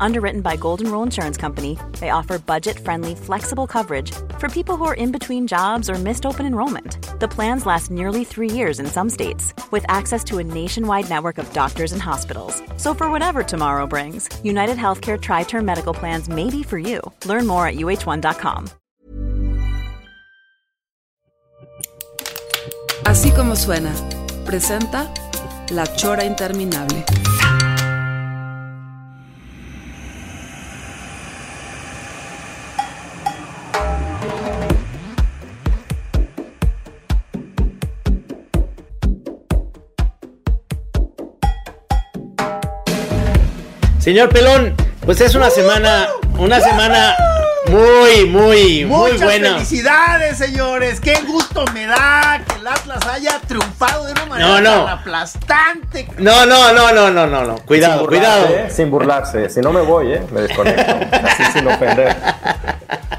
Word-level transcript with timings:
Underwritten 0.00 0.40
by 0.40 0.56
Golden 0.56 0.90
Rule 0.90 1.02
Insurance 1.02 1.36
Company, 1.36 1.78
they 2.00 2.10
offer 2.10 2.38
budget 2.38 2.78
friendly, 2.78 3.14
flexible 3.14 3.66
coverage 3.66 4.12
for 4.38 4.48
people 4.48 4.76
who 4.76 4.84
are 4.84 4.94
in 4.94 5.12
between 5.12 5.46
jobs 5.46 5.90
or 5.90 5.94
missed 5.94 6.26
open 6.26 6.46
enrollment. 6.46 6.98
The 7.20 7.28
plans 7.28 7.66
last 7.66 7.90
nearly 7.90 8.24
three 8.24 8.50
years 8.50 8.80
in 8.80 8.86
some 8.86 9.10
states, 9.10 9.54
with 9.70 9.84
access 9.88 10.22
to 10.24 10.38
a 10.38 10.44
nationwide 10.44 11.08
network 11.08 11.38
of 11.38 11.52
doctors 11.52 11.92
and 11.92 12.02
hospitals. 12.02 12.62
So, 12.76 12.94
for 12.94 13.10
whatever 13.10 13.42
tomorrow 13.42 13.86
brings, 13.86 14.28
United 14.44 14.76
Healthcare 14.76 15.20
Tri 15.20 15.44
Term 15.44 15.64
Medical 15.64 15.94
Plans 15.94 16.28
may 16.28 16.50
be 16.50 16.62
for 16.62 16.78
you. 16.78 17.00
Learn 17.24 17.46
more 17.46 17.66
at 17.66 17.76
uh1.com. 17.76 18.68
Así 23.04 23.30
como 23.30 23.54
suena, 23.54 23.92
presenta 24.44 25.08
La 25.70 25.86
Chora 25.96 26.24
Interminable. 26.24 27.04
Señor 44.06 44.28
Pelón, 44.28 44.72
pues 45.04 45.20
es 45.20 45.34
una 45.34 45.50
semana, 45.50 46.06
una 46.38 46.60
semana 46.60 47.16
muy, 47.68 48.26
muy, 48.26 48.84
muy 48.84 49.10
Muchas 49.10 49.20
buena. 49.20 49.54
felicidades, 49.54 50.38
señores. 50.38 51.00
Qué 51.00 51.22
gusto 51.26 51.64
me 51.74 51.86
da 51.86 52.40
que 52.48 52.54
el 52.60 52.68
Atlas 52.68 53.04
haya 53.12 53.40
triunfado 53.48 54.04
de 54.04 54.12
una 54.12 54.26
manera 54.26 54.48
No, 54.48 54.60
no. 54.60 54.84
tan 54.84 54.98
aplastante. 55.00 56.08
No, 56.18 56.46
no, 56.46 56.72
no, 56.72 56.92
no, 56.92 57.10
no, 57.10 57.26
no, 57.26 57.44
no. 57.46 57.56
Cuidado, 57.66 57.98
sin 57.98 58.06
burlarse, 58.06 58.06
cuidado. 58.06 58.46
¿eh? 58.46 58.70
Sin 58.70 58.90
burlarse. 58.92 59.50
Si 59.50 59.60
no 59.60 59.72
me 59.72 59.80
voy, 59.80 60.12
¿eh? 60.12 60.22
Me 60.30 60.42
desconecto. 60.42 60.96
Así 61.26 61.42
sin 61.52 61.66
ofender. 61.66 62.16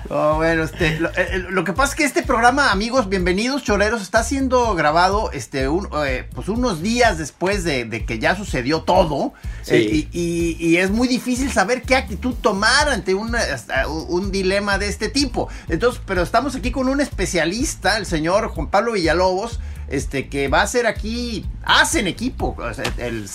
Bueno, 0.09 0.63
este, 0.63 0.99
lo, 0.99 1.09
eh, 1.09 1.45
lo 1.49 1.63
que 1.63 1.73
pasa 1.73 1.91
es 1.91 1.95
que 1.97 2.03
este 2.05 2.23
programa, 2.23 2.71
amigos, 2.71 3.09
bienvenidos 3.09 3.63
choreros, 3.63 4.01
está 4.01 4.23
siendo 4.23 4.73
grabado 4.75 5.31
este, 5.31 5.67
un- 5.67 5.89
eh, 6.05 6.27
pues 6.33 6.47
unos 6.49 6.81
días 6.81 7.17
después 7.17 7.63
de, 7.63 7.85
de 7.85 8.05
que 8.05 8.19
ya 8.19 8.35
sucedió 8.35 8.81
todo. 8.81 9.33
Sí. 9.63 9.73
Eh, 9.75 10.07
y, 10.11 10.19
y- 10.19 10.57
y 10.69 10.77
es 10.77 10.91
muy 10.91 11.07
difícil 11.07 11.51
saber 11.51 11.81
qué 11.81 11.95
actitud 11.95 12.33
tomar 12.35 12.89
ante 12.89 13.13
una- 13.13 13.39
un, 13.87 14.31
dilema 14.31 14.77
de 14.77 14.87
este 14.87 15.09
tipo. 15.09 15.49
Entonces, 15.67 16.01
pero 16.05 16.21
estamos 16.23 16.55
aquí 16.55 16.71
con 16.71 16.87
un 16.89 17.01
especialista, 17.01 17.97
el 17.97 18.05
señor 18.05 18.47
Juan 18.49 18.67
Pablo 18.69 18.93
Villalobos, 18.93 19.59
este, 19.89 20.29
que 20.29 20.47
va 20.47 20.61
a 20.61 20.67
ser 20.67 20.87
aquí, 20.87 21.45
hacen 21.63 22.07
equipo, 22.07 22.55
el, 22.97 23.29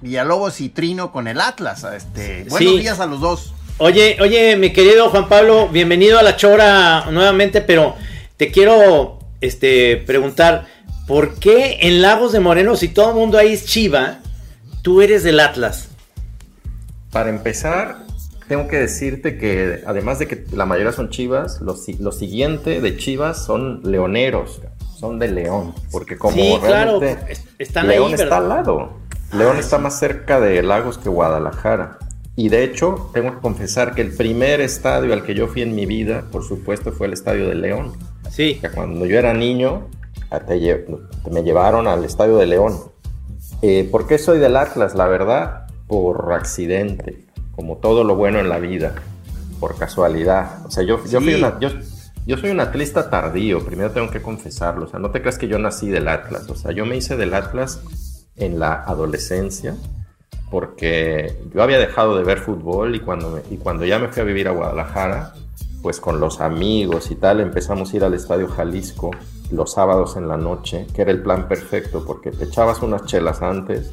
Villalobos 0.00 0.60
y 0.60 0.68
Trino 0.68 1.10
con 1.12 1.26
el 1.28 1.40
Atlas. 1.40 1.84
Este, 1.84 2.44
buenos 2.48 2.72
Sí. 2.74 2.78
días 2.80 3.00
a 3.00 3.06
los 3.06 3.20
dos. 3.20 3.54
Oye, 3.78 4.16
oye, 4.20 4.56
mi 4.56 4.72
querido 4.72 5.08
Juan 5.10 5.28
Pablo, 5.28 5.68
bienvenido 5.68 6.18
a 6.18 6.22
la 6.22 6.36
Chora 6.36 7.04
nuevamente, 7.10 7.60
pero 7.60 7.94
te 8.36 8.50
quiero 8.50 9.20
este, 9.40 9.96
preguntar, 9.98 10.66
¿por 11.06 11.34
qué 11.38 11.78
en 11.82 12.02
Lagos 12.02 12.32
de 12.32 12.40
Moreno, 12.40 12.74
si 12.76 12.88
todo 12.88 13.10
el 13.10 13.14
mundo 13.16 13.38
ahí 13.38 13.52
es 13.52 13.66
Chiva, 13.66 14.18
tú 14.82 15.00
eres 15.00 15.22
del 15.22 15.38
Atlas? 15.38 15.88
Para 17.12 17.30
empezar, 17.30 17.98
tengo 18.48 18.66
que 18.66 18.78
decirte 18.78 19.38
que 19.38 19.82
además 19.86 20.18
de 20.18 20.26
que 20.26 20.44
la 20.52 20.66
mayoría 20.66 20.92
son 20.92 21.10
chivas, 21.10 21.60
lo, 21.60 21.76
si- 21.76 21.98
lo 21.98 22.10
siguiente 22.10 22.80
de 22.80 22.96
chivas 22.96 23.44
son 23.44 23.80
leoneros. 23.84 24.60
Son 24.98 25.20
de 25.20 25.28
León. 25.28 25.74
Porque 25.92 26.18
como 26.18 26.34
sí, 26.34 26.58
claro, 26.60 27.00
están 27.60 27.86
León 27.86 28.08
ahí, 28.08 28.14
está 28.14 28.24
¿verdad? 28.24 28.38
al 28.42 28.48
lado. 28.48 28.98
León 29.32 29.56
está 29.58 29.78
más 29.78 29.96
cerca 29.96 30.40
de 30.40 30.60
Lagos 30.64 30.98
que 30.98 31.08
Guadalajara. 31.08 31.98
Y 32.40 32.50
de 32.50 32.62
hecho, 32.62 33.10
tengo 33.12 33.32
que 33.34 33.40
confesar 33.40 33.96
que 33.96 34.00
el 34.00 34.12
primer 34.12 34.60
estadio 34.60 35.12
al 35.12 35.24
que 35.24 35.34
yo 35.34 35.48
fui 35.48 35.62
en 35.62 35.74
mi 35.74 35.86
vida, 35.86 36.22
por 36.30 36.44
supuesto, 36.44 36.92
fue 36.92 37.08
el 37.08 37.12
estadio 37.12 37.48
de 37.48 37.56
León. 37.56 37.94
Sí, 38.30 38.58
que 38.60 38.70
cuando 38.70 39.06
yo 39.06 39.18
era 39.18 39.34
niño 39.34 39.88
me 41.32 41.42
llevaron 41.42 41.88
al 41.88 42.04
estadio 42.04 42.36
de 42.36 42.46
León. 42.46 42.74
Eh, 43.60 43.88
¿Por 43.90 44.06
qué 44.06 44.18
soy 44.18 44.38
del 44.38 44.56
Atlas? 44.56 44.94
La 44.94 45.08
verdad, 45.08 45.66
por 45.88 46.32
accidente, 46.32 47.24
como 47.56 47.78
todo 47.78 48.04
lo 48.04 48.14
bueno 48.14 48.38
en 48.38 48.48
la 48.48 48.60
vida, 48.60 48.94
por 49.58 49.76
casualidad. 49.76 50.64
O 50.64 50.70
sea, 50.70 50.84
yo, 50.84 51.04
yo, 51.10 51.20
fui 51.20 51.34
una- 51.34 51.58
yo, 51.58 51.70
yo 52.24 52.36
soy 52.36 52.50
un 52.50 52.60
atlista 52.60 53.10
tardío, 53.10 53.64
primero 53.64 53.90
tengo 53.90 54.10
que 54.10 54.22
confesarlo. 54.22 54.84
O 54.84 54.88
sea, 54.88 55.00
no 55.00 55.10
te 55.10 55.20
creas 55.22 55.38
que 55.38 55.48
yo 55.48 55.58
nací 55.58 55.88
del 55.88 56.06
Atlas. 56.06 56.48
O 56.50 56.54
sea, 56.54 56.70
yo 56.70 56.86
me 56.86 56.96
hice 56.96 57.16
del 57.16 57.34
Atlas 57.34 57.80
en 58.36 58.60
la 58.60 58.74
adolescencia 58.84 59.74
porque 60.50 61.36
yo 61.54 61.62
había 61.62 61.78
dejado 61.78 62.16
de 62.16 62.24
ver 62.24 62.38
fútbol 62.38 62.94
y 62.94 63.00
cuando, 63.00 63.30
me- 63.30 63.42
y 63.54 63.58
cuando 63.58 63.84
ya 63.84 63.98
me 63.98 64.08
fui 64.08 64.22
a 64.22 64.24
vivir 64.24 64.48
a 64.48 64.52
Guadalajara, 64.52 65.34
pues 65.82 66.00
con 66.00 66.20
los 66.20 66.40
amigos 66.40 67.10
y 67.10 67.14
tal, 67.14 67.40
empezamos 67.40 67.92
a 67.92 67.96
ir 67.96 68.04
al 68.04 68.14
Estadio 68.14 68.48
Jalisco 68.48 69.10
los 69.50 69.72
sábados 69.72 70.16
en 70.16 70.28
la 70.28 70.36
noche, 70.36 70.86
que 70.94 71.02
era 71.02 71.10
el 71.10 71.22
plan 71.22 71.48
perfecto 71.48 72.04
porque 72.06 72.30
te 72.30 72.44
echabas 72.44 72.82
unas 72.82 73.04
chelas 73.06 73.40
antes, 73.42 73.90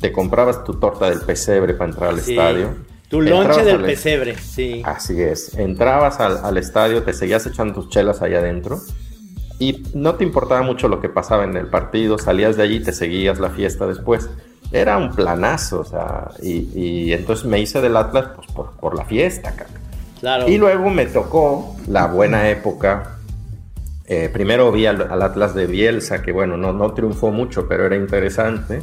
te 0.00 0.12
comprabas 0.12 0.64
tu 0.64 0.74
torta 0.74 1.08
del 1.10 1.20
pesebre 1.20 1.74
para 1.74 1.90
entrar 1.90 2.10
al 2.10 2.20
sí. 2.20 2.32
estadio. 2.32 2.74
Tu 3.08 3.20
lonche 3.22 3.64
del 3.64 3.76
al- 3.76 3.82
pesebre, 3.86 4.36
sí. 4.38 4.82
Así 4.84 5.20
es, 5.20 5.54
entrabas 5.58 6.20
al, 6.20 6.38
al 6.44 6.56
estadio, 6.58 7.02
te 7.02 7.12
seguías 7.12 7.44
echando 7.46 7.74
tus 7.74 7.88
chelas 7.88 8.22
allá 8.22 8.38
adentro 8.38 8.78
y 9.58 9.82
no 9.94 10.14
te 10.14 10.24
importaba 10.24 10.62
mucho 10.62 10.88
lo 10.88 11.00
que 11.00 11.08
pasaba 11.08 11.44
en 11.44 11.56
el 11.56 11.66
partido, 11.66 12.18
salías 12.18 12.56
de 12.56 12.62
allí 12.62 12.76
y 12.76 12.82
te 12.84 12.92
seguías 12.92 13.38
la 13.40 13.50
fiesta 13.50 13.86
después. 13.86 14.30
Era 14.72 14.98
un 14.98 15.10
planazo, 15.10 15.80
o 15.80 15.84
sea, 15.84 16.30
y, 16.42 16.68
y 16.78 17.12
entonces 17.12 17.44
me 17.46 17.58
hice 17.58 17.80
del 17.80 17.96
Atlas 17.96 18.26
pues, 18.36 18.46
por, 18.52 18.70
por 18.72 18.96
la 18.96 19.04
fiesta. 19.04 19.52
Claro. 20.20 20.48
Y 20.48 20.58
luego 20.58 20.90
me 20.90 21.06
tocó 21.06 21.74
la 21.88 22.06
buena 22.06 22.48
época. 22.50 23.16
Eh, 24.06 24.28
primero 24.32 24.70
vi 24.70 24.86
al, 24.86 25.10
al 25.10 25.22
Atlas 25.22 25.54
de 25.54 25.66
Bielsa, 25.66 26.22
que 26.22 26.32
bueno, 26.32 26.56
no, 26.56 26.72
no 26.72 26.92
triunfó 26.92 27.30
mucho, 27.30 27.66
pero 27.68 27.86
era 27.86 27.96
interesante. 27.96 28.82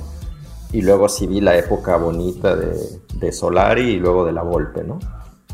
Y 0.74 0.82
luego 0.82 1.08
sí 1.08 1.28
vi 1.28 1.40
la 1.40 1.56
época 1.58 1.96
bonita 1.98 2.56
de, 2.56 2.76
de 3.14 3.32
Solari 3.32 3.92
y 3.92 4.00
luego 4.00 4.26
de 4.26 4.34
la 4.34 4.42
Volpe, 4.42 4.84
¿no? 4.84 5.00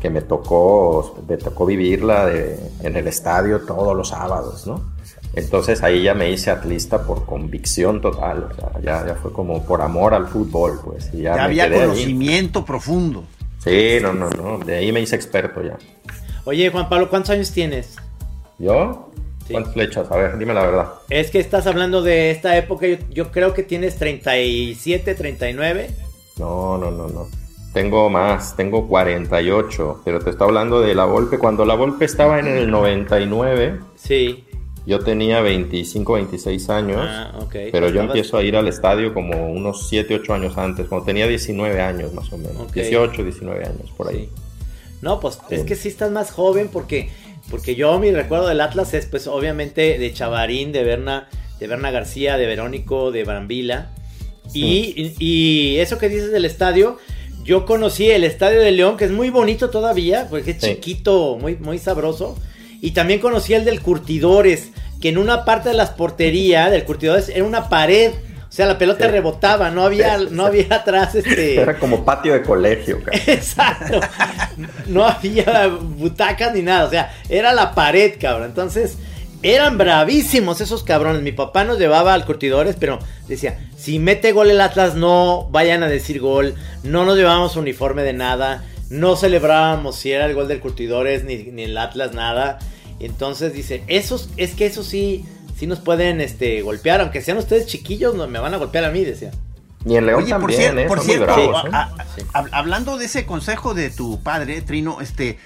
Que 0.00 0.10
me 0.10 0.22
tocó, 0.22 1.16
me 1.28 1.36
tocó 1.36 1.64
vivirla 1.66 2.26
de- 2.26 2.58
en 2.82 2.96
el 2.96 3.06
estadio 3.06 3.60
todos 3.60 3.96
los 3.96 4.08
sábados, 4.08 4.66
¿no? 4.66 4.93
Entonces 5.36 5.82
ahí 5.82 6.02
ya 6.02 6.14
me 6.14 6.30
hice 6.30 6.50
atlista 6.50 7.02
por 7.02 7.26
convicción 7.26 8.00
total, 8.00 8.48
o 8.50 8.54
sea, 8.54 8.70
ya, 8.82 9.06
ya 9.06 9.14
fue 9.16 9.32
como 9.32 9.64
por 9.64 9.82
amor 9.82 10.14
al 10.14 10.28
fútbol, 10.28 10.78
pues. 10.84 11.10
Y 11.12 11.22
ya, 11.22 11.30
Ya 11.30 11.34
me 11.36 11.42
había 11.42 11.64
quedé 11.68 11.76
ahí. 11.76 11.82
conocimiento 11.82 12.64
profundo. 12.64 13.24
Sí, 13.58 13.96
no, 14.02 14.12
no, 14.12 14.28
no, 14.30 14.58
de 14.58 14.76
ahí 14.76 14.92
me 14.92 15.00
hice 15.00 15.16
experto 15.16 15.62
ya. 15.62 15.76
Oye, 16.44 16.70
Juan 16.70 16.88
Pablo, 16.88 17.08
¿cuántos 17.08 17.30
años 17.30 17.50
tienes? 17.50 17.96
¿Yo? 18.58 19.10
Sí. 19.46 19.52
¿Cuántas 19.54 19.72
flechas? 19.74 20.10
A 20.10 20.16
ver, 20.16 20.38
dime 20.38 20.54
la 20.54 20.62
verdad. 20.62 20.88
Es 21.10 21.30
que 21.30 21.40
estás 21.40 21.66
hablando 21.66 22.02
de 22.02 22.30
esta 22.30 22.56
época, 22.56 22.86
yo, 22.86 22.96
yo 23.10 23.30
creo 23.32 23.54
que 23.54 23.62
tienes 23.62 23.96
37, 23.96 25.14
39. 25.14 25.90
No, 26.38 26.78
no, 26.78 26.90
no, 26.90 27.08
no. 27.08 27.26
Tengo 27.72 28.08
más, 28.08 28.54
tengo 28.56 28.86
48, 28.86 30.02
pero 30.04 30.20
te 30.20 30.30
estoy 30.30 30.46
hablando 30.46 30.80
de 30.80 30.94
la 30.94 31.04
Volpe. 31.06 31.38
Cuando 31.38 31.64
la 31.64 31.74
Volpe 31.74 32.04
estaba 32.04 32.38
en 32.38 32.46
el 32.46 32.70
99, 32.70 33.80
Sí. 33.96 34.44
Yo 34.86 34.98
tenía 35.00 35.40
25, 35.40 36.12
26 36.14 36.68
años, 36.70 37.00
Ah, 37.02 37.32
pero 37.72 37.88
yo 37.90 38.02
empiezo 38.02 38.36
a 38.36 38.42
ir 38.42 38.56
al 38.56 38.68
estadio 38.68 39.14
como 39.14 39.50
unos 39.50 39.88
7, 39.88 40.14
8 40.16 40.34
años 40.34 40.58
antes, 40.58 40.86
cuando 40.88 41.06
tenía 41.06 41.26
19 41.26 41.80
años 41.80 42.12
más 42.12 42.32
o 42.32 42.36
menos. 42.38 42.56
Ok. 42.62 42.72
18, 42.74 43.22
19 43.22 43.64
años, 43.64 43.90
por 43.96 44.08
ahí. 44.08 44.28
No, 45.00 45.20
pues 45.20 45.38
Sí. 45.48 45.54
es 45.56 45.62
que 45.64 45.74
sí 45.76 45.88
estás 45.88 46.10
más 46.10 46.30
joven 46.30 46.68
porque, 46.72 47.08
porque 47.50 47.74
yo 47.74 47.98
mi 47.98 48.10
recuerdo 48.10 48.46
del 48.48 48.60
Atlas 48.60 48.94
es 48.94 49.06
pues 49.06 49.26
obviamente 49.26 49.98
de 49.98 50.12
Chavarín, 50.12 50.72
de 50.72 50.82
Berna, 50.84 51.28
de 51.60 51.66
Berna 51.66 51.90
García, 51.90 52.36
de 52.36 52.46
Verónico, 52.46 53.10
de 53.12 53.24
Brambila. 53.24 53.90
Y, 54.52 54.94
y- 54.96 55.14
y 55.18 55.78
eso 55.78 55.96
que 55.98 56.08
dices 56.08 56.30
del 56.30 56.44
estadio, 56.44 56.98
yo 57.44 57.64
conocí 57.66 58.10
el 58.10 58.24
estadio 58.24 58.60
de 58.60 58.72
León, 58.72 58.96
que 58.96 59.04
es 59.06 59.10
muy 59.10 59.30
bonito 59.30 59.70
todavía, 59.70 60.26
porque 60.30 60.52
es 60.52 60.60
Sí. 60.60 60.74
chiquito, 60.74 61.36
muy, 61.40 61.56
muy 61.56 61.78
sabroso. 61.78 62.36
Y 62.84 62.90
también 62.90 63.18
conocí 63.18 63.54
el 63.54 63.64
del 63.64 63.80
Curtidores, 63.80 64.68
que 65.00 65.08
en 65.08 65.16
una 65.16 65.46
parte 65.46 65.70
de 65.70 65.74
las 65.74 65.88
porterías 65.88 66.70
del 66.70 66.84
Curtidores 66.84 67.30
era 67.30 67.42
una 67.44 67.70
pared. 67.70 68.12
O 68.46 68.52
sea, 68.52 68.66
la 68.66 68.76
pelota 68.76 69.06
Sí. 69.06 69.10
rebotaba, 69.10 69.70
no 69.70 69.84
había, 69.84 70.18
Sí, 70.18 70.26
no 70.32 70.44
había 70.44 70.66
atrás 70.70 71.14
este. 71.14 71.56
Era 71.62 71.78
como 71.78 72.04
patio 72.04 72.34
de 72.34 72.42
colegio, 72.42 73.02
cara. 73.02 73.16
Exacto. 73.26 74.00
No 74.86 75.06
había 75.06 75.68
butacas 75.68 76.54
ni 76.54 76.60
nada. 76.60 76.84
O 76.84 76.90
sea, 76.90 77.10
era 77.30 77.54
la 77.54 77.74
pared, 77.74 78.12
cabrón. 78.20 78.48
Entonces, 78.48 78.98
eran 79.42 79.78
bravísimos 79.78 80.60
esos 80.60 80.84
cabrones. 80.84 81.22
Mi 81.22 81.32
papá 81.32 81.64
nos 81.64 81.78
llevaba 81.78 82.12
al 82.12 82.26
curtidores, 82.26 82.76
pero 82.78 82.98
decía: 83.28 83.58
si 83.78 83.98
mete 83.98 84.32
gol 84.32 84.50
el 84.50 84.60
Atlas, 84.60 84.94
no 84.94 85.48
vayan 85.50 85.82
a 85.82 85.88
decir 85.88 86.20
gol. 86.20 86.54
No 86.82 87.06
nos 87.06 87.16
llevábamos 87.16 87.56
uniforme 87.56 88.02
de 88.02 88.12
nada. 88.12 88.62
No 88.90 89.16
celebrábamos 89.16 89.96
si 89.96 90.12
era 90.12 90.26
el 90.26 90.34
gol 90.34 90.48
del 90.48 90.60
curtidores 90.60 91.24
ni, 91.24 91.36
ni 91.44 91.62
el 91.64 91.78
Atlas, 91.78 92.12
nada. 92.12 92.58
Entonces 93.00 93.52
dice, 93.52 93.82
esos, 93.86 94.28
es 94.36 94.54
que 94.54 94.66
eso 94.66 94.82
sí, 94.82 95.24
sí 95.56 95.66
nos 95.66 95.80
pueden 95.80 96.20
este, 96.20 96.62
golpear, 96.62 97.00
aunque 97.00 97.20
sean 97.20 97.38
ustedes 97.38 97.66
chiquillos, 97.66 98.14
no, 98.14 98.26
me 98.28 98.38
van 98.38 98.54
a 98.54 98.56
golpear 98.56 98.84
a 98.84 98.90
mí, 98.90 99.04
decía. 99.04 99.30
Y 99.86 99.96
en 99.96 100.06
León 100.06 100.22
Oye, 100.22 100.32
por, 100.32 100.40
también, 100.50 100.74
cier- 100.76 100.80
¿eh? 100.80 100.86
por 100.86 100.98
muy 100.98 101.06
cierto, 101.06 101.24
bravos, 101.26 101.64
¿eh? 101.66 101.68
a- 101.72 101.82
a- 101.82 102.42
hab- 102.42 102.48
hablando 102.52 102.96
de 102.96 103.04
ese 103.06 103.26
consejo 103.26 103.74
de 103.74 103.90
tu 103.90 104.22
padre, 104.22 104.62
Trino, 104.62 105.00
este, 105.02 105.38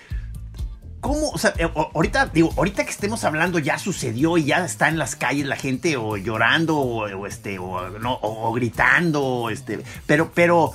¿cómo, 1.00 1.30
o 1.30 1.38
sea, 1.38 1.54
eh, 1.58 1.68
ahorita, 1.94 2.26
digo, 2.26 2.52
ahorita 2.56 2.84
que 2.84 2.90
estemos 2.90 3.24
hablando 3.24 3.58
ya 3.58 3.78
sucedió 3.78 4.36
y 4.38 4.44
ya 4.44 4.64
está 4.64 4.88
en 4.88 4.98
las 4.98 5.16
calles 5.16 5.46
la 5.46 5.56
gente 5.56 5.96
o 5.96 6.16
llorando 6.16 6.76
o, 6.78 7.04
o, 7.18 7.26
este, 7.26 7.58
o, 7.58 7.88
no, 7.98 8.14
o- 8.14 8.48
o 8.48 8.52
gritando, 8.52 9.48
este, 9.50 9.80
pero, 10.06 10.30
pero, 10.34 10.72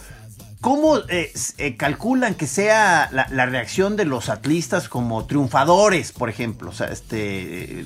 ¿cómo 0.63 0.97
eh, 1.09 1.31
eh, 1.57 1.75
calculan 1.75 2.35
que 2.35 2.47
sea 2.47 3.09
la, 3.11 3.45
reacción 3.45 3.97
de 3.97 4.05
los 4.05 4.29
atlistas 4.29 4.87
como 4.87 5.25
triunfadores, 5.27 6.13
por 6.13 6.29
ejemplo? 6.29 6.69
O 6.69 6.73
sea, 6.73 6.87
este, 6.87 7.83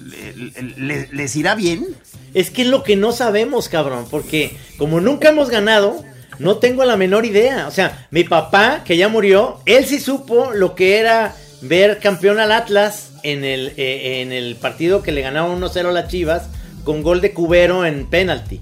le- 0.78 1.10
¿les 1.12 1.36
irá 1.36 1.56
bien? 1.56 1.88
Es 2.36 2.52
que 2.52 2.62
es 2.62 2.68
lo 2.68 2.84
que 2.84 2.96
no 2.96 3.12
sabemos, 3.12 3.68
cabrón, 3.68 4.06
porque 4.12 4.56
como 4.78 5.02
nunca 5.02 5.30
hemos 5.30 5.50
ganado, 5.50 6.04
no 6.38 6.58
tengo 6.58 6.86
la 6.86 6.98
menor 6.98 7.26
idea. 7.26 7.68
O 7.68 7.72
sea, 7.72 8.08
mi 8.12 8.24
papá, 8.24 8.84
que 8.86 8.96
ya 8.96 9.10
murió, 9.10 9.60
él 9.66 9.86
sí 9.86 10.00
supo 10.00 10.52
lo 10.54 10.76
que 10.76 11.00
era 11.00 11.36
ver 11.62 11.98
campeón 11.98 12.40
al 12.40 12.52
Atlas 12.52 13.10
en 13.24 13.44
el, 13.44 13.74
eh, 13.78 14.22
en 14.22 14.32
el 14.32 14.56
partido 14.56 15.02
que 15.02 15.12
le 15.12 15.22
ganaba 15.22 15.50
1-0 15.50 15.90
a 15.90 15.92
las 15.92 16.10
Chivas 16.10 16.44
con 16.84 17.02
gol 17.02 17.22
de 17.22 17.34
Cubero 17.34 17.88
en 17.88 18.06
penalti. 18.08 18.62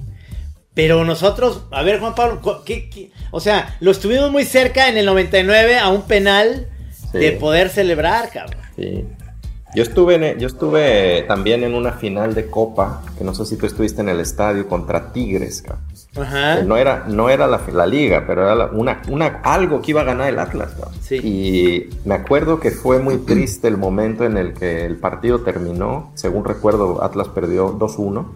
Pero 0.76 1.04
nosotros, 1.06 1.64
a 1.72 1.82
ver, 1.82 2.00
Juan 2.00 2.14
Pablo, 2.16 2.42
cu- 2.42 2.64
¿qué- 2.66 2.90
qué? 2.90 3.10
o 3.32 3.40
sea, 3.40 3.76
lo 3.80 3.92
estuvimos 3.92 4.32
muy 4.32 4.44
cerca 4.46 4.88
en 4.90 4.98
el 4.98 5.06
99 5.08 5.80
a 5.80 5.90
un 5.90 6.04
penal 6.04 6.68
Sí. 7.12 7.18
de 7.18 7.32
poder 7.32 7.70
celebrar, 7.70 8.30
cabrón. 8.30 8.60
Sí. 8.76 9.06
Yo 9.74 9.84
estuve, 9.84 10.16
en- 10.16 10.40
yo 10.40 10.48
estuve 10.48 11.24
también 11.28 11.64
en 11.64 11.74
una 11.76 11.92
final 11.94 12.34
de 12.34 12.46
Copa, 12.50 13.02
que 13.18 13.24
no 13.26 13.34
sé 13.36 13.46
si 13.46 13.58
tú 13.58 13.66
estuviste 13.66 14.00
en 14.02 14.08
el 14.10 14.20
estadio 14.22 14.68
contra 14.70 15.12
Tigres, 15.12 15.62
cabrón. 15.62 15.84
Ajá. 16.18 16.62
No 16.64 16.78
era, 16.78 17.04
no 17.10 17.30
era 17.30 17.46
la, 17.46 17.60
la 17.74 17.86
liga, 17.86 18.24
pero 18.26 18.44
era 18.44 18.56
la- 18.56 18.66
una, 18.68 19.02
una, 19.10 19.42
algo 19.44 19.82
que 19.82 19.92
iba 19.92 20.00
a 20.02 20.06
ganar 20.06 20.30
el 20.30 20.40
Atlas. 20.40 20.72
cabrón. 20.80 20.94
Sí. 21.02 21.16
Y 21.22 21.90
me 22.08 22.16
acuerdo 22.16 22.60
que 22.62 22.72
fue 22.72 23.00
muy 23.00 23.18
triste 23.18 23.68
el 23.68 23.76
momento 23.78 24.24
en 24.24 24.38
el 24.38 24.54
que 24.54 24.86
el 24.86 24.96
partido 24.96 25.42
terminó. 25.42 26.12
Según 26.16 26.46
recuerdo, 26.46 27.04
Atlas 27.04 27.28
perdió 27.28 27.72
2-1. 27.72 28.34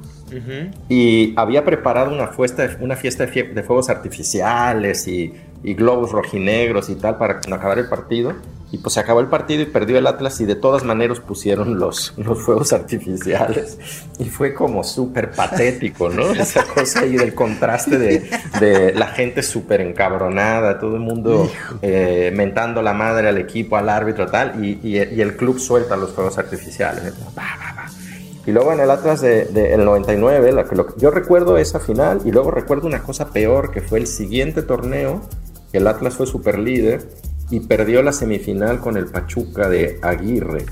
Y 0.90 1.34
había 1.38 1.64
preparado 1.66 2.12
una 2.14 2.28
fiesta, 2.28 2.78
una 2.80 2.96
fiesta 2.96 3.26
de, 3.26 3.64
fuegos 3.64 3.90
artificiales 3.90 5.08
y, 5.08 5.34
y 5.64 5.74
globos 5.74 6.12
rojinegros 6.12 6.90
y 6.90 6.96
tal 6.96 7.18
para 7.18 7.40
acabar 7.52 7.80
el 7.80 7.88
partido. 7.90 8.34
Y 8.72 8.78
pues 8.78 8.94
se 8.94 9.00
acabó 9.00 9.20
el 9.20 9.26
partido 9.26 9.64
y 9.64 9.66
perdió 9.66 9.98
el 9.98 10.06
Atlas 10.06 10.40
y 10.42 10.46
de 10.46 10.54
todas 10.54 10.84
maneras 10.84 11.20
pusieron 11.20 11.80
los, 11.80 12.14
los 12.18 12.38
fuegos 12.40 12.72
artificiales. 12.72 13.80
Y 14.20 14.26
fue 14.26 14.54
como 14.54 14.84
súper 14.84 15.32
patético, 15.32 16.10
¿no? 16.10 16.32
Esa 16.34 16.64
cosa 16.66 17.00
ahí 17.00 17.18
del 17.18 17.34
contraste 17.34 17.98
de, 17.98 18.30
de 18.60 18.94
la 18.94 19.08
gente 19.08 19.42
súper 19.42 19.82
encabronada, 19.82 20.78
todo 20.80 20.96
el 20.98 21.02
mundo 21.02 21.52
eh, 21.82 22.32
mentando 22.36 22.84
la 22.84 22.94
madre 22.94 23.30
al 23.30 23.40
equipo, 23.40 23.76
al 23.76 23.90
árbitro, 23.90 24.28
tal. 24.28 24.64
Y, 24.64 24.80
y- 24.84 24.98
y 25.16 25.22
el 25.22 25.36
club 25.36 25.58
suelta 25.58 25.98
los 25.98 26.12
fuegos 26.12 26.38
artificiales. 26.38 27.12
Pa, 27.34 27.42
pa, 27.58 27.76
pa. 27.76 27.90
Y 28.50 28.52
luego 28.52 28.74
en 28.74 28.80
el 28.80 28.90
Atlas 28.90 29.22
del 29.22 29.54
de, 29.54 29.76
el 29.76 29.86
99, 29.86 30.52
la 30.52 30.64
lo- 30.64 30.98
yo 30.98 31.12
recuerdo 31.12 31.60
esa 31.60 31.80
final 31.80 32.22
y 32.26 32.32
luego 32.32 32.50
recuerdo 32.50 32.88
una 32.88 33.04
cosa 33.04 33.28
peor, 33.30 33.70
que 33.70 33.80
fue 33.82 34.00
el 34.00 34.08
siguiente 34.08 34.64
torneo, 34.64 35.22
que 35.72 35.78
el 35.78 35.86
Atlas 35.86 36.16
fue 36.16 36.26
super 36.26 36.58
líder 36.58 37.08
y 37.52 37.60
perdió 37.60 38.02
la 38.02 38.12
semifinal 38.12 38.80
con 38.80 38.98
el 38.98 39.06
Pachuca 39.06 39.70
de 39.70 40.00
Aguirre. 40.02 40.66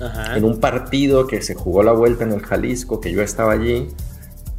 Ajá. 0.00 0.36
en 0.36 0.44
un 0.44 0.60
partido 0.60 1.26
que 1.26 1.40
se 1.40 1.54
jugó 1.54 1.82
la 1.82 1.92
vuelta 1.92 2.24
en 2.24 2.32
el 2.32 2.42
Jalisco, 2.44 3.00
que 3.00 3.10
yo 3.10 3.22
estaba 3.22 3.54
allí, 3.54 3.88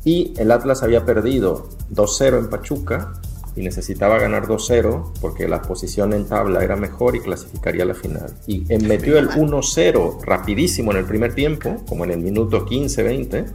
y 0.03 0.33
el 0.39 0.51
Atlas 0.51 0.81
había 0.81 1.05
perdido 1.05 1.69
2-0 1.93 2.39
en 2.39 2.49
Pachuca 2.49 3.13
y 3.55 3.61
necesitaba 3.61 4.19
ganar 4.19 4.47
2-0 4.47 5.13
porque 5.21 5.47
la 5.47 5.61
posición 5.61 6.13
en 6.13 6.25
tabla 6.25 6.63
era 6.63 6.75
metió 6.75 7.15
y 7.15 7.19
clasificaría 7.19 7.83
a 7.83 7.87
la 7.87 7.93
final. 7.93 8.33
Y 8.47 8.61
metió 8.83 9.17
el 9.17 9.29
1-0 9.29 10.21
rapidísimo 10.23 10.91
en 10.91 10.97
el 10.97 11.05
primer 11.05 11.35
tiempo, 11.35 11.83
como 11.87 12.03
en 12.05 12.11
el 12.11 12.19
minuto 12.19 12.65
15-20, 12.65 13.45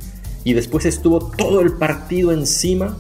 y 0.45 0.53
después 0.53 0.85
estuvo 0.85 1.31
todo 1.31 1.61
el 1.61 1.73
partido 1.73 2.33
encima 2.33 2.97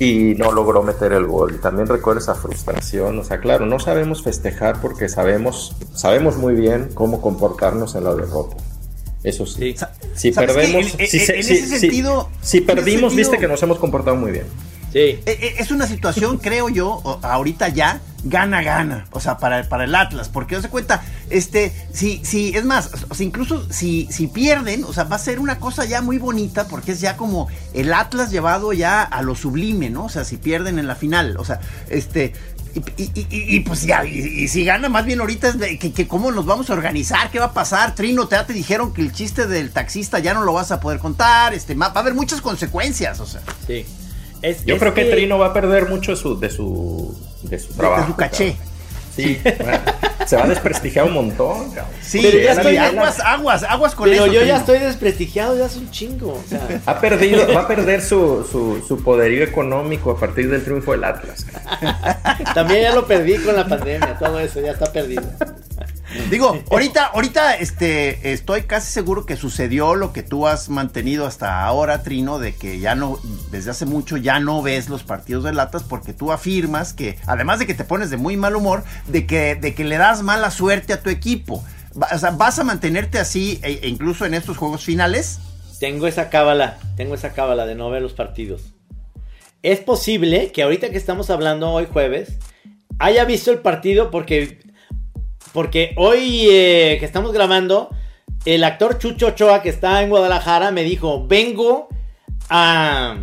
y 0.00 0.34
no 0.34 0.50
logró 0.50 0.82
meter 0.82 1.12
el 1.12 1.26
gol. 1.26 1.54
Y 1.56 1.58
también 1.58 1.86
recuerdo 1.86 2.20
esa 2.20 2.34
frustración. 2.34 3.18
O 3.18 3.24
sea, 3.24 3.38
claro, 3.38 3.66
no 3.66 3.78
sabemos 3.78 4.22
festejar 4.22 4.80
porque 4.80 5.08
sabemos, 5.08 5.76
sabemos 5.94 6.36
muy 6.36 6.54
bien 6.54 6.88
cómo 6.94 7.20
comportarnos 7.20 7.94
en 7.94 8.04
la 8.04 8.14
derrota. 8.14 8.56
Eso 9.22 9.44
sí. 9.44 9.76
Si 10.14 10.32
perdemos, 10.32 10.96
si, 12.40 12.60
perdimos, 12.62 13.14
viste 13.14 13.38
que 13.38 13.46
nos 13.46 13.62
hemos 13.62 13.78
comportado 13.78 14.16
muy 14.16 14.32
bien. 14.32 14.46
Sí. 14.92 14.98
Eh, 14.98 15.22
eh, 15.26 15.54
Es 15.58 15.70
una 15.70 15.86
situación, 15.86 16.38
creo 16.42 16.68
yo, 16.68 17.20
ahorita 17.22 17.68
ya, 17.68 18.00
gana-gana, 18.22 19.06
o 19.12 19.20
sea, 19.20 19.38
para, 19.38 19.66
para 19.68 19.84
el 19.84 19.94
Atlas, 19.94 20.28
porque 20.28 20.60
se 20.60 20.68
cuenta, 20.68 21.02
este, 21.30 21.72
si, 21.92 22.20
si, 22.24 22.54
es 22.54 22.64
más, 22.64 22.90
o 23.08 23.14
sea, 23.14 23.24
incluso 23.26 23.64
si, 23.72 24.08
si 24.10 24.26
pierden, 24.26 24.84
o 24.84 24.92
sea, 24.92 25.04
va 25.04 25.16
a 25.16 25.20
ser 25.20 25.38
una 25.40 25.58
cosa 25.58 25.84
ya 25.86 26.02
muy 26.02 26.18
bonita, 26.18 26.66
porque 26.68 26.92
es 26.92 27.00
ya 27.00 27.16
como 27.16 27.48
el 27.72 27.92
Atlas 27.94 28.30
llevado 28.30 28.72
ya 28.74 29.02
a 29.02 29.22
lo 29.22 29.34
sublime, 29.34 29.88
¿no? 29.90 30.04
O 30.04 30.08
sea, 30.10 30.24
si 30.24 30.36
pierden 30.36 30.78
en 30.78 30.86
la 30.86 30.96
final, 30.96 31.36
o 31.38 31.44
sea, 31.46 31.60
este, 31.88 32.34
y, 32.96 33.02
y- 33.02 33.10
y- 33.30 33.56
y- 33.56 33.60
pues 33.60 33.82
ya, 33.82 34.04
y, 34.04 34.46
si 34.48 34.64
gana, 34.64 34.88
más 34.90 35.04
bien 35.06 35.20
ahorita 35.20 35.48
es 35.48 35.58
de 35.58 35.78
que, 35.78 35.92
que 35.92 36.06
cómo 36.06 36.30
nos 36.30 36.44
vamos 36.46 36.68
a 36.68 36.74
organizar, 36.74 37.30
qué 37.30 37.38
va 37.38 37.46
a 37.46 37.52
pasar, 37.54 37.94
Trino, 37.94 38.28
te, 38.28 38.36
te 38.44 38.52
dijeron 38.52 38.92
que 38.92 39.00
el 39.00 39.12
chiste 39.12 39.46
del 39.46 39.70
taxista 39.70 40.18
ya 40.18 40.34
no 40.34 40.42
lo 40.44 40.52
vas 40.52 40.70
a 40.72 40.78
poder 40.80 40.98
contar, 40.98 41.54
este, 41.54 41.74
va 41.74 41.86
a 41.86 41.98
haber 41.98 42.12
muchas 42.14 42.40
consecuencias, 42.42 43.18
o 43.20 43.26
sea, 43.26 43.40
Sí. 43.66 43.86
Es- 44.42 44.64
Yo 44.64 44.74
es 44.74 44.80
creo 44.80 44.94
que 44.94 45.04
Trino 45.06 45.38
va 45.38 45.46
a 45.46 45.52
perder 45.52 45.88
mucho 45.88 46.12
de 46.12 46.16
su, 46.16 46.38
de 46.40 46.50
su, 46.50 47.14
de 47.42 47.58
su 47.58 47.72
trabajo. 47.74 48.02
de 48.02 48.06
su 48.08 48.16
caché. 48.16 48.46
cabrón. 48.52 48.70
Sí, 49.14 49.40
bueno, 49.58 49.78
se 50.24 50.36
va 50.36 50.44
a 50.44 50.48
desprestigiar 50.48 51.04
un 51.04 51.12
montón, 51.12 51.72
cabrón. 51.72 51.94
Sí, 52.00 52.20
Pero 52.22 52.38
ya 52.38 52.52
estoy- 52.52 52.76
aguas, 52.76 53.18
aguas, 53.20 53.62
aguas 53.64 53.94
con 53.94 54.08
Pero 54.08 54.24
eso. 54.24 54.32
yo 54.32 54.42
ya 54.44 54.56
estoy 54.56 54.78
desprestigiado 54.78 55.58
ya 55.58 55.66
hace 55.66 55.78
un 55.80 55.90
chingo. 55.90 56.32
O 56.34 56.42
sea, 56.48 56.60
Ha 56.86 57.00
perdido, 57.00 57.52
va 57.52 57.62
a 57.62 57.68
perder 57.68 58.00
su, 58.02 58.46
su, 58.50 58.82
su 58.86 59.02
poderío 59.02 59.42
económico 59.42 60.12
a 60.12 60.16
partir 60.18 60.48
del 60.48 60.62
triunfo 60.62 60.92
del 60.92 61.04
Atlas. 61.04 61.44
cabrón. 61.44 61.96
también 62.54 62.82
ya 62.82 62.94
lo 62.94 63.04
perdí 63.06 63.36
con 63.38 63.56
la 63.56 63.66
pandemia, 63.66 64.16
todo 64.18 64.38
eso 64.38 64.60
ya 64.60 64.72
está 64.72 64.90
perdido. 64.92 65.24
Digo, 66.30 66.60
ahorita, 66.70 67.06
ahorita, 67.06 67.56
este, 67.56 68.32
estoy 68.32 68.62
casi 68.62 68.92
seguro 68.92 69.26
que 69.26 69.36
sucedió 69.36 69.94
lo 69.94 70.12
que 70.12 70.22
tú 70.22 70.46
has 70.46 70.68
mantenido 70.68 71.26
hasta 71.26 71.64
ahora, 71.64 72.02
Trino, 72.02 72.38
de 72.38 72.54
que 72.54 72.80
ya 72.80 72.94
no, 72.94 73.18
desde 73.50 73.70
hace 73.70 73.86
mucho 73.86 74.16
ya 74.16 74.40
no 74.40 74.62
ves 74.62 74.88
los 74.88 75.02
partidos 75.02 75.44
de 75.44 75.52
latas 75.52 75.82
porque 75.82 76.12
tú 76.12 76.32
afirmas 76.32 76.92
que, 76.92 77.18
además 77.26 77.58
de 77.58 77.66
que 77.66 77.74
te 77.74 77.84
pones 77.84 78.10
de 78.10 78.16
muy 78.16 78.36
mal 78.36 78.56
humor, 78.56 78.84
de 79.06 79.26
que, 79.26 79.54
de 79.54 79.74
que 79.74 79.84
le 79.84 79.96
das 79.98 80.22
mala 80.22 80.50
suerte 80.50 80.92
a 80.92 81.00
tu 81.02 81.10
equipo. 81.10 81.64
O 81.94 82.18
sea, 82.18 82.30
¿vas 82.30 82.58
a 82.58 82.64
mantenerte 82.64 83.18
así 83.18 83.58
e- 83.62 83.80
e 83.82 83.88
incluso 83.88 84.24
en 84.24 84.34
estos 84.34 84.56
juegos 84.56 84.84
finales? 84.84 85.40
Tengo 85.80 86.06
esa 86.06 86.28
cábala, 86.28 86.78
tengo 86.96 87.14
esa 87.14 87.32
cábala 87.32 87.66
de 87.66 87.74
no 87.74 87.90
ver 87.90 88.02
los 88.02 88.12
partidos. 88.12 88.74
Es 89.62 89.80
posible 89.80 90.52
que 90.52 90.62
ahorita 90.62 90.90
que 90.90 90.96
estamos 90.96 91.30
hablando 91.30 91.70
hoy 91.70 91.86
jueves, 91.90 92.38
haya 92.98 93.24
visto 93.24 93.50
el 93.50 93.58
partido 93.58 94.10
porque, 94.10 94.60
porque 95.52 95.92
hoy 95.96 96.46
eh, 96.50 96.96
que 96.98 97.06
estamos 97.06 97.32
grabando, 97.32 97.90
el 98.44 98.64
actor 98.64 98.98
Chucho 98.98 99.28
Ochoa 99.28 99.62
que 99.62 99.68
está 99.68 100.02
en 100.02 100.08
Guadalajara 100.10 100.70
me 100.70 100.82
dijo, 100.82 101.26
vengo 101.26 101.88
a 102.48 103.16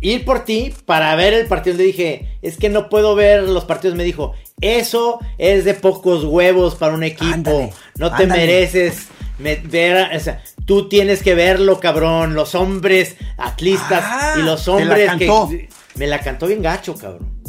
ir 0.00 0.24
por 0.24 0.44
ti 0.44 0.72
para 0.86 1.14
ver 1.16 1.32
el 1.34 1.46
partido. 1.46 1.76
Le 1.76 1.84
dije, 1.84 2.38
es 2.42 2.56
que 2.56 2.68
no 2.68 2.88
puedo 2.88 3.14
ver 3.14 3.42
los 3.42 3.64
partidos. 3.64 3.96
Me 3.96 4.04
dijo, 4.04 4.34
eso 4.60 5.18
es 5.38 5.64
de 5.64 5.74
pocos 5.74 6.24
huevos 6.24 6.74
para 6.76 6.94
un 6.94 7.02
equipo. 7.04 7.32
Ándale, 7.34 7.72
no 7.98 8.14
te 8.14 8.22
ándale. 8.24 8.40
mereces 8.46 9.08
me- 9.38 9.56
ver, 9.56 10.14
o 10.14 10.20
sea, 10.20 10.42
tú 10.66 10.88
tienes 10.88 11.22
que 11.22 11.34
verlo, 11.34 11.80
cabrón. 11.80 12.34
Los 12.34 12.54
hombres 12.54 13.16
atlistas 13.38 14.02
Ah, 14.04 14.34
y 14.38 14.42
los 14.42 14.68
hombres 14.68 15.06
cantó. 15.06 15.48
que 15.48 15.68
me 15.96 16.06
la 16.06 16.20
cantó 16.20 16.46
bien 16.46 16.62
gacho, 16.62 16.94
cabrón. 16.94 17.39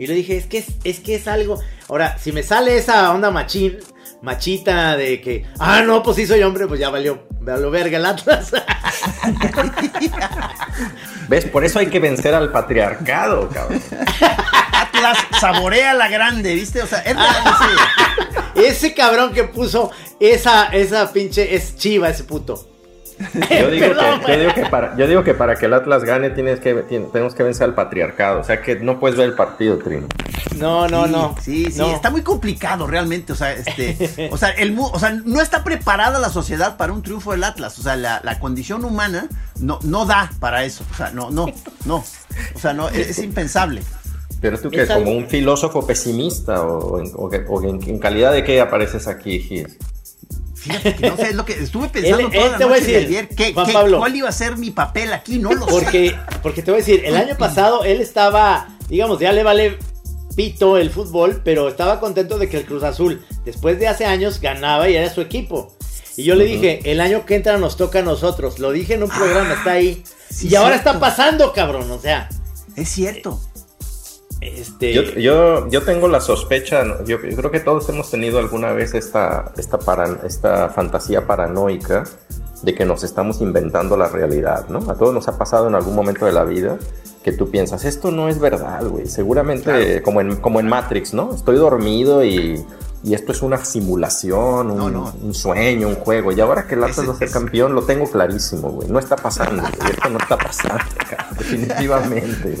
Y 0.00 0.06
le 0.06 0.14
dije, 0.14 0.36
es 0.38 0.46
que 0.46 0.58
es, 0.58 0.66
es 0.82 0.98
que 1.00 1.14
es 1.16 1.28
algo. 1.28 1.60
Ahora, 1.88 2.16
si 2.18 2.32
me 2.32 2.42
sale 2.42 2.76
esa 2.78 3.12
onda 3.12 3.30
machín, 3.30 3.78
machita 4.22 4.96
de 4.96 5.20
que, 5.20 5.44
ah, 5.58 5.82
no, 5.82 6.02
pues 6.02 6.16
sí 6.16 6.26
soy 6.26 6.42
hombre, 6.42 6.66
pues 6.66 6.80
ya 6.80 6.88
valió, 6.88 7.26
valió 7.40 7.70
verga 7.70 7.98
el 7.98 8.06
Atlas. 8.06 8.50
¿Ves? 11.28 11.44
Por 11.46 11.64
eso 11.64 11.78
hay 11.78 11.86
que 11.88 12.00
vencer 12.00 12.34
al 12.34 12.50
patriarcado, 12.50 13.48
cabrón. 13.50 13.82
Atlas 14.72 15.18
saborea 15.40 15.94
la 15.94 16.08
grande, 16.08 16.54
¿viste? 16.54 16.82
O 16.82 16.86
sea, 16.86 17.00
es 17.00 17.16
ese- 18.54 18.68
ese 18.68 18.94
cabrón 18.94 19.32
que 19.32 19.44
puso 19.44 19.90
esa, 20.18 20.66
esa 20.68 21.12
pinche, 21.12 21.54
es 21.54 21.76
chiva 21.76 22.08
ese 22.08 22.24
puto. 22.24 22.69
Yo 23.50 23.70
digo, 23.70 23.94
que, 23.94 24.32
yo, 24.32 24.38
digo 24.38 24.54
que 24.54 24.64
para, 24.66 24.96
yo 24.96 25.06
digo 25.06 25.22
que 25.22 25.34
para 25.34 25.56
que 25.56 25.66
el 25.66 25.74
Atlas 25.74 26.04
gane 26.04 26.30
tienes 26.30 26.58
que, 26.60 26.74
tenemos 26.74 27.34
que 27.34 27.42
vencer 27.42 27.64
al 27.64 27.74
patriarcado. 27.74 28.40
O 28.40 28.44
sea 28.44 28.62
que 28.62 28.76
no 28.76 28.98
puedes 28.98 29.16
ver 29.16 29.28
el 29.28 29.34
partido, 29.34 29.78
Trino. 29.78 30.06
No, 30.56 30.88
no, 30.88 31.06
no. 31.06 31.34
Sí, 31.40 31.70
sí, 31.70 31.82
está 31.82 32.10
muy 32.10 32.22
complicado 32.22 32.86
realmente. 32.86 33.32
O 33.32 33.36
sea, 33.36 33.52
este, 33.52 34.30
o 34.32 34.36
sea, 34.36 34.50
el, 34.50 34.76
o 34.78 34.98
sea, 34.98 35.10
no 35.10 35.40
está 35.40 35.62
preparada 35.64 36.18
la 36.18 36.30
sociedad 36.30 36.76
para 36.76 36.92
un 36.92 37.02
triunfo 37.02 37.32
del 37.32 37.44
Atlas. 37.44 37.78
O 37.78 37.82
sea, 37.82 37.96
la, 37.96 38.20
la 38.24 38.38
condición 38.38 38.84
humana 38.84 39.28
no, 39.60 39.78
no 39.82 40.06
da 40.06 40.30
para 40.40 40.64
eso. 40.64 40.84
O 40.90 40.96
sea, 40.96 41.10
no, 41.10 41.30
no, 41.30 41.46
no. 41.84 41.96
O 42.54 42.58
sea, 42.58 42.72
no, 42.72 42.88
es, 42.88 43.18
impensable. 43.18 43.82
Pero 44.40 44.58
tú 44.58 44.70
que 44.70 44.86
como 44.86 45.10
un 45.10 45.28
filósofo 45.28 45.86
pesimista 45.86 46.62
o, 46.62 46.98
en, 46.98 47.98
calidad 47.98 48.32
de 48.32 48.42
qué 48.42 48.60
apareces 48.60 49.06
aquí, 49.06 49.38
Gis. 49.40 49.76
Fíjate 50.60 50.94
que 50.94 51.08
no 51.08 51.16
sé, 51.16 51.30
es 51.30 51.34
lo 51.34 51.44
que 51.46 51.54
estuve 51.54 51.88
pensando 51.88 52.28
toda 52.28 52.50
la 52.50 52.58
noche 52.58 52.84
de 52.84 52.96
ayer. 52.96 53.28
¿qué, 53.28 53.54
¿Cuál 53.54 54.14
iba 54.14 54.28
a 54.28 54.32
ser 54.32 54.58
mi 54.58 54.70
papel 54.70 55.12
aquí? 55.14 55.38
No 55.38 55.52
lo 55.52 55.66
porque, 55.66 56.10
sé. 56.10 56.18
Porque 56.42 56.62
te 56.62 56.70
voy 56.70 56.80
a 56.80 56.84
decir, 56.84 57.02
el 57.04 57.16
año 57.16 57.34
pasado 57.38 57.84
él 57.84 58.00
estaba, 58.02 58.68
digamos, 58.88 59.18
ya 59.18 59.32
le 59.32 59.42
vale 59.42 59.78
pito 60.36 60.76
el 60.76 60.90
fútbol, 60.90 61.40
pero 61.44 61.68
estaba 61.68 61.98
contento 61.98 62.38
de 62.38 62.48
que 62.50 62.58
el 62.58 62.66
Cruz 62.66 62.82
Azul, 62.82 63.24
después 63.44 63.78
de 63.78 63.88
hace 63.88 64.04
años, 64.04 64.40
ganaba 64.40 64.88
y 64.90 64.96
era 64.96 65.08
su 65.08 65.22
equipo. 65.22 65.74
Y 66.16 66.24
yo 66.24 66.34
le 66.34 66.44
dije, 66.44 66.82
el 66.84 67.00
año 67.00 67.24
que 67.24 67.36
entra 67.36 67.56
nos 67.56 67.78
toca 67.78 68.00
a 68.00 68.02
nosotros. 68.02 68.58
Lo 68.58 68.72
dije 68.72 68.94
en 68.94 69.02
un 69.02 69.08
programa, 69.08 69.54
está 69.54 69.72
ahí. 69.72 70.02
y 70.42 70.54
ahora 70.54 70.76
está 70.76 71.00
pasando, 71.00 71.52
cabrón. 71.54 71.90
O 71.90 71.98
sea. 71.98 72.28
Es 72.76 72.90
cierto. 72.90 73.40
Este... 74.40 74.94
Yo, 75.20 75.68
yo, 75.68 75.82
tengo 75.82 76.08
la 76.08 76.20
sospecha, 76.20 77.04
yo, 77.04 77.20
creo 77.20 77.50
que 77.50 77.60
todos 77.60 77.88
hemos 77.90 78.10
tenido 78.10 78.38
alguna 78.38 78.72
vez 78.72 78.94
esta, 78.94 79.52
esta, 79.56 79.78
esta 80.24 80.68
fantasía 80.70 81.26
paranoica 81.26 82.04
de 82.62 82.74
que 82.74 82.84
nos 82.84 83.04
estamos 83.04 83.40
inventando 83.40 83.96
la 83.96 84.08
realidad, 84.08 84.68
¿no? 84.68 84.90
A 84.90 84.94
todos 84.94 85.12
nos 85.12 85.28
ha 85.28 85.38
pasado 85.38 85.68
en 85.68 85.74
algún 85.74 85.94
momento 85.94 86.26
de 86.26 86.32
la 86.32 86.44
vida 86.44 86.78
que 87.22 87.32
tú 87.32 87.50
piensas, 87.50 87.84
esto 87.84 88.10
no 88.10 88.28
es 88.28 88.38
verdad, 88.38 88.82
güey. 88.86 89.06
Seguramente 89.06 90.00
como, 90.02 90.22
en, 90.22 90.36
como 90.36 90.60
en 90.60 90.68
Matrix, 90.68 91.12
¿no? 91.12 91.34
Estoy 91.34 91.56
dormido 91.56 92.24
y 92.24 92.64
y 93.02 93.14
esto 93.14 93.32
es 93.32 93.42
una 93.42 93.64
simulación, 93.64 94.70
un, 94.70 95.34
sueño, 95.34 95.88
un 95.88 95.94
juego. 95.96 96.32
Y 96.32 96.40
ahora 96.40 96.66
que 96.66 96.74
el 96.74 96.84
Atlas 96.84 97.08
va 97.08 97.14
a 97.14 97.16
ser 97.16 97.30
campeón, 97.30 97.74
lo 97.74 97.82
tengo 97.82 98.10
clarísimo, 98.10 98.70
güey. 98.70 98.88
No 98.88 98.98
está 98.98 99.16
pasando, 99.16 99.62
Esto 99.66 100.10
no 100.10 100.18
está 100.18 100.36
pasando, 100.36 100.84
definitivamente. 101.38 102.58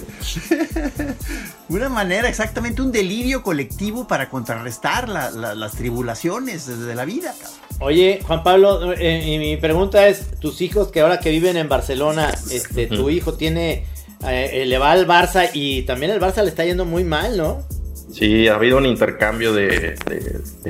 Una 1.68 1.88
manera, 1.88 2.28
exactamente, 2.28 2.82
un 2.82 2.90
delirio 2.90 3.42
colectivo 3.42 4.08
para 4.08 4.28
contrarrestar 4.28 5.08
las 5.08 5.72
tribulaciones 5.72 6.66
de 6.66 6.94
la 6.94 7.04
vida, 7.04 7.34
Oye, 7.82 8.20
Juan 8.26 8.42
Pablo, 8.42 8.92
eh, 8.92 9.24
y 9.26 9.38
mi 9.38 9.56
pregunta 9.56 10.06
es, 10.06 10.32
tus 10.38 10.60
hijos 10.60 10.88
que 10.88 11.00
ahora 11.00 11.18
que 11.18 11.30
viven 11.30 11.56
en 11.56 11.66
Barcelona, 11.66 12.30
este, 12.50 12.86
tu 12.86 13.08
hijo 13.08 13.32
tiene, 13.34 13.86
eh, 14.28 14.64
le 14.66 14.76
va 14.76 14.92
al 14.92 15.08
Barça 15.08 15.48
y 15.54 15.82
también 15.84 16.12
el 16.12 16.20
Barça 16.20 16.42
le 16.42 16.50
está 16.50 16.62
yendo 16.62 16.84
muy 16.84 17.04
mal, 17.04 17.38
¿no? 17.38 17.62
Sí, 18.12 18.48
ha 18.48 18.54
habido 18.54 18.78
un 18.78 18.86
intercambio 18.86 19.52
de, 19.52 19.96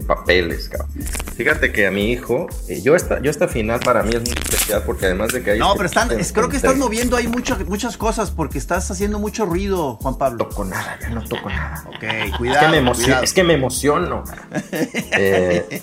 papeles, 0.06 0.68
cabrón. 0.68 0.90
Fíjate 1.37 1.73
que 1.73 1.87
a 1.87 1.90
mi 1.90 2.12
hijo, 2.12 2.49
eh, 2.68 2.82
yo, 2.82 2.94
esta, 2.94 3.20
yo 3.23 3.30
esta 3.30 3.49
final 3.49 3.80
para 3.80 4.02
mí 4.02 4.11
es 4.14 4.20
muy 4.20 4.32
especial 4.32 4.82
porque 4.85 5.06
además 5.06 5.32
de 5.32 5.42
que 5.42 5.52
hay... 5.52 5.59
No, 5.59 5.75
pero 5.75 5.87
están, 5.87 6.09
creo 6.09 6.49
que 6.49 6.56
estás 6.56 6.76
moviendo 6.76 7.16
ahí 7.16 7.28
muchas 7.28 7.66
muchas 7.66 7.97
cosas 7.97 8.30
porque 8.30 8.59
estás 8.59 8.90
haciendo 8.90 9.18
mucho 9.18 9.47
ruido, 9.47 9.97
Juan 9.97 10.18
Pablo. 10.18 10.44
No 10.44 10.49
toco 10.49 10.64
nada, 10.64 10.99
ya 11.00 11.11
no 11.11 11.23
toco 11.23 11.49
nada. 11.49 11.85
Ok, 11.88 12.37
cuidado. 12.38 12.59
Es 12.59 12.64
que 12.64 12.70
me, 12.70 12.78
emociono, 12.78 13.23
es 13.23 13.35
que 13.35 13.44
me 13.44 13.54
emociono. 13.54 14.25
Eh, 15.12 15.82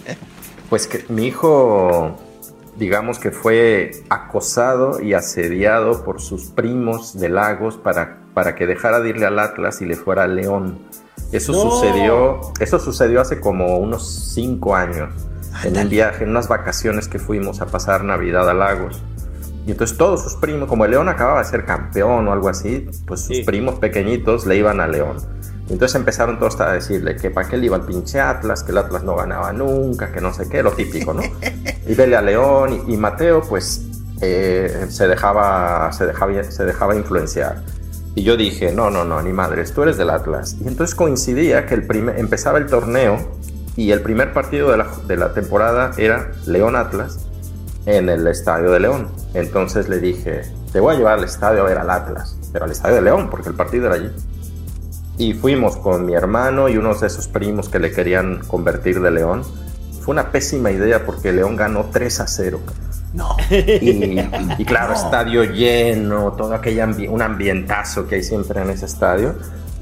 pues 0.69 0.87
que 0.87 1.05
mi 1.09 1.27
hijo, 1.27 2.17
digamos 2.77 3.19
que 3.19 3.31
fue 3.31 3.91
acosado 4.09 5.01
y 5.01 5.13
asediado 5.13 6.03
por 6.03 6.21
sus 6.21 6.45
primos 6.45 7.19
de 7.19 7.29
Lagos 7.29 7.77
para, 7.77 8.19
para 8.33 8.55
que 8.55 8.67
dejara 8.67 8.99
de 8.99 9.09
irle 9.09 9.25
al 9.25 9.39
Atlas 9.39 9.81
y 9.81 9.85
le 9.85 9.95
fuera 9.95 10.23
al 10.23 10.35
León. 10.35 10.79
Eso 11.31 11.53
sucedió, 11.53 12.39
eso 12.59 12.79
sucedió 12.79 13.21
hace 13.21 13.39
como 13.39 13.77
unos 13.77 14.31
cinco 14.33 14.75
años, 14.75 15.09
en 15.63 15.77
un 15.77 15.89
viaje, 15.89 16.23
en 16.23 16.29
unas 16.29 16.47
vacaciones 16.47 17.07
que 17.07 17.19
fuimos 17.19 17.61
a 17.61 17.65
pasar 17.65 18.03
Navidad 18.03 18.49
a 18.49 18.53
Lagos. 18.53 19.01
Y 19.65 19.71
entonces 19.71 19.97
todos 19.97 20.23
sus 20.23 20.35
primos, 20.35 20.69
como 20.69 20.85
el 20.85 20.91
León 20.91 21.09
acababa 21.09 21.39
de 21.39 21.45
ser 21.45 21.65
campeón 21.65 22.27
o 22.29 22.31
algo 22.31 22.47
así, 22.47 22.89
pues 23.05 23.21
sus 23.21 23.39
primos 23.39 23.75
pequeñitos 23.75 24.45
le 24.45 24.55
iban 24.55 24.79
a 24.79 24.87
León. 24.87 25.17
Y 25.67 25.73
entonces 25.73 25.95
empezaron 25.95 26.39
todos 26.39 26.59
a 26.61 26.71
decirle 26.71 27.17
que 27.17 27.29
para 27.29 27.49
qué 27.49 27.57
le 27.57 27.65
iba 27.65 27.75
al 27.75 27.85
pinche 27.85 28.21
Atlas, 28.21 28.63
que 28.63 28.71
el 28.71 28.77
Atlas 28.77 29.03
no 29.03 29.17
ganaba 29.17 29.51
nunca, 29.51 30.13
que 30.13 30.21
no 30.21 30.33
sé 30.33 30.47
qué, 30.47 30.63
lo 30.63 30.71
típico, 30.71 31.13
¿no? 31.13 31.21
y 31.87 31.93
vele 31.93 32.15
a 32.15 32.21
León 32.21 32.85
y, 32.87 32.95
Mateo, 32.95 33.41
pues 33.41 33.81
eh, 34.21 34.85
se, 34.87 35.07
dejaba, 35.09 35.91
se, 35.91 36.05
dejaba, 36.05 36.43
se 36.43 36.63
dejaba 36.63 36.95
influenciar. 36.95 37.61
Y 38.17 38.23
yo 38.23 38.35
dije, 38.35 38.73
no, 38.73 38.89
no, 38.89 39.05
no, 39.05 39.21
ni 39.21 39.31
madres, 39.31 39.73
tú 39.73 39.83
eres 39.83 39.95
del 39.95 40.09
Atlas. 40.09 40.55
Y 40.59 40.67
entonces 40.67 40.95
coincidía 40.95 41.67
que 41.67 41.75
el 41.75 41.85
primer, 41.85 42.17
empezaba 42.17 42.57
el 42.57 42.65
torneo 42.65 43.19
y 43.75 43.91
el 43.91 44.01
primer 44.01 44.33
partido 44.33 44.71
de 44.71 44.77
la, 44.77 44.87
de 45.05 45.17
la 45.17 45.33
temporada 45.35 45.91
era 45.99 46.31
León 46.47 46.75
Atlas 46.75 47.27
en 47.85 48.09
el 48.09 48.25
Estadio 48.25 48.71
de 48.71 48.79
León. 48.79 49.09
Entonces 49.35 49.87
le 49.87 49.99
dije, 49.99 50.41
te 50.73 50.79
voy 50.79 50.95
a 50.95 50.97
llevar 50.97 51.19
al 51.19 51.25
estadio 51.25 51.61
a 51.61 51.65
ver 51.65 51.77
al 51.77 51.91
Atlas, 51.91 52.35
pero 52.51 52.65
al 52.65 52.71
Estadio 52.71 52.95
de 52.95 53.01
León, 53.03 53.29
porque 53.29 53.49
el 53.49 53.55
partido 53.55 53.85
era 53.85 53.93
allí. 53.93 54.09
Y 55.19 55.35
fuimos 55.35 55.77
con 55.77 56.03
mi 56.03 56.15
hermano 56.15 56.69
y 56.69 56.77
unos 56.77 57.01
de 57.01 57.07
esos 57.07 57.27
primos 57.27 57.69
que 57.69 57.77
le 57.77 57.91
querían 57.91 58.39
convertir 58.47 58.99
de 58.99 59.11
León. 59.11 59.43
Fue 60.01 60.13
una 60.13 60.31
pésima 60.31 60.71
idea 60.71 61.05
porque 61.05 61.31
León 61.31 61.55
ganó 61.55 61.91
3 61.93 62.19
a 62.21 62.25
0. 62.25 62.61
No. 63.17 63.35
Y, 64.59 64.65
claro, 64.65 64.93
estadio 64.93 65.43
lleno, 65.43 66.33
todo 66.33 66.53
aquel 66.53 67.09
un 67.09 67.21
ambientazo 67.21 68.07
que 68.07 68.15
hay 68.15 68.23
siempre 68.23 68.61
en 68.61 68.69
ese 68.69 68.85
estadio. 68.85 69.35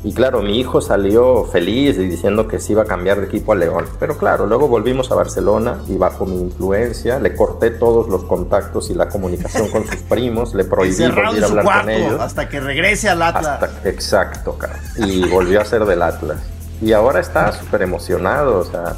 Y 0.04 0.14
claro, 0.14 0.42
mi 0.42 0.60
hijo 0.60 0.82
salió 0.82 1.46
feliz 1.46 1.98
y 1.98 2.08
diciendo 2.08 2.48
que 2.48 2.60
se 2.60 2.74
iba 2.74 2.84
a 2.84 2.86
cambiar 2.86 3.20
de 3.20 3.26
equipo 3.26 3.54
a 3.54 3.56
León. 3.56 3.86
Pero 4.00 4.18
claro, 4.18 4.46
luego 4.46 4.68
volvimos 4.68 5.12
a 5.12 5.16
Barcelona 5.16 5.80
y 5.88 5.98
bajo 5.98 6.26
mi 6.28 6.40
influencia 6.40 7.20
le 7.20 7.36
corté 7.36 7.72
todos 7.72 8.08
los 8.08 8.24
contactos 8.26 8.92
y 8.92 8.94
la 8.94 9.10
comunicación 9.10 9.68
con 9.70 9.86
sus 9.86 9.96
primos, 10.10 10.54
le 10.54 10.64
prohibí 10.64 11.08
volver 11.08 11.26
a 11.26 11.48
hablar 11.48 11.82
con 11.82 11.90
ellos. 11.90 12.22
Hasta 12.22 12.48
que 12.48 12.60
regrese 12.60 13.10
al 13.10 13.22
Atlas. 13.22 13.70
exacto, 13.84 14.58
Y 14.98 15.28
volvió 15.28 15.60
a 15.60 15.66
ser 15.66 15.84
del 15.86 16.02
Atlas. 16.02 16.38
Y 16.82 16.94
ahora 16.94 17.20
está 17.20 17.52
súper 17.52 17.82
emocionado, 17.82 18.60
o 18.60 18.64
sea, 18.64 18.96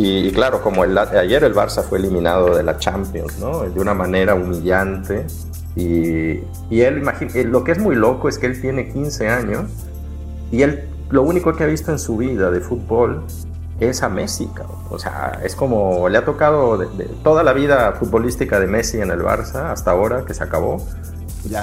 y, 0.00 0.30
claro, 0.30 0.62
como 0.62 0.84
el, 0.84 0.96
ayer 0.96 1.42
el 1.42 1.52
Barça 1.52 1.82
fue 1.82 1.98
eliminado 1.98 2.54
de 2.54 2.62
la 2.62 2.78
Champions, 2.78 3.40
¿no? 3.40 3.64
De 3.68 3.80
una 3.80 3.94
manera 3.94 4.36
humillante. 4.36 5.26
Y, 5.74 6.40
y 6.70 6.82
él, 6.82 7.02
eh, 7.34 7.42
lo 7.42 7.64
que 7.64 7.72
es 7.72 7.80
muy 7.80 7.96
loco 7.96 8.28
es 8.28 8.38
que 8.38 8.46
él 8.46 8.60
tiene 8.60 8.92
15 8.92 9.28
años 9.28 9.64
y 10.52 10.62
él 10.62 10.88
lo 11.10 11.22
único 11.22 11.52
que 11.56 11.64
ha 11.64 11.66
visto 11.66 11.90
en 11.90 11.98
su 11.98 12.16
vida 12.16 12.52
de 12.52 12.60
fútbol 12.60 13.24
es 13.80 14.02
a 14.04 14.08
Messi, 14.08 14.48
O 14.88 15.00
sea, 15.00 15.40
es 15.42 15.56
como 15.56 16.08
le 16.08 16.18
ha 16.18 16.24
tocado 16.24 16.78
de, 16.78 17.04
toda 17.24 17.42
la 17.42 17.52
vida 17.52 17.92
futbolística 17.92 18.60
de 18.60 18.68
Messi 18.68 19.00
en 19.00 19.10
el 19.10 19.20
Barça 19.20 19.72
hasta 19.72 19.90
ahora 19.90 20.24
que 20.24 20.32
se 20.32 20.44
acabó. 20.44 20.78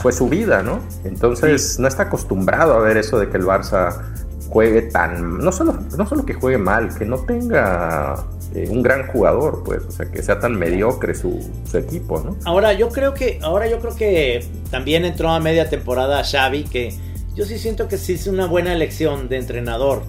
Fue 0.01 0.12
su 0.12 0.27
vida, 0.27 0.62
¿no? 0.62 0.80
Entonces 1.06 1.80
no 1.80 1.88
está 1.88 2.04
acostumbrado 2.04 2.74
a 2.74 2.80
ver 2.80 2.98
eso 2.98 3.18
de 3.18 3.30
que 3.30 3.38
el 3.38 3.46
Barça 3.46 4.01
juegue 4.50 4.84
tan, 4.84 5.40
no 5.40 5.52
solo, 5.52 5.78
no 5.98 6.08
solo 6.08 6.25
que 6.25 6.34
juegue 6.34 6.58
mal, 6.58 6.96
que 6.98 7.06
no 7.06 7.18
tenga 7.20 8.25
eh, 8.54 8.68
un 8.70 8.82
gran 8.82 9.08
jugador, 9.08 9.64
pues, 9.64 9.84
o 9.84 9.92
sea, 9.92 10.06
que 10.12 10.22
sea 10.22 10.40
tan 10.40 10.56
mediocre 10.56 11.14
su, 11.16 11.40
equipo, 11.74 12.22
¿no? 12.22 12.38
Ahora 12.46 12.74
yo 12.74 12.90
creo 12.90 13.14
que, 13.14 13.40
ahora 13.42 13.68
yo 13.68 13.80
creo 13.80 13.96
que 13.96 14.46
también 14.72 15.04
entró 15.04 15.30
a 15.30 15.40
media 15.40 15.70
temporada 15.70 16.24
Xavi, 16.24 16.64
que 16.64 16.94
yo 17.36 17.46
sí 17.46 17.60
siento 17.60 17.88
que 17.88 17.98
sí 17.98 18.14
es 18.14 18.28
una 18.28 18.46
buena 18.46 18.72
elección 18.72 19.28
de 19.28 19.38
entrenador. 19.38 20.04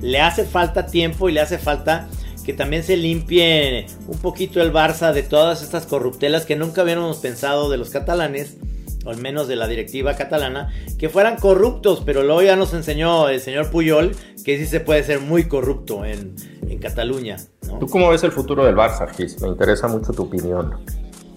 Le 0.00 0.20
hace 0.20 0.44
falta 0.44 0.86
tiempo 0.86 1.28
y 1.28 1.32
le 1.32 1.40
hace 1.40 1.58
falta 1.58 2.08
que 2.44 2.52
también 2.52 2.82
se 2.82 2.96
limpie 2.96 3.86
un 4.08 4.18
poquito 4.18 4.60
el 4.60 4.72
Barça 4.72 5.12
de 5.12 5.22
todas 5.22 5.62
estas 5.62 5.86
corruptelas 5.86 6.44
que 6.44 6.56
nunca 6.56 6.80
habíamos 6.80 7.18
pensado 7.18 7.70
de 7.70 7.76
los 7.76 7.90
catalanes 7.90 8.56
o 9.04 9.10
al 9.10 9.18
menos 9.18 9.48
de 9.48 9.56
la 9.56 9.66
directiva 9.66 10.14
catalana, 10.16 10.72
que 10.98 11.08
fueran 11.08 11.36
corruptos, 11.36 12.02
pero 12.04 12.22
luego 12.22 12.42
ya 12.42 12.56
nos 12.56 12.74
enseñó 12.74 13.28
el 13.28 13.40
señor 13.40 13.70
Puyol 13.70 14.12
que 14.44 14.58
sí 14.58 14.66
se 14.66 14.80
puede 14.80 15.04
ser 15.04 15.20
muy 15.20 15.44
corrupto 15.44 16.04
en, 16.04 16.34
Cataluña. 16.80 17.36
¿Tú 17.78 17.86
cómo 17.86 18.08
ves 18.08 18.24
el 18.24 18.32
futuro 18.32 18.64
del 18.64 18.74
Barça, 18.74 19.08
Gis? 19.08 19.40
Me 19.40 19.46
interesa 19.46 19.86
mucho 19.86 20.12
tu 20.12 20.24
opinión. 20.24 20.84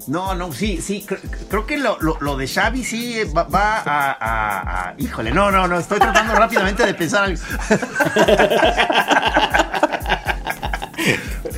No, 0.07 0.33
no, 0.33 0.51
sí, 0.51 0.81
sí, 0.81 1.05
creo, 1.49 1.67
que 1.67 1.77
lo, 1.77 2.37
de 2.37 2.47
Xavi 2.47 2.83
sí 2.83 3.17
va, 3.35 3.45
a, 3.85 4.95
Híjole, 4.97 5.31
no, 5.31 5.51
no, 5.51 5.67
no, 5.67 5.77
estoy 5.77 5.99
tratando 5.99 6.33
rápidamente 6.39 6.83
de 6.83 6.95
pensar 6.95 7.31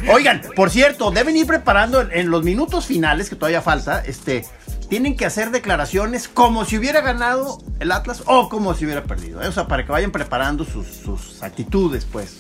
Oigan, 0.10 0.42
por 0.56 0.70
cierto, 0.70 1.12
deben 1.12 1.36
ir 1.36 1.46
preparando 1.46 2.02
en, 2.12 2.30
los 2.30 2.44
minutos 2.44 2.86
finales, 2.86 3.30
que 3.30 3.36
todavía 3.36 3.62
falta, 3.62 4.02
este, 4.06 4.46
tienen 4.90 5.16
que 5.16 5.26
hacer 5.26 5.52
declaraciones 5.52 6.28
como 6.28 6.66
si 6.66 6.78
hubiera 6.78 7.02
ganado 7.02 7.60
el 7.80 7.92
Atlas 7.92 8.24
o 8.26 8.50
como 8.50 8.74
si 8.74 8.86
hubiera 8.86 9.04
perdido. 9.04 9.42
¿eh? 9.42 9.48
O 9.48 9.52
sea, 9.52 9.68
para 9.68 9.86
que 9.86 9.92
vayan 9.92 10.12
preparando 10.12 10.66
sus, 10.66 11.42
actitudes, 11.44 12.06
pues. 12.06 12.38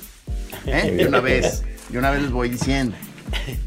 ¿eh? 0.65 0.91
De 0.97 1.07
una 1.07 1.19
vez, 1.19 1.63
de 1.89 1.97
una 1.97 2.11
vez 2.11 2.21
les 2.21 2.31
voy 2.31 2.49
diciendo. 2.49 2.95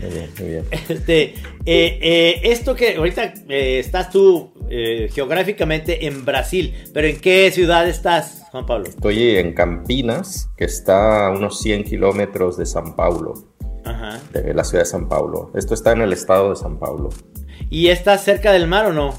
Muy 0.00 0.10
bien, 0.10 0.30
muy 0.38 0.48
bien. 0.48 0.64
Este, 0.70 1.22
eh, 1.66 1.98
eh, 2.00 2.40
esto 2.44 2.74
que 2.74 2.96
ahorita 2.96 3.34
eh, 3.48 3.78
estás 3.78 4.10
tú 4.10 4.52
eh, 4.70 5.08
geográficamente 5.12 6.06
en 6.06 6.24
Brasil, 6.24 6.74
pero 6.94 7.06
¿en 7.06 7.20
qué 7.20 7.50
ciudad 7.50 7.88
estás, 7.88 8.44
Juan 8.50 8.66
Pablo? 8.66 8.86
Estoy 8.88 9.36
en 9.36 9.52
Campinas, 9.52 10.50
que 10.56 10.64
está 10.64 11.26
a 11.26 11.30
unos 11.30 11.60
100 11.60 11.84
kilómetros 11.84 12.56
de 12.56 12.66
San 12.66 12.96
Paulo, 12.96 13.34
Ajá. 13.84 14.20
de 14.32 14.54
la 14.54 14.64
ciudad 14.64 14.84
de 14.84 14.90
San 14.90 15.08
Paulo. 15.08 15.50
Esto 15.54 15.74
está 15.74 15.92
en 15.92 16.02
el 16.02 16.12
estado 16.12 16.50
de 16.50 16.56
San 16.56 16.78
Paulo. 16.78 17.10
¿Y 17.68 17.88
estás 17.88 18.24
cerca 18.24 18.52
del 18.52 18.66
mar 18.66 18.86
o 18.86 18.92
no? 18.92 19.16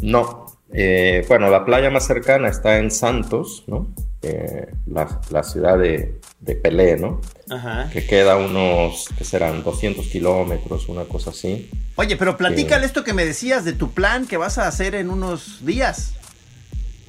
No, 0.00 0.46
eh, 0.72 1.24
bueno, 1.28 1.48
la 1.50 1.64
playa 1.64 1.90
más 1.90 2.06
cercana 2.06 2.48
está 2.48 2.78
en 2.78 2.90
Santos, 2.90 3.64
¿no? 3.66 3.94
Eh, 4.22 4.68
la, 4.86 5.20
la 5.30 5.42
ciudad 5.42 5.78
de, 5.78 6.20
de 6.40 6.54
Pelé, 6.54 6.96
¿no? 6.96 7.20
Ajá. 7.50 7.90
Que 7.92 8.06
queda 8.06 8.36
unos, 8.36 9.08
¿qué 9.18 9.24
serán? 9.24 9.64
200 9.64 10.06
kilómetros, 10.06 10.88
una 10.88 11.04
cosa 11.04 11.30
así. 11.30 11.70
Oye, 11.96 12.16
pero 12.16 12.36
platícale 12.36 12.86
esto 12.86 13.04
que 13.04 13.12
me 13.12 13.24
decías 13.24 13.64
de 13.64 13.72
tu 13.72 13.90
plan 13.90 14.26
que 14.26 14.36
vas 14.36 14.58
a 14.58 14.68
hacer 14.68 14.94
en 14.94 15.10
unos 15.10 15.64
días. 15.66 16.12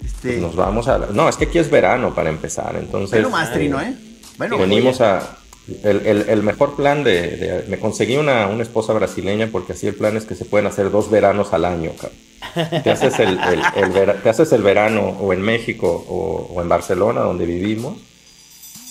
Este, 0.04 0.38
Nos 0.38 0.56
vamos 0.56 0.88
a... 0.88 0.98
No, 0.98 1.30
es 1.30 1.38
que 1.38 1.46
aquí 1.46 1.60
es 1.60 1.70
verano 1.70 2.14
para 2.14 2.30
empezar, 2.30 2.76
entonces... 2.76 3.12
bueno, 3.22 3.30
más 3.30 3.54
trino, 3.54 3.80
¿eh? 3.82 3.96
Bueno, 4.38 4.58
venimos 4.58 5.00
a... 5.00 5.38
El, 5.84 6.06
el- 6.06 6.26
el 6.30 6.44
mejor 6.44 6.76
plan 6.76 7.04
de, 7.06 7.22
de- 7.38 7.66
Me 7.70 7.80
conseguí 7.80 8.18
una, 8.18 8.48
una 8.48 8.64
esposa 8.64 8.92
brasileña 8.94 9.48
porque 9.52 9.74
así 9.74 9.88
el 9.88 9.96
plan 9.96 10.18
es 10.18 10.26
que 10.26 10.36
se 10.36 10.44
pueden 10.46 10.68
hacer 10.68 10.92
dos 10.92 11.10
veranos 11.10 11.54
al 11.54 11.64
año, 11.66 11.92
cabrón. 11.96 12.82
Te 12.84 12.92
haces 12.92 13.18
el, 13.20 13.40
el- 13.78 13.92
vera- 13.92 14.16
te 14.22 14.30
haces 14.30 14.52
el 14.52 14.62
verano 14.62 15.02
o 15.22 15.32
en 15.32 15.42
México 15.42 15.88
o, 16.10 16.54
o 16.54 16.62
en 16.62 16.68
Barcelona, 16.68 17.22
donde 17.22 17.46
vivimos, 17.46 17.98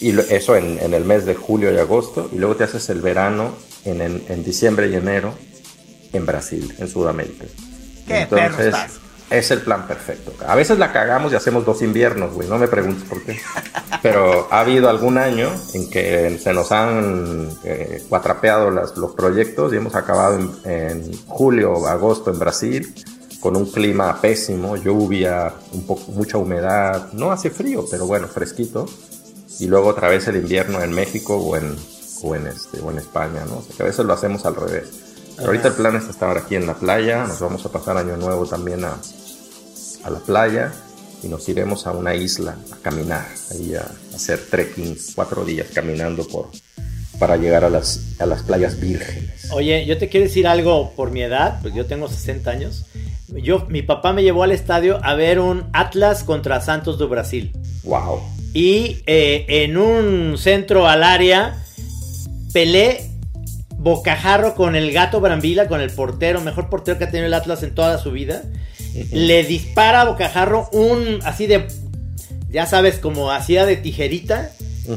y 0.01 0.13
lo- 0.13 0.23
eso 0.23 0.57
en, 0.57 0.79
en 0.79 0.95
el 0.95 1.05
mes 1.05 1.27
de 1.27 1.35
julio 1.35 1.73
y 1.73 1.77
agosto, 1.77 2.31
y 2.33 2.39
luego 2.39 2.57
te 2.57 2.65
haces 2.65 2.89
el 2.89 3.03
verano 3.03 3.55
en, 3.85 4.01
en- 4.01 4.23
en 4.31 4.43
diciembre 4.43 4.89
y 4.89 4.95
enero 4.95 5.35
en 6.15 6.25
Brasil, 6.25 6.73
en 6.79 6.89
Sudamérica. 6.89 7.45
Qué 8.09 8.15
perro 8.37 8.57
estás. 8.69 8.93
Es 9.33 9.51
el 9.51 9.63
plan 9.63 9.87
perfecto. 9.87 10.33
A 10.47 10.55
veces 10.55 10.79
la 10.79 10.93
cagamos 10.93 11.33
y 11.33 11.37
hacemos 11.37 11.65
dos 11.65 11.81
inviernos, 11.83 12.35
güey. 12.35 12.49
No 12.49 12.59
me 12.59 12.69
preguntes 12.69 13.09
por 13.09 13.23
qué. 13.23 13.41
Pero 14.03 14.47
ha 14.51 14.61
habido 14.61 14.89
algún 14.91 15.17
año 15.17 15.49
en 15.75 15.89
que 15.89 16.39
se 16.43 16.53
nos 16.53 16.71
han 16.73 17.49
eh, 17.65 18.03
cuatrapeado 18.09 18.71
las- 18.71 18.97
los 18.97 19.13
proyectos 19.13 19.73
y 19.73 19.77
hemos 19.77 19.95
acabado 19.95 20.39
en, 20.39 20.51
en 20.71 21.13
julio 21.27 21.73
o 21.73 21.87
agosto 21.87 22.31
en 22.31 22.39
Brasil 22.39 22.95
con 23.41 23.57
un 23.57 23.71
clima 23.71 24.21
pésimo, 24.21 24.77
lluvia, 24.77 25.53
un 25.73 25.87
poco, 25.87 26.13
mucha 26.13 26.37
humedad. 26.39 27.13
No 27.13 27.33
hace 27.33 27.51
frío, 27.51 27.85
pero 27.91 28.07
bueno, 28.07 28.29
fresquito. 28.29 28.87
Y 29.59 29.67
luego 29.67 29.89
otra 29.89 30.09
vez 30.09 30.29
el 30.29 30.37
invierno 30.37 30.81
en 30.83 30.93
México 30.93 31.37
o 31.37 31.57
en, 31.57 31.75
o 32.23 32.35
en, 32.37 32.47
este, 32.49 32.81
o 32.81 32.91
en 32.91 32.99
España, 32.99 33.45
¿no? 33.49 33.59
O 33.59 33.63
sea, 33.63 33.77
que 33.77 33.83
a 33.83 33.87
veces 33.87 34.05
lo 34.05 34.13
hacemos 34.13 34.45
al 34.47 34.57
revés. 34.57 34.89
Pero 35.37 35.47
ahorita 35.49 35.69
el 35.69 35.75
plan 35.75 35.97
es 35.97 36.09
estar 36.09 36.37
aquí 36.37 36.57
en 36.57 36.67
la 36.67 36.75
playa, 36.75 37.25
nos 37.27 37.41
vamos 37.41 37.65
a 37.65 37.71
pasar 37.71 37.97
año 37.97 38.17
nuevo 38.17 38.47
también 38.47 38.85
a, 38.85 38.97
a 40.05 40.11
la 40.11 40.19
playa 40.21 40.73
y 41.23 41.29
nos 41.29 41.49
iremos 41.49 41.87
a 41.87 41.93
una 41.93 42.15
isla 42.15 42.57
a 42.73 42.77
caminar, 42.77 43.27
ahí 43.51 43.75
a, 43.75 43.91
hacer 44.15 44.41
trekking 44.51 44.97
cuatro 45.15 45.45
días 45.45 45.69
caminando 45.73 46.27
por, 46.27 46.51
para 47.19 47.37
llegar 47.37 47.65
a 47.65 47.71
las, 47.71 48.17
a 48.19 48.27
las 48.27 48.43
playas 48.43 48.81
vírgenes. 48.81 49.51
Oye, 49.53 49.87
yo 49.87 49.99
te 49.99 50.09
quiero 50.09 50.27
decir 50.27 50.47
algo 50.47 50.93
por 50.97 51.11
mi 51.11 51.23
edad, 51.23 51.61
pues 51.63 51.75
yo 51.75 51.87
tengo 51.87 52.09
60 52.09 52.51
años. 52.51 52.87
Yo, 53.29 53.67
mi 53.69 53.83
papá 53.83 54.13
me 54.13 54.23
llevó 54.23 54.43
al 54.43 54.53
estadio 54.53 55.01
a 55.03 55.15
ver 55.15 55.39
un 55.39 55.65
Atlas 55.73 56.25
contra 56.25 56.61
Santos 56.61 56.99
do 56.99 57.09
Brasil. 57.09 57.53
¡Wow! 57.85 58.21
Y 58.53 59.03
eh, 59.07 59.47
en 59.49 59.79
un 59.79 60.37
centro 60.37 60.87
al 60.87 61.03
área, 61.03 61.59
Pelé 62.53 63.09
bocajarro 63.79 64.55
con 64.55 64.77
el 64.77 64.93
gato 64.93 65.21
Brambila, 65.21 65.67
con 65.67 65.81
el 65.81 65.91
portero, 65.91 66.41
mejor 66.41 66.69
portero 66.69 66.99
que 66.99 67.05
ha 67.05 67.11
tenido 67.11 67.27
el 67.27 67.35
Atlas 67.35 67.63
en 67.63 67.75
toda 67.75 67.99
su 67.99 68.13
vida. 68.13 68.43
Le 69.13 69.45
dispara 69.45 70.03
a 70.03 70.05
bocajarro 70.05 70.69
un 70.73 71.21
así 71.25 71.47
de, 71.47 71.67
ya 72.51 72.67
sabes, 72.67 72.99
como 72.99 73.31
hacía 73.33 73.67
de 73.67 73.77
tijerita. 73.77 74.51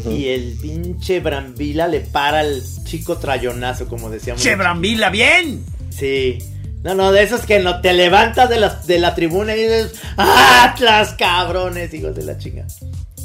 Y 0.10 0.30
el 0.30 0.58
pinche 0.60 1.20
Brambila 1.20 1.88
le 1.88 2.00
para 2.02 2.40
al 2.40 2.64
chico 2.86 3.18
trayonazo, 3.18 3.88
como 3.88 4.10
decíamos. 4.10 4.42
¡Che, 4.42 4.56
Brambila, 4.56 5.10
bien! 5.12 5.64
Sí. 5.92 6.40
No, 6.84 6.96
no, 6.96 7.12
de 7.12 7.22
esos 7.24 7.42
que 7.42 7.60
no 7.60 7.82
te 7.82 7.94
levantas 7.94 8.50
de 8.50 8.60
la, 8.60 8.70
de 8.88 8.98
la 9.00 9.14
tribuna 9.14 9.56
y 9.56 9.62
dices, 9.62 9.94
¡Atlas, 10.18 11.14
cabrones! 11.18 11.94
Hijos 11.94 12.16
de 12.16 12.24
la 12.24 12.38
chinga. 12.38 12.66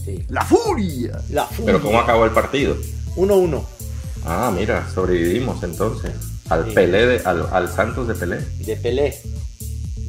Sí. 0.04 0.22
¡La 0.28 0.44
furia! 0.44 1.18
La 1.30 1.48
Pero 1.64 1.80
¿cómo 1.80 1.98
acabó 1.98 2.24
el 2.26 2.30
partido? 2.30 2.76
1-1 3.16 3.62
Ah, 4.26 4.52
mira, 4.54 4.86
sobrevivimos 4.94 5.62
entonces. 5.62 6.12
Al 6.50 6.66
Sí. 6.66 6.72
Pelé, 6.74 7.06
de- 7.06 7.22
al, 7.24 7.46
al 7.52 7.72
Santos 7.72 8.06
de 8.06 8.14
Pelé. 8.14 8.38
de 8.58 8.76
Pelé. 8.76 9.18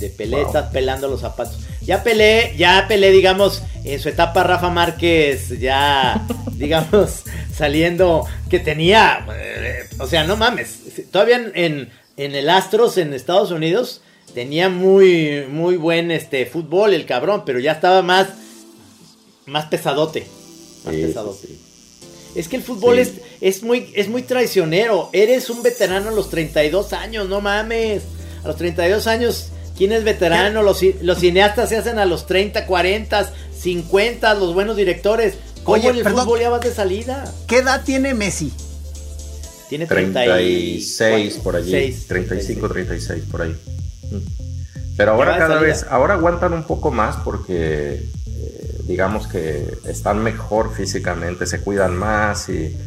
De 0.02 0.10
Pelé 0.10 0.38
Wow. 0.38 0.48
estás 0.48 0.72
pelando 0.72 1.08
los 1.08 1.22
zapatos. 1.22 1.58
Ya 1.82 2.04
Pelé, 2.04 2.54
ya 2.58 2.86
Pelé, 2.88 3.12
digamos, 3.12 3.62
en 3.86 4.00
su 4.00 4.10
etapa 4.10 4.44
Rafa 4.44 4.70
Márquez, 4.70 5.58
ya, 5.60 6.28
digamos, 6.54 7.22
saliendo, 7.56 8.26
que 8.50 8.60
tenía, 8.60 9.26
eh, 9.34 9.88
o 10.00 10.08
sea, 10.08 10.24
no 10.26 10.36
mames, 10.38 10.80
todavía 11.12 11.38
en, 11.56 11.90
en, 12.18 12.36
el 12.36 12.50
Astros 12.50 12.98
en 12.98 13.14
Estados 13.14 13.52
Unidos 13.52 14.02
tenía 14.34 14.70
muy, 14.70 15.46
muy 15.50 15.78
buen 15.78 16.12
este, 16.12 16.46
fútbol 16.46 16.94
el 16.94 17.06
cabrón, 17.06 17.44
pero 17.46 17.60
ya 17.60 17.74
estaba 17.74 18.02
más, 18.02 18.28
más 19.46 19.66
pesadote. 19.66 20.28
Más 20.86 20.96
Sí, 20.96 21.02
pesadote. 21.04 21.48
sí. 21.48 21.62
Es 22.36 22.48
que 22.48 22.56
el 22.56 22.64
fútbol 22.64 22.96
Sí. 22.96 23.02
es, 23.02 23.12
es, 23.58 23.64
muy, 23.64 23.92
es 23.94 24.08
muy 24.08 24.22
traicionero. 24.24 25.10
Eres 25.12 25.50
un 25.50 25.62
veterano 25.64 26.10
a 26.10 26.14
los 26.14 26.30
32 26.30 26.94
años, 26.94 27.28
no 27.28 27.42
mames. 27.42 28.04
A 28.44 28.48
los 28.48 28.56
32 28.56 29.06
años, 29.08 29.50
¿quién 29.82 29.94
es 29.94 30.04
veterano? 30.04 30.62
Los, 30.62 30.80
los 31.02 31.18
cineastas 31.18 31.70
se 31.70 31.76
hacen 31.76 31.98
a 31.98 32.06
los 32.06 32.28
30, 32.28 32.68
40, 32.68 33.34
50, 33.58 34.36
los 34.36 34.54
buenos 34.54 34.78
directores. 34.78 35.34
¿Cómo 35.64 35.74
Oye, 35.80 35.90
en 35.90 35.96
el 35.96 36.04
perdón. 36.04 36.26
fútbol 36.26 36.40
ya 36.40 36.50
vas 36.52 36.62
de 36.62 36.72
salida? 36.72 37.34
¿Qué 37.48 37.58
edad 37.58 37.82
tiene 37.84 38.14
Messi? 38.14 38.54
Tiene 39.70 39.88
30 39.88 40.22
y- 40.24 40.28
36 40.86 41.38
por 41.44 41.56
allí. 41.56 41.72
Seis. 41.72 42.06
35, 42.08 42.70
36 42.70 43.24
por 43.32 43.42
ahí. 43.42 43.56
Mm. 44.12 44.18
Pero 44.98 45.14
ahora 45.14 45.36
cada 45.40 45.60
vez, 45.60 45.84
ahora 45.90 46.14
aguantan 46.14 46.54
un 46.54 46.64
poco 46.66 46.92
más 46.92 47.16
porque 47.24 48.04
eh, 48.28 48.78
digamos 48.84 49.26
que 49.26 49.66
están 49.88 50.22
mejor 50.22 50.76
físicamente, 50.76 51.48
se 51.48 51.60
cuidan 51.60 51.96
más 51.96 52.50
y, 52.50 52.54
y 52.54 52.78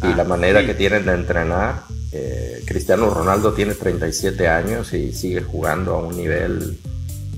Ah, 0.00 0.14
la 0.16 0.24
manera 0.24 0.62
sí. 0.62 0.66
que 0.66 0.74
tienen 0.74 1.06
de 1.06 1.12
entrenar. 1.12 1.82
Eh, 2.12 2.62
Cristiano 2.66 3.08
Ronaldo 3.10 3.52
tiene 3.52 3.74
37 3.74 4.46
años 4.48 4.92
y 4.92 5.12
sigue 5.12 5.42
jugando 5.42 5.94
a 5.94 5.98
un 5.98 6.16
nivel 6.16 6.78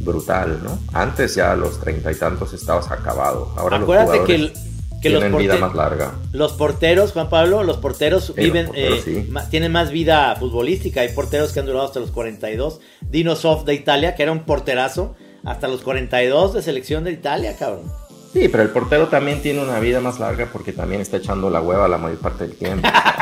brutal, 0.00 0.60
¿no? 0.62 0.78
Antes 0.92 1.34
ya 1.36 1.52
a 1.52 1.56
los 1.56 1.80
treinta 1.80 2.10
y 2.12 2.14
tantos 2.16 2.52
estabas 2.52 2.90
acabado. 2.90 3.52
Ahora 3.56 3.78
Acuérdate 3.78 4.16
los 4.18 4.26
que, 4.26 4.34
el- 4.34 4.52
que 5.00 5.10
los, 5.10 5.20
tienen 5.22 5.38
vida 5.38 5.56
más 5.58 5.74
larga. 5.74 6.12
los 6.32 6.52
porteros, 6.54 7.12
Juan 7.12 7.28
Pablo, 7.28 7.62
los 7.62 7.76
porteros 7.76 8.34
viven, 8.34 8.66
porteros, 8.66 8.98
eh, 8.98 9.02
sí. 9.24 9.26
ma- 9.30 9.48
tienen 9.48 9.70
más 9.70 9.90
vida 9.90 10.34
futbolística. 10.36 11.02
Hay 11.02 11.10
porteros 11.10 11.52
que 11.52 11.60
han 11.60 11.66
durado 11.66 11.86
hasta 11.86 12.00
los 12.00 12.10
42. 12.10 12.80
Dino 13.02 13.36
Soft 13.36 13.64
de 13.66 13.74
Italia, 13.74 14.14
que 14.14 14.22
era 14.24 14.32
un 14.32 14.40
porterazo, 14.44 15.14
hasta 15.44 15.68
los 15.68 15.82
42 15.82 16.54
de 16.54 16.62
selección 16.62 17.04
de 17.04 17.12
Italia, 17.12 17.54
cabrón. 17.58 17.92
Sí, 18.32 18.48
pero 18.48 18.64
el 18.64 18.70
portero 18.70 19.06
también 19.08 19.40
tiene 19.42 19.62
una 19.62 19.78
vida 19.78 20.00
más 20.00 20.18
larga 20.18 20.48
porque 20.52 20.72
también 20.72 21.00
está 21.00 21.18
echando 21.18 21.50
la 21.50 21.60
hueva 21.60 21.86
la 21.86 21.98
mayor 21.98 22.18
parte 22.18 22.48
del 22.48 22.56
tiempo. 22.56 22.88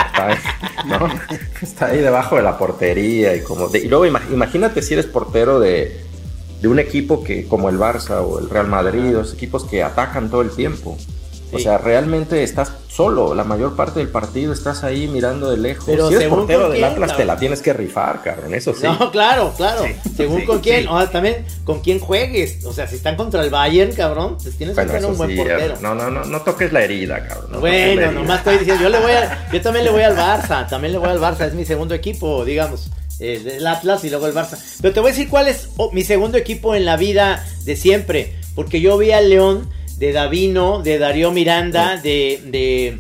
Está 1.61 1.87
ahí, 1.87 1.99
debajo 1.99 2.37
de 2.37 2.43
la 2.43 2.59
portería 2.59 3.35
y 3.37 3.43
como 3.43 3.69
de- 3.69 3.81
y 3.81 3.89
luego 3.89 4.07
ima- 4.07 4.23
imagínate 4.33 4.83
si 4.83 4.95
eres 4.95 5.07
portero 5.07 5.61
de, 5.61 6.01
de 6.61 6.69
un 6.69 6.79
equipo 6.79 7.23
que 7.25 7.47
como 7.47 7.69
el 7.69 7.79
Barça 7.79 8.21
o 8.25 8.39
el 8.39 8.49
Real 8.51 8.69
Madrid, 8.69 9.13
los 9.13 9.33
equipos 9.35 9.65
que 9.65 9.83
atacan 9.83 10.31
todo 10.31 10.43
el 10.43 10.51
tiempo. 10.51 10.97
O 11.53 11.59
sea, 11.59 11.79
realmente 11.79 12.43
estás 12.43 12.73
solo, 12.89 13.35
la 13.35 13.45
mayor 13.45 13.77
parte 13.77 13.99
del 14.01 14.09
partido 14.09 14.53
estás 14.53 14.85
ahí 14.85 15.07
mirando 15.09 15.51
de 15.51 15.57
lejos. 15.57 15.85
Pero 15.87 16.09
si 16.09 16.15
eres 16.15 16.25
según 16.25 16.39
portero 16.41 16.63
con 16.63 16.73
del 16.73 16.85
Atlas 16.85 17.17
te 17.17 17.25
la 17.25 17.37
tienes 17.37 17.63
que 17.63 17.73
rifar, 17.73 18.23
cabrón, 18.23 18.55
eso 18.55 18.75
sí. 18.75 18.83
No, 18.85 19.11
claro, 19.11 19.53
claro. 19.57 19.85
Según 20.17 20.41
sí, 20.41 20.47
con 20.47 20.61
quién, 20.61 20.83
sí. 20.83 20.87
o 20.91 20.99
sea, 20.99 21.11
también 21.11 21.45
con 21.65 21.81
quién 21.81 22.01
juegues. 22.01 22.65
O 22.65 22.73
sea, 22.73 22.87
si 22.87 22.97
están 22.97 23.17
contra 23.17 23.43
el 23.43 23.51
Bayern, 23.51 23.93
cabrón, 23.93 24.37
pues 24.43 24.57
tienes 24.57 24.75
Bueno, 24.75 24.93
que 24.93 24.99
tener 24.99 25.11
un 25.11 25.19
buen 25.19 25.31
sí, 25.31 25.37
portero. 25.37 25.75
no, 25.81 25.95
no, 25.95 26.11
no, 26.11 26.25
no 26.25 26.41
toques 26.43 26.73
la 26.73 26.83
herida, 26.83 27.27
cabrón. 27.27 27.53
no 27.53 27.61
bueno, 27.61 27.77
herida. 28.03 28.13
nomás 28.13 28.39
estoy 28.39 28.59
diciendo, 28.59 28.83
yo 28.83 28.89
le 28.89 29.01
voy 29.01 29.13
a, 29.13 29.49
yo 29.53 29.61
también 29.61 29.85
le 29.85 29.91
voy 29.91 30.03
al 30.03 30.17
Barça, 30.17 30.69
también 30.69 30.93
le 30.93 30.99
voy 30.99 31.09
al 31.09 31.21
Barça, 31.21 31.47
es 31.47 31.55
mi 31.55 31.65
segundo 31.65 31.95
equipo, 31.95 32.45
digamos, 32.45 32.91
el, 33.21 33.47
el 33.47 33.67
Atlas 33.67 34.05
y 34.05 34.11
luego 34.11 34.27
el 34.27 34.35
Barça. 34.35 34.59
Pero 34.81 34.95
te 34.95 35.01
voy 35.01 35.11
a 35.11 35.13
decir 35.13 35.29
cuál 35.29 35.49
es 35.49 35.69
oh, 35.77 35.91
mi 35.93 36.03
segundo 36.05 36.39
equipo 36.39 36.75
en 36.75 36.85
la 36.85 36.97
vida 36.97 37.47
de 37.65 37.77
siempre, 37.77 38.35
porque 38.55 38.81
yo 38.81 38.99
vi 38.99 39.13
al 39.13 39.29
León 39.31 39.69
de 40.03 40.11
Davino, 40.13 40.83
de 40.83 40.99
Darío 40.99 41.31
Miranda, 41.31 41.97
de, 41.97 42.41
de 42.47 42.99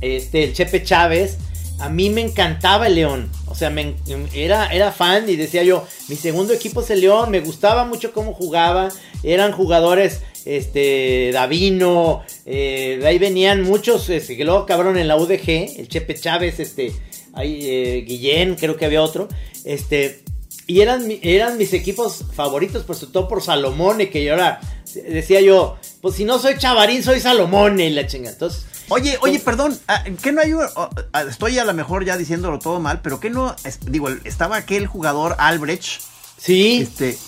este 0.00 0.44
el 0.44 0.52
Chepe 0.52 0.84
Chávez. 0.84 1.38
A 1.80 1.88
mí 1.88 2.08
me 2.08 2.20
encantaba 2.20 2.86
el 2.86 2.94
León. 2.94 3.28
O 3.46 3.56
sea, 3.56 3.68
me, 3.68 3.96
era, 4.32 4.68
era 4.68 4.92
fan 4.92 5.28
y 5.28 5.34
decía 5.34 5.64
yo, 5.64 5.84
mi 6.08 6.14
segundo 6.14 6.52
equipo 6.52 6.82
es 6.82 6.90
el 6.90 7.00
León. 7.00 7.32
Me 7.32 7.40
gustaba 7.40 7.84
mucho 7.84 8.12
cómo 8.12 8.32
jugaba. 8.32 8.90
Eran 9.24 9.50
jugadores, 9.50 10.20
este, 10.44 11.32
Davino. 11.32 12.22
eh, 12.44 12.98
de 13.00 13.06
ahí 13.08 13.18
venían 13.18 13.62
muchos, 13.62 14.08
este, 14.08 14.36
que 14.36 14.44
luego 14.44 14.66
cabrón 14.66 14.96
en 14.98 15.08
la 15.08 15.16
UDG. 15.16 15.80
El 15.80 15.88
Chepe 15.88 16.14
Chávez, 16.14 16.60
este, 16.60 16.92
ahí, 17.32 17.58
eh, 17.64 18.04
Guillén, 18.06 18.54
creo 18.54 18.76
que 18.76 18.84
había 18.84 19.02
otro, 19.02 19.26
este, 19.64 20.20
y 20.66 20.80
eran, 20.80 21.06
eran 21.22 21.56
mis 21.58 21.72
equipos 21.72 22.24
favoritos, 22.34 22.84
sobre 22.86 23.12
todo 23.12 23.28
por 23.28 23.42
Salomone, 23.42 24.10
que 24.10 24.24
yo 24.24 24.32
ahora 24.32 24.60
decía 25.08 25.40
yo, 25.40 25.76
pues 26.00 26.14
si 26.16 26.24
no 26.24 26.38
soy 26.38 26.58
Chavarín, 26.58 27.02
soy 27.02 27.20
Salomone 27.20 27.86
y 27.86 27.90
la 27.90 28.06
chinga. 28.06 28.30
Entonces, 28.30 28.64
Oye, 28.88 29.18
oye, 29.20 29.40
perdón, 29.40 29.76
ah, 29.88 30.04
¿qué 30.22 30.30
no 30.30 30.40
hay? 30.40 30.52
un- 30.52 30.62
ah, 31.12 31.22
Estoy 31.28 31.58
a 31.58 31.64
lo 31.64 31.74
mejor 31.74 32.04
ya 32.04 32.16
diciéndolo 32.16 32.60
todo 32.60 32.78
mal, 32.78 33.00
pero 33.02 33.18
¿qué 33.18 33.30
no? 33.30 33.54
Digo, 33.82 34.08
estaba 34.24 34.56
aquel 34.56 34.86
jugador 34.86 35.34
Albrecht, 35.38 36.02
sí, 36.38 36.82
este, 36.82 37.18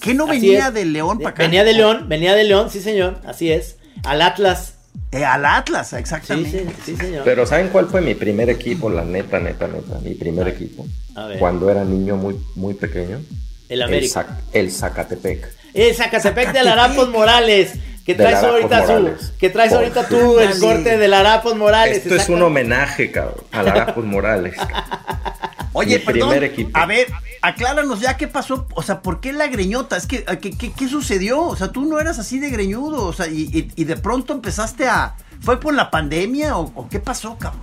¿qué 0.00 0.14
no 0.14 0.26
venía 0.26 0.66
es. 0.68 0.74
de 0.74 0.84
León 0.84 1.18
para 1.18 1.30
acá? 1.30 1.42
Venía 1.44 1.62
de 1.62 1.74
León, 1.74 2.08
venía 2.08 2.34
de 2.34 2.42
León, 2.42 2.70
sí 2.70 2.80
señor, 2.80 3.20
así 3.24 3.52
es. 3.52 3.76
Al 4.04 4.20
Atlas, 4.20 4.74
Eh, 5.12 5.24
al 5.24 5.44
Atlas, 5.44 5.90
sí, 5.90 5.96
exactamente. 5.96 6.66
sí, 6.84 6.92
sí 6.92 6.96
señor. 6.96 7.22
Pero 7.24 7.46
¿saben 7.46 7.68
cuál 7.68 7.86
fue 7.86 8.00
mi 8.00 8.14
primer 8.14 8.50
equipo? 8.50 8.90
La 8.90 9.04
neta, 9.04 9.38
neta, 9.38 9.66
neta. 9.66 9.98
Mi 10.02 10.14
primer 10.14 10.48
equipo. 10.48 10.86
A 11.14 11.26
ver. 11.26 11.38
Cuando 11.38 11.70
era 11.70 11.84
niño 11.84 12.16
muy, 12.16 12.36
muy 12.54 12.74
pequeño. 12.74 13.20
el 13.68 13.82
América. 13.82 14.22
Zac- 14.26 14.36
el 14.52 14.70
Zacatepec. 14.70 15.46
El 15.74 15.94
Zacatepec 15.94 16.52
de 16.52 16.62
Larapos 16.62 17.08
Morales. 17.08 17.72
Que 18.04 18.14
traes 18.14 18.36
ahorita 18.36 18.82
Morales. 18.82 19.20
su, 19.20 19.36
que 19.36 19.50
traes 19.50 19.70
Por 19.72 19.78
ahorita 19.82 20.06
tú 20.08 20.38
el 20.38 20.58
corte 20.60 20.96
de 20.96 21.08
Larapos 21.08 21.56
Morales. 21.56 21.98
Esto 21.98 22.14
es 22.14 22.28
un 22.28 22.40
homenaje, 22.40 23.10
cabrón, 23.10 23.42
a 23.50 23.62
Larapos 23.64 24.04
Morales. 24.04 24.54
cabrón. 24.56 24.82
Oye, 25.76 25.98
Mi 25.98 26.04
perdón, 26.04 26.30
a 26.72 26.86
ver, 26.86 27.06
acláranos 27.42 28.00
ya 28.00 28.16
qué 28.16 28.26
pasó, 28.28 28.66
o 28.74 28.82
sea, 28.82 29.02
¿por 29.02 29.20
qué 29.20 29.32
la 29.32 29.46
greñota? 29.46 29.96
Es 29.96 30.06
que, 30.06 30.24
¿qué, 30.40 30.50
qué, 30.52 30.72
qué 30.72 30.88
sucedió? 30.88 31.42
O 31.42 31.54
sea, 31.56 31.68
tú 31.72 31.84
no 31.84 32.00
eras 32.00 32.18
así 32.18 32.38
de 32.38 32.50
greñudo, 32.50 33.04
o 33.04 33.12
sea, 33.12 33.26
y, 33.28 33.42
y- 33.52 33.70
y 33.76 33.84
de 33.84 33.96
pronto 33.96 34.32
empezaste 34.32 34.88
a... 34.88 35.14
¿Fue 35.40 35.60
por 35.60 35.74
la 35.74 35.90
pandemia 35.90 36.56
o, 36.56 36.72
o 36.74 36.88
qué 36.88 36.98
pasó, 36.98 37.36
cabrón? 37.38 37.60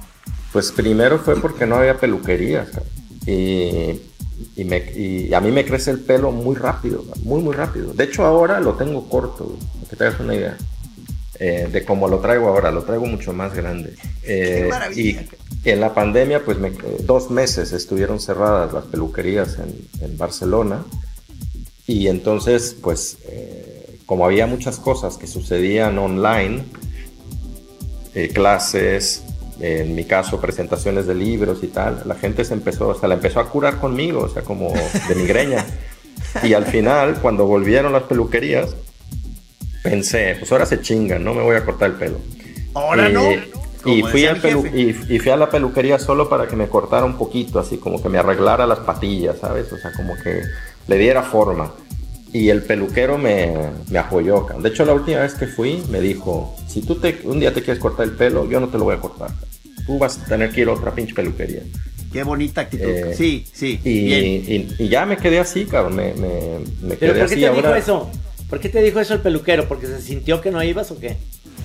Pues 0.52 0.72
primero 0.72 1.18
fue 1.18 1.42
porque 1.42 1.66
no 1.66 1.78
había 1.78 1.98
peluquerías, 1.98 2.70
cabrón. 2.70 2.90
Y, 3.26 4.00
y, 4.56 4.64
me- 4.66 4.92
y 4.96 5.34
a 5.34 5.40
mí 5.42 5.52
me 5.52 5.66
crece 5.66 5.90
el 5.92 6.00
pelo 6.00 6.32
muy 6.32 6.56
rápido, 6.56 7.04
muy, 7.24 7.42
muy 7.42 7.56
rápido. 7.56 7.94
De 7.94 8.04
hecho, 8.04 8.26
ahora 8.26 8.60
lo 8.60 8.74
tengo 8.76 9.10
corto, 9.10 9.58
para 9.80 9.90
que 9.90 9.96
te 9.96 10.04
hagas 10.06 10.20
una 10.20 10.36
idea. 10.36 10.56
Eh, 11.40 11.68
de 11.72 11.84
cómo 11.86 12.08
lo 12.08 12.20
traigo 12.20 12.48
ahora, 12.48 12.72
lo 12.72 12.84
traigo 12.84 13.06
mucho 13.06 13.34
más 13.34 13.54
grande. 13.54 13.94
Eh, 14.24 14.70
y 14.96 15.18
en 15.66 15.80
la 15.80 15.94
pandemia, 15.94 16.44
pues 16.46 16.58
me- 16.60 16.72
dos 17.02 17.30
meses 17.32 17.72
estuvieron 17.72 18.20
cerradas 18.20 18.72
las 18.74 18.86
peluquerías 18.86 19.58
en, 19.60 19.76
en 20.06 20.18
Barcelona. 20.18 20.84
Y 21.88 22.08
entonces, 22.08 22.76
pues, 22.82 23.18
eh, 23.28 23.98
como 24.06 24.26
había 24.26 24.48
muchas 24.48 24.78
cosas 24.78 25.18
que 25.18 25.28
sucedían 25.28 25.98
online, 25.98 26.64
eh, 28.16 28.30
clases, 28.30 29.24
en 29.60 29.96
mi 29.96 30.04
caso 30.06 30.40
presentaciones 30.40 31.08
de 31.08 31.16
libros 31.16 31.60
y 31.64 31.68
tal, 31.68 32.04
la 32.06 32.16
gente 32.16 32.44
se 32.46 32.54
empezó, 32.54 32.90
o 32.90 32.96
sea, 33.00 33.08
la 33.10 33.16
empezó 33.16 33.40
a 33.40 33.50
curar 33.50 33.80
conmigo, 33.80 34.22
o 34.22 34.30
sea, 34.30 34.44
como 34.44 34.72
de 35.08 35.16
migraña. 35.16 35.66
Y 36.42 36.54
al 36.54 36.66
final, 36.66 37.20
cuando 37.22 37.46
volvieron 37.46 37.92
las 37.94 38.04
peluquerías, 38.04 38.76
pensé, 39.84 40.36
pues 40.40 40.52
ahora 40.52 40.66
se 40.66 40.82
chingan, 40.82 41.24
no 41.24 41.34
me 41.34 41.44
voy 41.44 41.56
a 41.56 41.66
cortar 41.66 41.92
el 41.92 41.96
pelo. 41.98 42.18
Ahora 42.74 43.10
Y- 43.10 43.14
no. 43.14 43.24
Y 43.86 44.02
fui, 44.02 44.26
al 44.26 44.42
pelu- 44.42 44.72
y, 44.74 45.14
y 45.14 45.20
fui 45.20 45.30
a 45.30 45.36
la 45.36 45.50
peluquería 45.50 46.00
solo 46.00 46.30
para 46.30 46.48
que 46.48 46.56
me 46.56 46.68
cortara 46.70 47.04
un 47.06 47.18
poquito, 47.18 47.60
así 47.60 47.76
como 47.78 48.02
que 48.02 48.08
me 48.08 48.18
arreglara 48.18 48.66
las 48.66 48.80
patillas, 48.80 49.40
¿sabes? 49.42 49.74
O 49.74 49.78
sea, 49.78 49.92
como 49.92 50.16
que 50.16 50.42
le 50.88 50.98
diera 50.98 51.22
forma. 51.22 51.74
Y 52.32 52.48
el 52.48 52.62
peluquero 52.64 53.18
me, 53.18 53.54
me 53.92 54.00
apoyó. 54.00 54.46
cabrón. 54.46 54.64
De 54.64 54.70
hecho, 54.70 54.86
la 54.86 54.94
última 54.94 55.20
vez 55.20 55.34
que 55.34 55.48
fui, 55.48 55.84
me 55.90 56.00
dijo, 56.00 56.56
si 56.66 56.82
tú 56.82 56.96
te, 56.96 57.20
un 57.26 57.42
día 57.42 57.54
te 57.54 57.62
quieres 57.62 57.82
cortar 57.82 58.06
el 58.06 58.14
pelo, 58.14 58.50
yo 58.50 58.62
no 58.62 58.70
te 58.70 58.78
lo 58.78 58.86
voy 58.86 58.96
a 58.96 59.02
cortar. 59.02 59.32
Tú 59.86 60.00
vas 60.00 60.18
a 60.18 60.26
tener 60.28 60.50
que 60.52 60.62
ir 60.62 60.70
a 60.70 60.72
otra 60.74 60.92
pinche 60.96 61.14
peluquería. 61.14 61.64
Qué 62.14 62.24
bonita 62.24 62.62
actitud. 62.62 62.86
Eh, 62.88 63.14
sí, 63.18 63.46
sí. 63.52 63.82
Y, 63.84 64.06
bien. 64.06 64.26
y- 64.80 64.84
y 64.86 64.88
ya 64.88 65.06
me 65.06 65.18
quedé 65.18 65.40
así, 65.40 65.66
cabrón. 65.66 65.98
Me, 65.98 66.14
me, 66.14 66.30
me 66.82 66.96
¿Pero 66.96 66.98
quedé 66.98 67.08
por 67.10 67.18
qué 67.18 67.24
así. 67.34 67.36
te 67.42 67.48
ahora- 67.48 67.62
dijo 67.62 67.76
eso? 67.76 68.12
¿Por 68.54 68.60
qué 68.60 68.70
te 68.70 68.84
dijo 68.84 69.00
eso 69.00 69.16
el 69.16 69.20
peluquero? 69.22 69.68
¿Porque 69.68 69.88
se 69.88 70.00
sintió 70.00 70.40
que 70.40 70.52
no 70.52 70.62
ibas 70.62 70.92
o 70.92 71.00
qué? 71.00 71.18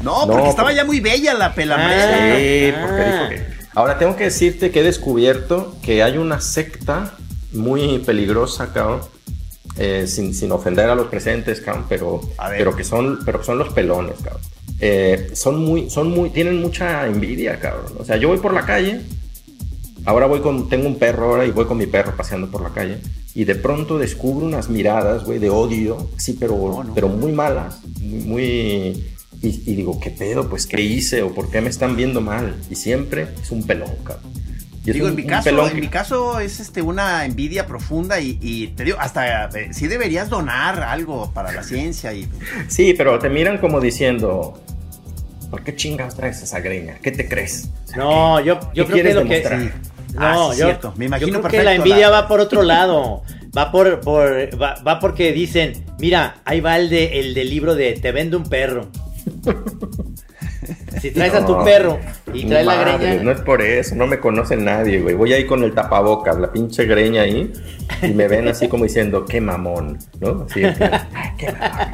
No, 0.03 0.25
No, 0.25 0.33
porque 0.33 0.49
estaba 0.49 0.69
por- 0.69 0.77
ya 0.77 0.87
muy 0.87 1.01
bella 1.01 1.35
la 1.35 1.55
pela 1.55 1.75
Ah. 1.75 1.79
maestra. 1.87 2.37
Sí, 2.39 2.73
Ah. 2.75 2.81
porque 2.81 3.05
dijo 3.05 3.29
que- 3.29 3.59
Ahora 3.75 3.99
tengo 3.99 4.17
que 4.17 4.25
decirte 4.25 4.71
que 4.71 4.81
he 4.81 4.83
descubierto 4.83 5.77
que 5.83 6.03
hay 6.03 6.17
una 6.17 6.41
secta 6.41 7.13
muy 7.53 7.99
peligrosa, 7.99 8.73
cabrón. 8.73 9.01
eh, 9.81 10.07
sin, 10.09 10.35
sin 10.35 10.51
ofender 10.51 10.89
a 10.91 10.95
los 10.97 11.07
presentes, 11.09 11.61
cabrón, 11.61 11.85
pero, 11.89 12.21
pero 12.57 12.75
que 12.75 12.83
son, 12.83 13.21
pero 13.25 13.39
que 13.41 13.45
son 13.47 13.59
los 13.59 13.73
pelones, 13.73 14.15
cabrón. 14.25 14.41
Eh, 14.81 15.31
son 15.35 15.63
muy, 15.65 15.89
son 15.91 16.11
muy, 16.11 16.31
tienen 16.31 16.61
mucha 16.61 17.07
envidia, 17.07 17.61
cabrón. 17.61 17.93
O 17.99 18.05
sea, 18.05 18.17
yo 18.17 18.27
voy 18.29 18.39
por 18.39 18.53
la 18.55 18.65
calle, 18.67 19.03
ahora 20.05 20.27
voy 20.27 20.41
con, 20.41 20.69
tengo 20.69 20.89
un 20.89 20.99
perro 20.99 21.27
ahora 21.27 21.45
y 21.45 21.51
voy 21.53 21.67
con 21.67 21.77
mi 21.77 21.87
perro 21.87 22.17
paseando 22.17 22.51
por 22.51 22.63
la 22.63 22.71
calle 22.71 22.99
y 23.41 23.45
de 23.45 23.55
pronto 23.55 23.99
descubro 23.99 24.45
unas 24.47 24.69
miradas, 24.69 25.23
güey, 25.25 25.39
de 25.39 25.49
odio, 25.49 26.11
sí, 26.17 26.37
pero, 26.41 26.57
No, 26.57 26.83
no. 26.83 26.95
pero 26.95 27.07
muy 27.09 27.31
malas, 27.31 27.79
muy, 28.01 28.19
muy- 28.25 29.07
y, 29.41 29.49
y 29.71 29.75
digo, 29.77 30.01
¿qué 30.01 30.11
pedo? 30.11 30.49
Pues, 30.51 30.67
¿qué 30.67 30.81
hice? 30.81 31.23
¿O 31.23 31.33
por 31.33 31.49
qué 31.49 31.61
me 31.61 31.71
están 31.71 31.95
viendo 31.95 32.21
mal? 32.21 32.57
Y 32.69 32.75
siempre 32.75 33.29
es 33.41 33.53
un 33.53 33.65
pelón, 33.65 33.91
cabrón. 34.03 34.33
Digo, 34.83 35.05
un- 35.05 35.11
en 35.11 35.17
mi 35.17 35.25
caso, 35.25 35.67
en 35.69 35.75
que- 35.75 35.81
mi 35.83 35.87
caso 35.89 36.41
es 36.41 36.59
este 36.59 36.83
una 36.83 37.25
envidia 37.27 37.67
profunda 37.67 38.19
y, 38.21 38.39
y 38.41 38.69
te 38.69 38.83
digo, 38.85 38.97
hasta 38.99 39.45
eh, 39.51 39.69
sí 39.73 39.87
deberías 39.87 40.29
donar 40.31 40.83
algo 40.83 41.31
para 41.33 41.53
la 41.53 41.63
ciencia 41.63 42.13
y 42.15 42.27
Sí, 42.69 42.95
pero 42.99 43.19
te 43.21 43.29
miran 43.29 43.59
como 43.59 43.81
diciendo, 43.81 44.61
¿por 45.51 45.63
qué 45.63 45.77
chingas 45.77 46.17
traes 46.17 46.43
esa 46.43 46.59
greña? 46.61 46.99
¿Qué 47.03 47.13
te 47.13 47.29
crees? 47.29 47.69
O 47.85 47.89
sea, 47.89 47.97
No, 47.99 48.41
yo, 48.41 48.59
yo 48.75 48.85
¿Qué 48.87 48.93
creo 48.95 49.05
que 49.05 49.15
lo 49.15 49.25
que. 49.29 49.73
Ah, 50.17 50.33
No, 50.35 50.53
sí, 50.53 50.61
yo, 50.61 50.67
cierto. 50.67 50.95
Me 50.97 51.07
imagino 51.07 51.29
yo 51.33 51.41
creo 51.41 51.51
que 51.51 51.63
la 51.63 51.75
envidia 51.75 52.11
la- 52.11 52.23
va 52.23 52.29
por 52.29 52.41
otro 52.41 52.63
lado. 52.63 53.23
Va 53.57 53.71
por, 53.73 54.01
por 54.01 54.49
va, 54.61 54.75
va 54.87 55.01
porque 55.01 55.33
dicen, 55.33 55.85
mira, 55.99 56.37
ahí 56.45 56.61
va 56.61 56.77
el 56.79 56.89
de 56.91 57.19
el 57.21 57.35
del 57.35 57.49
libro 57.51 57.75
de 57.75 57.93
te 57.95 58.13
vendo 58.13 58.37
un 58.39 58.45
perro. 58.49 58.89
Si 61.01 61.13
traes 61.13 61.33
a 61.35 61.47
tu 61.47 61.63
perro 61.65 61.99
y 62.35 62.45
traes 62.45 62.67
la 62.67 62.75
greña. 62.99 63.23
No 63.23 63.31
es 63.31 63.41
por 63.41 63.63
eso, 63.63 63.95
no 63.95 64.07
me 64.07 64.19
conoce 64.19 64.57
nadie, 64.57 65.01
güey. 65.01 65.15
Voy 65.15 65.33
ahí 65.33 65.47
con 65.47 65.63
el 65.63 65.73
tapabocas, 65.73 66.37
la 66.39 66.51
pinche 66.53 66.85
greña 66.85 67.23
ahí, 67.23 67.53
y 68.03 68.09
me 68.09 68.27
ven 68.29 68.49
así 68.49 68.69
como 68.69 68.85
diciendo, 68.85 69.25
qué 69.25 69.41
mamón, 69.41 69.99
¿no? 70.21 70.47
Así 70.51 70.61
de 70.61 70.75
que, 70.75 70.85
"Ay, 70.85 71.01
qué 71.39 71.53
mamón. 71.53 71.91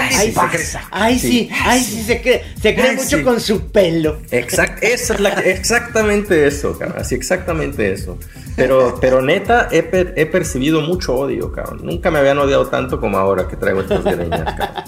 Ay, 0.00 0.32
sí, 0.32 0.78
ay, 0.90 1.18
sí, 1.18 1.50
ay, 1.64 1.82
sí, 1.82 2.02
se 2.02 2.20
cree, 2.22 2.44
se 2.60 2.74
cree 2.74 2.90
Ay, 2.90 2.96
mucho 2.96 3.16
sí. 3.18 3.22
con 3.22 3.40
su 3.40 3.70
pelo. 3.70 4.20
Exact, 4.30 4.82
esa 4.82 5.14
es 5.14 5.20
la, 5.20 5.30
exactamente 5.30 6.46
eso, 6.46 6.78
cabrón. 6.78 6.98
Así, 7.00 7.14
exactamente 7.14 7.92
eso. 7.92 8.18
Pero, 8.56 8.98
pero 9.00 9.22
neta, 9.22 9.68
he, 9.70 9.82
per- 9.82 10.14
he 10.16 10.26
percibido 10.26 10.80
mucho 10.80 11.14
odio, 11.14 11.52
cabrón. 11.52 11.80
Nunca 11.84 12.10
me 12.10 12.18
habían 12.18 12.38
odiado 12.38 12.66
tanto 12.68 13.00
como 13.00 13.18
ahora 13.18 13.46
que 13.48 13.56
traigo 13.56 13.80
estas 13.82 14.02
greñas, 14.04 14.54
cabrón. 14.56 14.84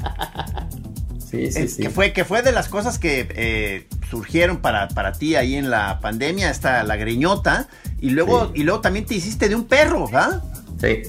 Sí, 1.31 1.53
sí, 1.53 1.69
sí. 1.69 1.83
que 1.83 1.91
fue 1.91 2.13
que 2.13 2.25
fue 2.25 2.43
de 2.43 2.51
las 2.51 2.69
cosas 2.69 2.99
que 2.99 3.29
eh, 3.37 3.87
surgieron 4.11 4.57
para, 4.57 4.89
para 4.89 5.13
ti 5.13 5.37
ahí 5.37 5.55
en 5.55 5.71
la 5.71 6.01
pandemia, 6.01 6.51
está 6.51 6.83
la 6.83 6.97
greñota 6.97 7.69
y 8.01 8.11
luego 8.11 8.47
Sí. 8.47 8.53
y 8.57 8.63
luego 8.65 8.81
también 8.81 9.07
te 9.07 9.15
hiciste 9.15 9.49
de 9.49 9.55
un 9.55 9.65
perro, 9.67 10.07
¿verdad? 10.07 10.43
Sí, 10.81 11.03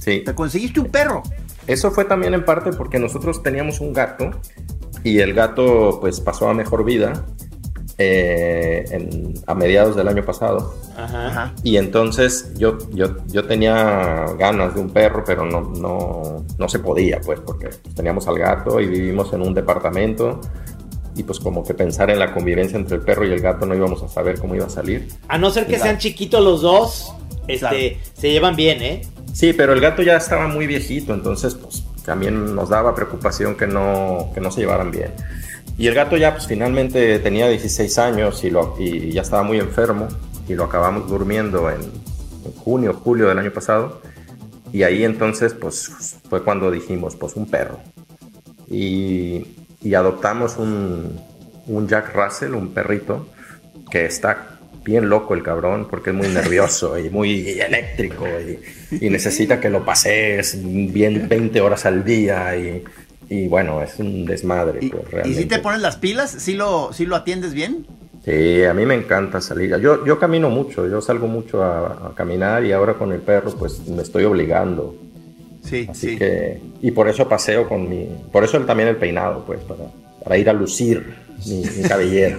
sí. 0.00 0.22
Te 0.26 0.34
conseguiste 0.34 0.80
un 0.80 0.88
perro. 0.90 1.22
Eso 1.68 1.92
fue 1.92 2.04
también 2.04 2.34
en 2.34 2.44
parte 2.44 2.70
porque 2.72 2.98
nosotros 2.98 3.42
teníamos 3.42 3.80
un 3.80 3.92
gato 3.92 4.30
y 5.04 5.20
el 5.20 5.32
gato 5.34 5.98
pues 6.00 6.20
pasó 6.20 6.48
a 6.48 6.54
mejor 6.54 6.84
vida 6.84 7.24
eh, 8.00 8.84
en- 8.90 9.34
a 9.46 9.54
mediados 9.54 9.96
del 9.96 10.06
año 10.08 10.24
pasado. 10.24 10.74
Ajá. 10.96 11.52
Y 11.64 11.76
entonces 11.76 12.52
yo, 12.56 12.78
yo, 12.92 13.08
yo 13.26 13.44
tenía 13.46 14.26
ganas 14.38 14.74
de 14.74 14.80
un 14.80 14.90
perro, 14.90 15.24
pero 15.26 15.44
no, 15.44 15.60
no, 15.62 16.44
no 16.56 16.68
se 16.68 16.78
podía, 16.78 17.20
pues, 17.20 17.40
porque 17.40 17.68
teníamos 17.96 18.28
al 18.28 18.38
gato 18.38 18.80
y 18.80 18.86
vivimos 18.86 19.32
en 19.32 19.42
un 19.42 19.52
departamento. 19.54 20.40
Y 21.16 21.24
pues 21.24 21.40
como 21.40 21.64
que 21.64 21.74
pensar 21.74 22.10
en 22.10 22.20
la 22.20 22.32
convivencia 22.32 22.78
entre 22.78 22.94
el 22.96 23.02
perro 23.02 23.26
y 23.26 23.32
el 23.32 23.40
gato 23.40 23.66
no 23.66 23.74
íbamos 23.74 24.00
a 24.04 24.08
saber 24.08 24.38
cómo 24.38 24.54
iba 24.54 24.66
a 24.66 24.70
salir. 24.70 25.08
A 25.26 25.36
no 25.36 25.50
ser 25.50 25.66
que 25.66 25.76
sean 25.80 25.98
chiquitos 25.98 26.40
los 26.44 26.62
dos, 26.62 27.12
este, 27.48 27.58
Claro. 27.58 28.10
se 28.14 28.30
llevan 28.30 28.56
bien, 28.56 28.82
¿eh? 28.82 29.02
Sí, 29.32 29.52
pero 29.52 29.72
el 29.72 29.80
gato 29.80 30.02
ya 30.02 30.16
estaba 30.16 30.48
muy 30.48 30.66
viejito, 30.66 31.14
entonces 31.14 31.54
pues 31.54 31.84
también 32.04 32.54
nos 32.54 32.68
daba 32.70 32.94
preocupación 32.94 33.54
que 33.56 33.66
no, 33.66 34.30
que 34.34 34.40
no 34.40 34.50
se 34.50 34.60
llevaran 34.60 34.90
bien. 34.90 35.12
Y 35.76 35.86
el 35.86 35.94
gato 35.94 36.16
ya 36.16 36.32
pues 36.32 36.46
finalmente 36.46 37.18
tenía 37.20 37.48
16 37.48 37.98
años 37.98 38.42
y, 38.44 38.50
lo, 38.50 38.74
y 38.78 39.12
ya 39.12 39.22
estaba 39.22 39.42
muy 39.42 39.58
enfermo 39.58 40.08
y 40.48 40.54
lo 40.54 40.64
acabamos 40.64 41.08
durmiendo 41.08 41.70
en, 41.70 41.80
en 41.82 42.52
junio, 42.64 42.94
julio 42.94 43.28
del 43.28 43.38
año 43.38 43.52
pasado. 43.52 44.00
Y 44.72 44.82
ahí 44.82 45.04
entonces 45.04 45.54
pues 45.54 46.16
fue 46.28 46.42
cuando 46.42 46.70
dijimos 46.70 47.14
pues 47.16 47.36
un 47.36 47.46
perro. 47.46 47.78
Y, 48.66 49.46
y 49.82 49.94
adoptamos 49.94 50.56
un, 50.56 51.20
un 51.66 51.88
Jack 51.88 52.14
Russell, 52.14 52.54
un 52.54 52.72
perrito, 52.74 53.28
que 53.90 54.04
está 54.04 54.57
bien 54.88 55.08
loco 55.08 55.34
el 55.34 55.42
cabrón, 55.42 55.86
porque 55.88 56.10
es 56.10 56.16
muy 56.16 56.28
nervioso 56.28 56.98
y 56.98 57.10
muy 57.10 57.60
eléctrico 57.60 58.26
y, 58.26 59.04
y 59.04 59.10
necesita 59.10 59.60
que 59.60 59.70
lo 59.70 59.84
pases 59.84 60.58
bien 60.62 61.28
20 61.28 61.60
horas 61.60 61.86
al 61.86 62.04
día 62.04 62.56
y, 62.56 62.82
y 63.28 63.48
bueno, 63.48 63.82
es 63.82 63.98
un 63.98 64.24
desmadre. 64.24 64.78
¿Y, 64.82 64.88
pues, 64.88 65.26
y 65.26 65.34
si 65.34 65.44
te 65.44 65.58
pones 65.58 65.80
las 65.80 65.96
pilas? 65.96 66.30
¿Sí 66.30 66.54
lo, 66.54 66.92
sí 66.92 67.04
lo 67.04 67.16
atiendes 67.16 67.52
bien? 67.52 67.86
Sí, 68.24 68.64
a 68.64 68.74
mí 68.74 68.86
me 68.86 68.94
encanta 68.94 69.40
salir. 69.40 69.76
Yo, 69.78 70.04
yo 70.04 70.18
camino 70.18 70.50
mucho, 70.50 70.88
yo 70.88 71.00
salgo 71.00 71.28
mucho 71.28 71.62
a, 71.62 72.12
caminar 72.14 72.64
y 72.64 72.72
ahora 72.72 72.94
con 72.94 73.12
el 73.12 73.20
perro 73.20 73.52
pues 73.52 73.86
me 73.86 74.02
estoy 74.02 74.24
obligando. 74.24 74.96
Sí, 75.62 75.86
Así 75.90 76.10
sí. 76.10 76.18
que, 76.18 76.60
y 76.80 76.90
por 76.92 77.08
eso 77.08 77.28
paseo 77.28 77.68
con 77.68 77.88
mi, 77.88 78.08
por 78.32 78.44
eso 78.44 78.58
también 78.60 78.88
el 78.88 78.96
peinado, 78.96 79.44
pues, 79.46 79.60
para, 79.60 79.84
para 80.24 80.36
ir 80.38 80.48
a 80.50 80.52
lucir 80.52 81.16
mi, 81.46 81.62
mi 81.64 81.82
cabellera. 81.88 82.38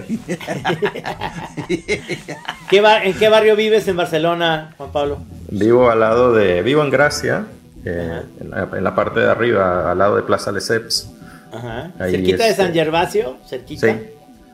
¿Qué 2.68 2.80
ba- 2.80 3.04
¿En 3.04 3.14
qué 3.14 3.28
barrio 3.28 3.56
vives 3.56 3.86
en 3.88 3.96
Barcelona, 3.96 4.74
Juan 4.76 4.90
Pablo? 4.92 5.18
Vivo 5.50 5.90
al 5.90 6.00
lado 6.00 6.32
de, 6.32 6.62
vivo 6.62 6.82
en 6.82 6.90
Gracia, 6.90 7.46
eh, 7.84 8.22
en, 8.40 8.50
la, 8.50 8.68
en 8.76 8.84
la 8.84 8.94
parte 8.94 9.20
de 9.20 9.30
arriba, 9.30 9.90
al 9.90 9.98
lado 9.98 10.16
de 10.16 10.22
Plaza 10.22 10.52
Lesseps. 10.52 11.10
Ajá. 11.52 11.90
Ahí, 11.98 12.12
¿Cerquita 12.12 12.44
de 12.44 12.50
este- 12.50 12.62
San 12.62 12.72
Gervasio? 12.72 13.36
¿Cerquita? 13.48 13.86
Sí. 13.86 13.92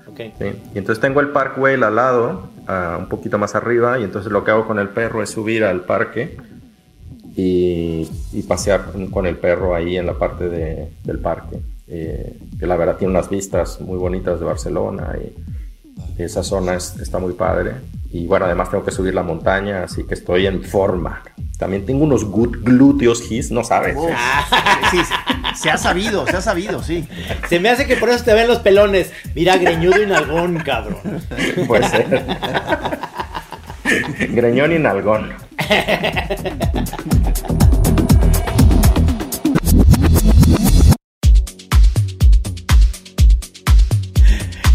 Ok. 0.08 0.20
Sí, 0.38 0.44
Y 0.74 0.78
entonces 0.78 1.00
tengo 1.00 1.20
el 1.20 1.28
Parkway 1.30 1.74
al 1.82 1.94
lado, 1.94 2.48
ah, 2.66 2.96
un 2.98 3.08
poquito 3.08 3.38
más 3.38 3.54
arriba, 3.54 3.98
y 3.98 4.04
entonces 4.04 4.30
lo 4.32 4.44
que 4.44 4.50
hago 4.52 4.66
con 4.66 4.78
el 4.78 4.88
perro 4.88 5.22
es 5.22 5.30
subir 5.30 5.64
al 5.64 5.82
parque 5.82 6.36
y, 7.36 8.08
y 8.32 8.42
pasear 8.44 8.84
con- 8.92 9.08
con 9.10 9.26
el 9.26 9.36
perro 9.36 9.74
ahí 9.74 9.96
en 9.98 10.06
la 10.06 10.14
parte 10.14 10.48
de- 10.48 10.88
del 11.04 11.18
parque. 11.18 11.58
Eh, 11.88 12.36
que 12.58 12.66
la 12.66 12.76
verdad 12.76 12.96
tiene 12.96 13.12
unas 13.12 13.28
vistas 13.30 13.80
muy 13.80 13.96
bonitas 13.96 14.40
de 14.40 14.46
Barcelona 14.46 15.14
y 15.22 15.32
esa 16.22 16.42
zona 16.42 16.74
es- 16.74 16.96
está 17.00 17.18
muy 17.18 17.34
padre. 17.34 17.72
Y 18.10 18.26
bueno, 18.26 18.46
además 18.46 18.70
tengo 18.70 18.84
que 18.84 18.90
subir 18.90 19.14
la 19.14 19.22
montaña, 19.22 19.84
así 19.84 20.04
que 20.04 20.14
estoy 20.14 20.46
en 20.46 20.62
forma. 20.62 21.22
También 21.58 21.86
tengo 21.86 22.04
unos 22.04 22.24
gut- 22.26 22.62
glúteos 22.62 23.30
his, 23.30 23.50
no 23.50 23.64
sabes. 23.64 23.96
Oh, 23.98 24.08
sí, 24.90 24.98
sí, 25.06 25.14
se 25.62 25.70
ha 25.70 25.78
sabido, 25.78 26.26
se 26.26 26.36
ha 26.36 26.40
sabido, 26.40 26.82
sí. 26.82 27.06
Se 27.48 27.60
me 27.60 27.70
hace 27.70 27.86
que 27.86 27.96
por 27.96 28.10
eso 28.10 28.24
te 28.24 28.34
ven 28.34 28.48
los 28.48 28.58
pelones. 28.58 29.12
Mira, 29.34 29.56
greñudo 29.56 30.02
y 30.02 30.06
nalgón, 30.06 30.58
cabrón. 30.58 30.98
Puede 31.66 31.88
ser. 31.88 32.24
Greñón 34.30 34.72
y 34.72 34.78
nalgón. 34.78 35.32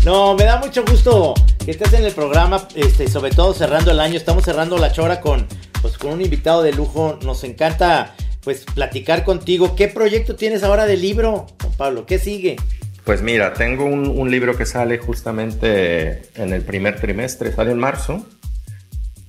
No, 0.05 0.33
me 0.35 0.45
da 0.45 0.57
mucho 0.57 0.83
gusto 0.83 1.35
que 1.63 1.71
estés 1.71 1.93
en 1.93 2.05
el 2.05 2.13
programa, 2.13 2.67
este, 2.75 3.07
sobre 3.07 3.31
todo 3.31 3.53
cerrando 3.53 3.91
el 3.91 3.99
año. 3.99 4.17
Estamos 4.17 4.43
cerrando 4.43 4.77
la 4.77 4.91
chora 4.91 5.21
con, 5.21 5.45
pues, 5.81 5.97
con 5.97 6.11
un 6.13 6.21
invitado 6.21 6.63
de 6.63 6.73
lujo. 6.73 7.19
Nos 7.21 7.43
encanta 7.43 8.15
pues 8.41 8.65
platicar 8.73 9.23
contigo. 9.23 9.75
¿Qué 9.75 9.87
proyecto 9.87 10.35
tienes 10.35 10.63
ahora 10.63 10.87
de 10.87 10.97
libro, 10.97 11.45
Juan 11.61 11.73
Pablo? 11.77 12.05
¿Qué 12.07 12.17
sigue? 12.17 12.55
Pues 13.03 13.21
mira, 13.21 13.53
tengo 13.53 13.85
un, 13.85 14.07
un 14.07 14.31
libro 14.31 14.57
que 14.57 14.65
sale 14.65 14.97
justamente 14.97 16.23
en 16.35 16.51
el 16.53 16.63
primer 16.63 16.99
trimestre, 16.99 17.53
sale 17.53 17.71
en 17.71 17.77
marzo, 17.79 18.25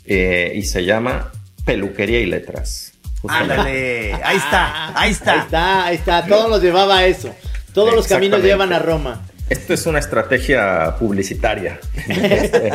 eh, 0.06 0.52
y 0.54 0.62
se 0.62 0.84
llama 0.84 1.32
Peluquería 1.66 2.20
y 2.20 2.26
Letras. 2.26 2.92
Justamente. 3.20 3.52
Ándale, 3.54 4.14
ahí 4.24 4.36
está, 4.36 4.88
ahí 4.88 4.94
Ahí 4.96 5.10
está. 5.12 5.36
está, 5.36 5.84
ahí 5.86 5.94
está. 5.96 6.26
Todos 6.26 6.48
nos 6.48 6.62
llevaba 6.62 6.98
a 6.98 7.06
eso. 7.06 7.34
Todos 7.74 7.94
los 7.94 8.06
caminos 8.06 8.42
llevan 8.42 8.72
a 8.72 8.78
Roma. 8.78 9.22
Esto 9.48 9.74
es 9.74 9.86
una 9.86 9.98
estrategia 9.98 10.96
publicitaria. 10.98 11.78
Este, 12.08 12.70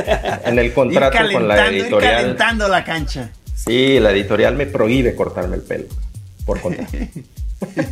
en 0.46 0.60
el 0.60 0.74
contrato 0.76 1.18
ir 1.26 1.34
con 1.34 1.48
la 1.48 1.56
calentando, 1.56 1.76
ir 1.78 1.84
editorial. 1.84 2.16
calentando 2.22 2.68
la 2.68 2.84
cancha. 2.84 3.30
Sí, 3.56 4.00
la 4.00 4.12
editorial 4.12 4.56
me 4.56 4.66
prohíbe 4.68 5.16
cortarme 5.16 5.56
el 5.56 5.64
pelo. 5.64 5.86
Por 6.46 6.62
contrato. 6.62 6.92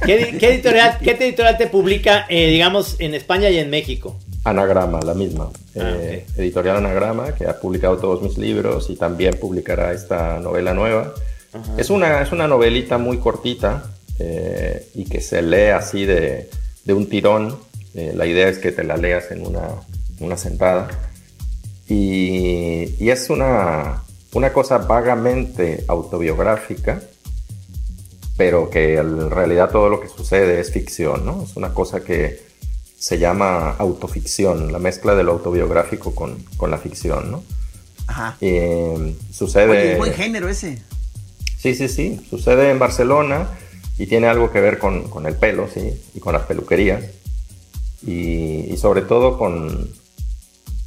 ¿Qué, 0.05 0.37
qué 0.39 0.53
editorial, 0.53 0.99
¿Qué 1.03 1.11
editorial 1.11 1.57
te 1.57 1.67
publica, 1.67 2.25
eh, 2.29 2.49
digamos, 2.49 2.97
en 2.99 3.15
España 3.15 3.49
y 3.49 3.57
en 3.57 3.69
México? 3.71 4.15
Anagrama, 4.43 4.99
la 5.01 5.15
misma. 5.15 5.49
Ah, 5.75 5.91
Eh, 5.99 6.25
Editorial 6.37 6.77
Anagrama, 6.77 7.33
que 7.33 7.47
ha 7.47 7.59
publicado 7.59 7.97
todos 7.97 8.21
mis 8.21 8.37
libros 8.37 8.89
y 8.91 8.95
también 8.95 9.33
publicará 9.39 9.91
esta 9.91 10.39
novela 10.39 10.73
nueva. 10.75 11.13
Es 11.77 11.89
una, 11.89 12.21
es 12.21 12.31
una 12.31 12.47
novelita 12.47 12.97
muy 12.99 13.17
cortita 13.17 13.85
eh, 14.19 14.87
y 14.93 15.05
que 15.05 15.19
se 15.21 15.41
lee 15.41 15.69
así 15.71 16.05
de, 16.05 16.49
de 16.83 16.93
un 16.93 17.09
tirón. 17.09 17.57
Eh, 17.95 18.11
la 18.13 18.25
idea 18.25 18.49
es 18.49 18.59
que 18.59 18.71
te 18.71 18.83
la 18.83 18.97
leas 18.97 19.31
en 19.31 19.45
una, 19.45 19.69
una 20.19 20.37
sentada. 20.37 20.89
Y, 21.87 22.93
y 22.99 23.09
es 23.09 23.29
una, 23.29 24.03
una 24.33 24.51
cosa 24.51 24.79
vagamente 24.79 25.85
autobiográfica, 25.87 27.01
pero 28.37 28.69
que 28.69 28.97
en 28.97 29.29
realidad 29.29 29.69
todo 29.69 29.89
lo 29.89 30.01
que 30.01 30.09
sucede 30.09 30.59
es 30.59 30.71
ficción, 30.71 31.25
¿no? 31.25 31.43
Es 31.43 31.55
una 31.55 31.73
cosa 31.73 32.03
que 32.03 32.43
se 32.97 33.17
llama 33.17 33.75
autoficción, 33.77 34.71
la 34.71 34.79
mezcla 34.79 35.15
de 35.15 35.23
lo 35.23 35.33
autobiográfico 35.33 36.13
con, 36.13 36.43
con 36.57 36.71
la 36.71 36.77
ficción, 36.77 37.31
¿no? 37.31 37.43
Ajá. 38.07 38.35
Eh, 38.41 39.15
sucede... 39.31 39.69
Oye, 39.69 39.95
buen 39.97 40.13
género 40.13 40.49
ese. 40.49 40.81
Sí, 41.57 41.75
sí, 41.75 41.87
sí. 41.87 42.25
Sucede 42.29 42.71
en 42.71 42.79
Barcelona 42.79 43.47
y 43.97 44.07
tiene 44.07 44.27
algo 44.27 44.51
que 44.51 44.59
ver 44.59 44.79
con, 44.79 45.09
con 45.09 45.25
el 45.25 45.35
pelo, 45.35 45.67
sí, 45.73 46.01
y 46.13 46.19
con 46.19 46.33
las 46.33 46.43
peluquerías. 46.43 47.03
Y, 48.05 48.71
y 48.71 48.77
sobre 48.77 49.01
todo 49.01 49.37
con, 49.37 49.89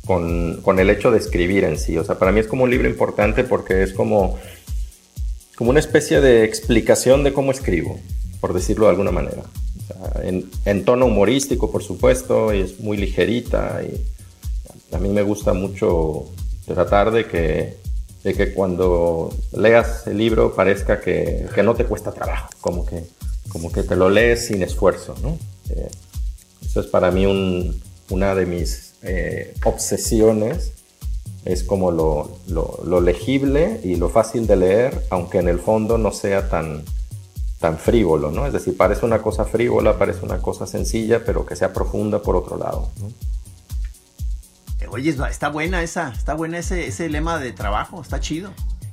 con, 0.08 0.62
con 0.62 0.78
el 0.78 0.88
hecho 0.88 1.10
de 1.10 1.18
escribir 1.18 1.64
en 1.64 1.78
sí. 1.78 1.98
O 1.98 2.04
sea, 2.04 2.18
para 2.18 2.32
mí 2.32 2.40
es 2.40 2.46
como 2.46 2.64
un 2.64 2.70
libro 2.70 2.88
importante 2.88 3.44
porque 3.44 3.82
es 3.82 3.92
como, 3.92 4.38
como 5.54 5.70
una 5.70 5.80
especie 5.80 6.20
de 6.20 6.44
explicación 6.44 7.24
de 7.24 7.34
cómo 7.34 7.52
escribo, 7.52 8.00
por 8.40 8.54
decirlo 8.54 8.86
de 8.86 8.92
alguna 8.92 9.10
manera. 9.10 9.42
O 9.42 9.86
sea, 9.86 10.22
en, 10.24 10.50
en 10.64 10.84
tono 10.84 11.06
humorístico, 11.06 11.70
por 11.70 11.82
supuesto, 11.82 12.54
y 12.54 12.62
es 12.62 12.80
muy 12.80 12.96
ligerita. 12.96 13.82
Y 13.82 14.94
a 14.94 14.98
mí 14.98 15.10
me 15.10 15.22
gusta 15.22 15.52
mucho 15.52 16.26
tratar 16.66 17.10
de 17.10 17.26
que, 17.26 17.76
de 18.24 18.34
que 18.34 18.54
cuando 18.54 19.34
leas 19.52 20.06
el 20.06 20.18
libro 20.18 20.54
parezca 20.54 21.00
que, 21.00 21.46
que 21.54 21.62
no 21.62 21.74
te 21.74 21.84
cuesta 21.84 22.12
trabajo, 22.12 22.48
como 22.60 22.86
que, 22.86 23.04
como 23.48 23.70
que 23.70 23.82
te 23.82 23.96
lo 23.96 24.08
lees 24.08 24.46
sin 24.46 24.62
esfuerzo, 24.62 25.14
¿no? 25.22 25.38
Eh, 25.70 25.90
eso 26.68 26.80
es 26.80 26.86
para 26.86 27.10
mí 27.10 27.24
un- 27.26 27.80
una 28.10 28.34
de 28.34 28.46
mis 28.46 28.94
eh, 29.02 29.54
obsesiones, 29.64 30.72
es 31.44 31.62
como 31.62 31.90
lo, 31.90 32.38
lo- 32.48 32.80
lo 32.84 33.00
legible 33.00 33.80
y 33.84 33.96
lo 33.96 34.08
fácil 34.10 34.46
de 34.46 34.56
leer, 34.56 35.02
aunque 35.10 35.38
en 35.38 35.48
el 35.48 35.60
fondo 35.60 35.96
no 35.98 36.10
sea 36.12 36.48
tan, 36.48 36.82
tan 37.60 37.78
frívolo, 37.78 38.30
¿no? 38.30 38.46
Es 38.46 38.52
decir, 38.52 38.76
parece 38.76 39.06
una 39.06 39.22
cosa 39.22 39.44
frívola, 39.44 39.96
parece 39.98 40.24
una 40.24 40.38
cosa 40.42 40.66
sencilla, 40.66 41.24
pero 41.24 41.46
que 41.46 41.54
sea 41.56 41.72
profunda 41.72 42.20
por 42.22 42.34
otro 42.36 42.58
lado, 42.58 42.90
¿no? 43.00 43.12
Oye, 44.90 45.10
es- 45.10 45.18
está 45.30 45.48
buena 45.48 45.82
esa, 45.82 46.12
está 46.16 46.34
buena 46.34 46.58
ese, 46.58 46.86
ese 46.86 47.08
lema 47.08 47.38
de 47.38 47.52
trabajo, 47.52 48.00
está 48.00 48.20
chido. 48.20 48.52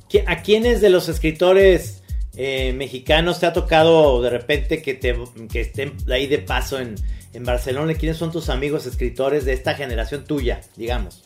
¿Qui- 0.09 0.23
¿A 0.27 0.41
quiénes 0.41 0.81
de 0.81 0.89
los 0.89 1.07
escritores 1.09 2.01
eh, 2.37 2.73
mexicanos 2.73 3.39
te 3.39 3.45
ha 3.45 3.53
tocado 3.53 4.21
de 4.21 4.29
repente 4.29 4.81
que, 4.81 4.93
te, 4.93 5.17
que 5.49 5.61
estén 5.61 5.93
ahí 6.11 6.27
de 6.27 6.39
paso 6.39 6.79
en, 6.79 6.95
en 7.35 7.43
Barcelona? 7.45 7.93
¿Quiénes 7.93 8.17
son 8.17 8.31
tus 8.31 8.49
amigos 8.49 8.85
escritores 8.85 9.45
de 9.45 9.53
esta 9.53 9.75
generación 9.75 10.23
tuya, 10.25 10.61
digamos? 10.75 11.23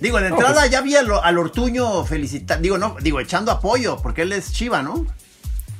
Digo, 0.00 0.18
de 0.18 0.30
No, 0.30 0.36
entrada 0.36 0.60
pues- 0.62 0.70
ya 0.70 0.80
vi 0.80 0.96
al, 0.96 1.10
al 1.22 1.38
Ortuño 1.38 2.04
felicitar, 2.04 2.60
digo, 2.60 2.78
no, 2.78 2.96
digo, 3.02 3.20
echando 3.20 3.52
apoyo, 3.52 3.98
porque 4.02 4.22
él 4.22 4.32
es 4.32 4.52
chiva, 4.52 4.82
¿no? 4.82 5.04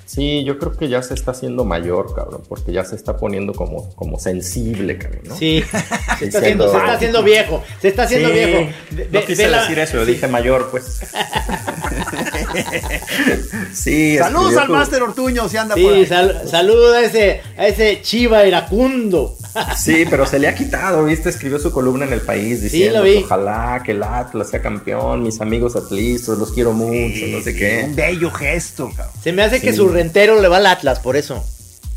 Sí, 0.05 0.43
yo 0.43 0.59
creo 0.59 0.73
que 0.75 0.89
ya 0.89 1.03
se 1.03 1.13
está 1.13 1.33
haciendo 1.33 1.65
mayor, 1.67 2.15
cabrón, 2.15 2.43
porque 2.49 2.73
ya 2.73 2.83
se 2.83 2.97
está 2.97 3.19
poniendo 3.19 3.53
como, 3.53 3.95
como 3.95 4.19
sensible, 4.19 4.97
cabrón, 4.97 5.21
¿no? 5.25 5.37
Sí, 5.37 5.63
se 6.19 6.25
está, 6.27 6.39
haciendo, 6.39 6.65
Diciendo- 6.65 6.71
se 6.73 6.79
está 6.79 6.93
haciendo 6.95 7.23
viejo, 7.23 7.65
se 7.81 7.89
está 7.89 8.03
haciendo 8.05 8.29
Sí, 8.29 8.35
viejo. 8.35 8.71
No 9.13 9.21
quise 9.25 9.49
la- 9.49 9.61
decir 9.63 9.79
eso, 9.79 9.97
yo 9.99 10.05
sí. 10.07 10.13
dije 10.13 10.27
mayor, 10.29 10.69
pues. 10.71 11.01
sí, 13.73 14.17
Saludos 14.19 14.57
al 14.57 14.67
tu- 14.67 14.73
Máster 14.73 15.03
Ortuño, 15.03 15.49
si 15.49 15.57
anda 15.57 15.75
por 15.75 15.93
ahí. 15.93 16.03
Sí, 16.05 16.07
sal- 16.09 16.43
saludo 16.49 16.95
a 16.95 17.01
ese, 17.03 17.43
a 17.57 17.67
ese 17.67 18.01
chiva 18.03 18.45
iracundo. 18.47 19.37
Sí, 19.77 20.05
pero 20.09 20.27
se 20.27 20.39
le 20.39 20.49
ha 20.49 20.55
quitado, 20.55 21.05
¿viste? 21.05 21.29
Escribió 21.29 21.59
su 21.59 21.73
columna 21.73 22.05
en 22.05 22.13
el 22.13 22.21
país 22.21 22.63
diciendo 22.63 22.99
lo 22.99 23.05
vi. 23.05 23.19
que 23.19 23.25
ojalá 23.25 23.83
que 23.85 23.93
el 23.93 24.03
Atlas 24.03 24.51
sea 24.51 24.63
campeón, 24.63 25.23
mis 25.23 25.41
amigos 25.41 25.77
atlistas, 25.77 26.39
los 26.39 26.53
quiero 26.53 26.73
mucho, 26.73 27.27
no 27.29 27.41
sé 27.43 27.51
Un 27.51 27.57
qué. 27.57 27.91
bello 27.95 28.31
gesto, 28.31 28.91
cabrón. 28.97 29.15
Se 29.23 29.33
me 29.33 29.43
hace 29.43 29.61
que 29.61 29.73
su 29.73 29.89
rentero 29.89 30.41
le 30.41 30.49
va 30.49 30.59
al 30.59 30.67
Atlas, 30.67 31.01
por 31.01 31.17
eso. 31.17 31.45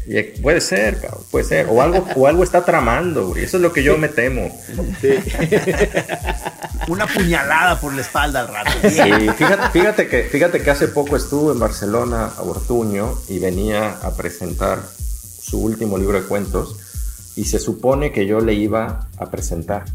Y, 0.08 0.18
eh, 0.18 0.34
puede 0.42 0.62
ser, 0.62 1.00
cabrón, 1.00 1.22
puede 1.30 1.46
ser. 1.46 1.68
O 1.70 1.80
algo, 1.82 2.08
o 2.16 2.26
algo 2.26 2.44
está 2.44 2.66
tramando, 2.66 3.28
güey. 3.30 3.44
Eso 3.44 3.58
es 3.58 3.64
lo 3.64 3.72
que 3.72 3.84
yo 3.84 3.98
me 4.00 4.08
temo. 4.08 4.50
Una 6.88 7.06
puñalada 7.08 7.80
por 7.80 7.94
la 7.94 8.02
espalda 8.02 8.42
al 8.42 8.48
rato. 8.48 8.72
Sí, 8.90 9.30
fíjate, 9.38 9.70
fíjate 9.80 10.08
que, 10.08 10.24
fíjate 10.24 10.62
que 10.64 10.72
hace 10.72 10.88
poco 10.88 11.16
estuvo 11.16 11.52
en 11.52 11.60
Barcelona 11.60 12.32
a 12.36 12.42
Ortuño 12.42 13.20
y 13.30 13.40
venía 13.40 13.98
a 14.02 14.16
presentar 14.16 14.80
su 15.42 15.60
último 15.62 15.98
libro 15.98 16.20
de 16.22 16.28
cuentos 16.28 16.76
y 17.36 17.46
se 17.46 17.60
supone 17.60 18.12
que 18.12 18.26
yo 18.26 18.42
le 18.42 18.54
iba 18.54 19.08
a 19.18 19.30
presentar. 19.30 19.86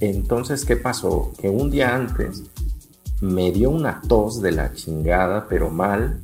Entonces, 0.00 0.64
¿qué 0.64 0.76
pasó? 0.76 1.32
Que 1.40 1.48
un 1.48 1.70
día 1.70 1.94
antes 1.94 2.44
me 3.20 3.52
dio 3.52 3.70
una 3.70 4.00
tos 4.08 4.40
de 4.40 4.52
la 4.52 4.72
chingada, 4.72 5.46
pero 5.48 5.70
mal, 5.70 6.20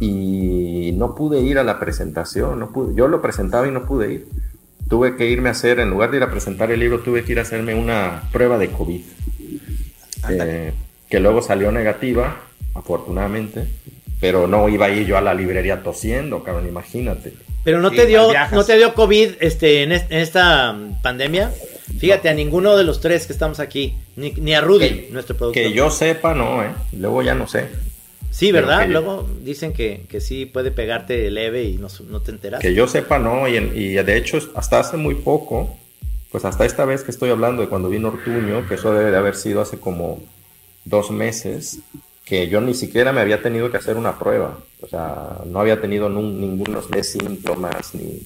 y 0.00 0.92
no 0.96 1.14
pude 1.14 1.40
ir 1.40 1.58
a 1.58 1.64
la 1.64 1.78
presentación. 1.78 2.58
No 2.58 2.70
pude, 2.70 2.94
yo 2.94 3.08
lo 3.08 3.20
presentaba 3.22 3.66
y 3.66 3.70
no 3.70 3.84
pude 3.84 4.12
ir. 4.12 4.28
Tuve 4.88 5.16
que 5.16 5.28
irme 5.28 5.48
a 5.48 5.52
hacer, 5.52 5.80
en 5.80 5.90
lugar 5.90 6.10
de 6.10 6.18
ir 6.18 6.22
a 6.22 6.30
presentar 6.30 6.70
el 6.70 6.80
libro, 6.80 7.00
tuve 7.00 7.24
que 7.24 7.32
ir 7.32 7.38
a 7.38 7.42
hacerme 7.42 7.74
una 7.74 8.22
prueba 8.32 8.56
de 8.58 8.70
COVID. 8.70 9.02
eh, 10.28 10.72
que 11.08 11.20
luego 11.20 11.42
salió 11.42 11.70
negativa, 11.70 12.36
afortunadamente, 12.74 13.68
pero 14.20 14.46
no 14.46 14.68
iba 14.68 14.86
a 14.86 14.90
ir 14.90 15.06
yo 15.06 15.16
a 15.16 15.20
la 15.20 15.34
librería 15.34 15.82
tosiendo, 15.82 16.42
cabrón, 16.42 16.66
imagínate. 16.66 17.34
Pero 17.66 17.80
no 17.80 17.90
te 17.90 18.06
dio, 18.06 18.28
no 18.52 18.64
te 18.64 18.76
dio 18.76 18.94
COVID 18.94 19.30
este, 19.40 19.82
en, 19.82 19.90
esta 19.90 20.72
mm, 20.72 21.02
pandemia. 21.02 21.50
Fíjate, 21.98 22.28
a 22.28 22.32
ninguno 22.32 22.76
de 22.76 22.84
los 22.84 23.00
tres 23.00 23.26
que 23.26 23.32
estamos 23.32 23.58
aquí, 23.58 23.96
ni, 24.14 24.54
a 24.54 24.60
Rudy, 24.60 25.08
nuestro 25.10 25.36
productor. 25.36 25.64
Que 25.64 25.72
yo 25.72 25.90
sepa, 25.90 26.32
no, 26.32 26.62
¿eh? 26.62 26.68
Luego 26.92 27.22
ya 27.22 27.34
no 27.34 27.48
sé. 27.48 27.66
Sí, 28.30 28.52
¿verdad? 28.52 28.86
Luego 28.88 29.28
dicen 29.42 29.72
que, 29.72 30.02
que, 30.08 30.20
sí 30.20 30.46
puede 30.46 30.70
pegarte 30.70 31.28
leve 31.28 31.64
y 31.64 31.76
no, 31.76 31.88
no 32.08 32.20
te 32.20 32.30
enteras. 32.30 32.60
Que 32.60 32.72
yo 32.72 32.86
sepa, 32.86 33.18
no, 33.18 33.48
y, 33.48 33.56
y, 33.56 33.94
de 33.94 34.16
hecho 34.16 34.38
hasta 34.54 34.78
hace 34.78 34.96
muy 34.96 35.16
poco, 35.16 35.76
pues 36.30 36.44
hasta 36.44 36.64
esta 36.64 36.84
vez 36.84 37.02
que 37.02 37.10
estoy 37.10 37.30
hablando 37.30 37.62
de 37.62 37.68
cuando 37.68 37.88
vino 37.88 38.10
Ortuño, 38.10 38.64
que 38.68 38.76
eso 38.76 38.94
debe 38.94 39.10
de 39.10 39.16
haber 39.16 39.34
sido 39.34 39.60
hace 39.60 39.80
como 39.80 40.22
dos 40.84 41.10
meses, 41.10 41.80
que 42.26 42.48
yo 42.48 42.60
ni 42.60 42.74
siquiera 42.74 43.12
me 43.12 43.20
había 43.20 43.40
tenido 43.40 43.70
que 43.70 43.76
hacer 43.76 43.96
una 43.96 44.18
prueba. 44.18 44.58
O 44.82 44.88
sea, 44.88 45.38
no 45.46 45.60
había 45.60 45.80
tenido 45.80 46.08
ninguno 46.10 46.82
de 46.82 47.04
síntomas, 47.04 47.94
ni, 47.94 48.20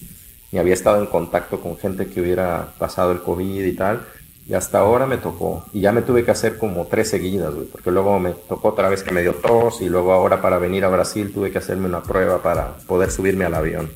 ni 0.50 0.58
había 0.58 0.72
estado 0.72 0.98
en 0.98 1.06
contacto 1.06 1.60
con 1.60 1.76
gente 1.76 2.06
que 2.06 2.22
hubiera 2.22 2.72
pasado 2.78 3.12
el 3.12 3.20
COVID 3.20 3.62
y 3.62 3.72
tal. 3.76 4.00
Y 4.48 4.54
hasta 4.54 4.78
ahora 4.78 5.06
me 5.06 5.18
tocó. 5.18 5.66
Y 5.74 5.82
ya 5.82 5.92
me 5.92 6.00
tuve 6.00 6.24
que 6.24 6.30
hacer 6.30 6.56
como 6.56 6.86
tres 6.86 7.10
seguidas, 7.10 7.54
güey. 7.54 7.66
Porque 7.66 7.90
luego 7.90 8.18
me 8.18 8.32
tocó 8.32 8.68
otra 8.68 8.88
vez 8.88 9.02
que 9.02 9.12
me 9.12 9.20
dio 9.20 9.34
tos. 9.34 9.82
Y 9.82 9.90
luego 9.90 10.14
ahora 10.14 10.40
para 10.40 10.58
venir 10.58 10.82
a 10.86 10.88
Brasil 10.88 11.30
tuve 11.32 11.52
que 11.52 11.58
hacerme 11.58 11.86
una 11.86 12.02
prueba 12.02 12.42
para 12.42 12.78
poder 12.78 13.10
subirme 13.10 13.44
al 13.44 13.54
avión. 13.54 13.92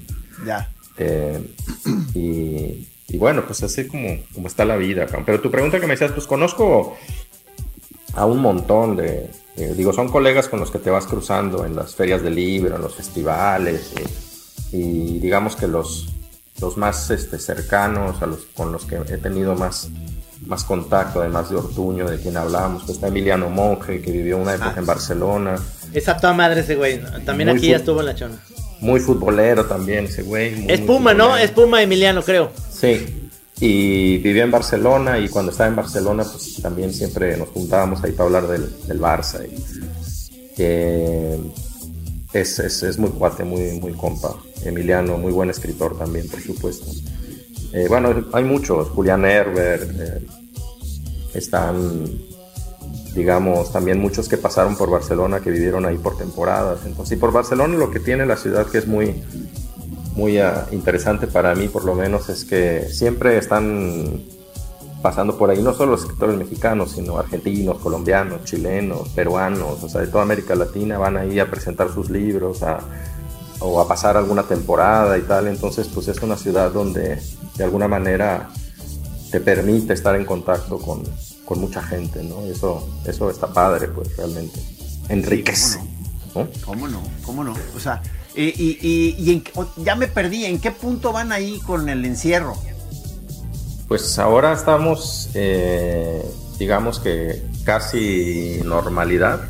Ya. 0.46 0.68
Eh, 0.98 1.40
y, 2.14 2.86
y, 3.08 3.16
bueno, 3.16 3.42
pues 3.46 3.62
así 3.62 3.88
como, 3.88 4.18
como 4.34 4.48
está 4.48 4.66
la 4.66 4.76
vida. 4.76 5.06
Pero 5.24 5.40
tu 5.40 5.50
pregunta 5.50 5.80
que 5.80 5.86
me 5.86 5.94
decías, 5.94 6.12
pues 6.12 6.26
conozco 6.26 6.94
a 8.12 8.26
un 8.26 8.38
montón 8.40 8.96
de... 8.96 9.30
digo, 9.56 9.92
son 9.92 10.08
colegas 10.08 10.48
con 10.48 10.60
los 10.60 10.70
que 10.70 10.78
te 10.78 10.90
vas 10.90 11.06
cruzando 11.06 11.64
en 11.64 11.76
las 11.76 11.94
ferias 11.94 12.22
de 12.22 12.30
libro, 12.30 12.76
en 12.76 12.82
los 12.82 12.94
festivales. 12.94 13.92
Y, 14.72 15.18
digamos 15.20 15.56
que 15.56 15.68
los, 15.68 16.08
los 16.60 16.76
más 16.76 17.10
este, 17.10 17.38
cercanos, 17.38 18.20
a 18.22 18.26
los, 18.26 18.40
con 18.54 18.72
los 18.72 18.84
que 18.84 18.96
he 18.96 19.18
tenido 19.18 19.54
más 19.54 19.88
más 20.46 20.64
contacto, 20.64 21.20
además 21.20 21.50
de 21.50 21.56
Ortuño, 21.56 22.08
de 22.08 22.18
quien 22.20 22.36
hablábamos, 22.36 22.82
pues 22.84 22.96
está 22.96 23.08
Emiliano 23.08 23.50
Monge, 23.50 24.00
que 24.00 24.10
vivió 24.10 24.38
una 24.38 24.54
época 24.54 24.74
en 24.76 24.86
Barcelona. 24.86 25.56
Esa 25.92 26.16
toda 26.16 26.32
madre 26.32 26.60
ese 26.60 26.76
güey, 26.76 27.00
también 27.24 27.48
aquí 27.48 27.68
ya 27.68 27.76
estuvo 27.76 28.00
en 28.00 28.06
la 28.06 28.14
chona. 28.14 28.36
Muy 28.80 29.00
futbolero 29.00 29.64
también 29.64 30.06
ese 30.06 30.22
güey. 30.22 30.66
es 30.68 30.80
Puma, 30.80 31.14
¿no? 31.14 31.36
Es 31.36 31.50
Puma 31.50 31.82
Emiliano, 31.82 32.22
creo. 32.22 32.50
Sí, 32.70 33.23
y 33.60 34.18
vivió 34.18 34.42
en 34.42 34.50
Barcelona 34.50 35.18
y 35.18 35.28
cuando 35.28 35.52
estaba 35.52 35.68
en 35.68 35.76
Barcelona 35.76 36.24
pues 36.24 36.60
también 36.60 36.92
siempre 36.92 37.36
nos 37.36 37.48
juntábamos 37.50 38.02
ahí 38.02 38.12
para 38.12 38.24
hablar 38.26 38.48
del, 38.48 39.00
Barça. 39.00 39.46
Es, 42.32 42.58
es, 42.58 42.82
es, 42.82 42.98
muy 42.98 43.10
cuate, 43.10 43.44
muy, 43.44 43.78
muy 43.80 43.92
compa. 43.92 44.34
Emiliano, 44.64 45.18
muy 45.18 45.32
buen 45.32 45.50
escritor 45.50 45.96
también, 45.96 46.28
por 46.28 46.40
supuesto. 46.40 46.86
Eh, 47.72 47.86
bueno, 47.88 48.26
hay 48.32 48.44
muchos, 48.44 48.88
Julián 48.88 49.24
Herbert, 49.24 49.90
eh, 50.00 50.26
están, 51.34 52.04
digamos, 53.14 53.72
también 53.72 54.00
muchos 54.00 54.28
que 54.28 54.36
pasaron 54.36 54.76
por 54.76 54.90
Barcelona, 54.90 55.40
que 55.40 55.50
vivieron 55.50 55.84
ahí 55.84 55.98
por 55.98 56.16
temporadas. 56.16 56.80
Entonces, 56.86 57.16
y 57.16 57.20
por 57.20 57.32
Barcelona 57.32 57.76
lo 57.76 57.90
que 57.90 58.00
tiene 58.00 58.26
la 58.26 58.36
ciudad 58.36 58.66
que 58.66 58.78
es 58.78 58.86
muy, 58.86 59.22
muy 60.14 60.38
ah, 60.38 60.66
interesante 60.72 61.26
para 61.26 61.54
mí, 61.54 61.68
por 61.68 61.84
lo 61.84 61.94
menos, 61.94 62.28
es 62.28 62.44
que 62.44 62.88
siempre 62.88 63.38
están 63.38 64.22
pasando 65.02 65.36
por 65.36 65.50
ahí 65.50 65.62
no 65.62 65.74
solo 65.74 65.92
los 65.92 66.02
escritores 66.02 66.36
mexicanos, 66.36 66.92
sino 66.92 67.18
argentinos, 67.18 67.78
colombianos, 67.78 68.44
chilenos, 68.44 69.08
peruanos, 69.10 69.82
o 69.82 69.88
sea, 69.88 70.00
de 70.00 70.06
toda 70.06 70.22
América 70.22 70.54
Latina 70.54 70.96
van 70.98 71.16
ahí 71.16 71.38
a 71.38 71.50
presentar 71.50 71.92
sus 71.92 72.08
libros, 72.08 72.62
a 72.62 72.78
o 73.60 73.80
a 73.80 73.88
pasar 73.88 74.16
alguna 74.16 74.42
temporada 74.42 75.16
y 75.18 75.22
tal. 75.22 75.48
Entonces, 75.48 75.88
pues 75.92 76.08
es 76.08 76.20
una 76.22 76.36
ciudad 76.36 76.70
donde 76.70 77.20
de 77.56 77.64
alguna 77.64 77.88
manera 77.88 78.50
te 79.30 79.40
permite 79.40 79.94
estar 79.94 80.14
en 80.16 80.24
contacto 80.24 80.78
con, 80.78 81.02
con 81.44 81.60
mucha 81.60 81.82
gente, 81.82 82.22
¿no? 82.22 82.42
Eso, 82.42 82.86
eso 83.04 83.30
está 83.30 83.48
padre, 83.48 83.88
pues 83.88 84.16
realmente. 84.16 84.60
Enriquece. 85.08 85.80
¿cómo, 86.64 86.88
no? 86.88 87.02
¿Cómo 87.24 87.44
no? 87.44 87.54
O 87.76 87.80
sea, 87.80 88.02
y, 88.36 88.44
y, 88.44 89.14
y 89.18 89.44
ya 89.76 89.94
me 89.96 90.08
perdí, 90.08 90.44
¿en 90.44 90.60
qué 90.60 90.70
punto 90.70 91.12
van 91.12 91.32
ahí 91.32 91.60
con 91.60 91.88
el 91.88 92.04
encierro? 92.04 92.56
Pues 93.88 94.18
ahora 94.18 94.52
estamos, 94.52 95.30
eh, 95.34 96.24
digamos 96.58 97.00
que 97.00 97.42
casi 97.64 98.60
normalidad 98.64 99.40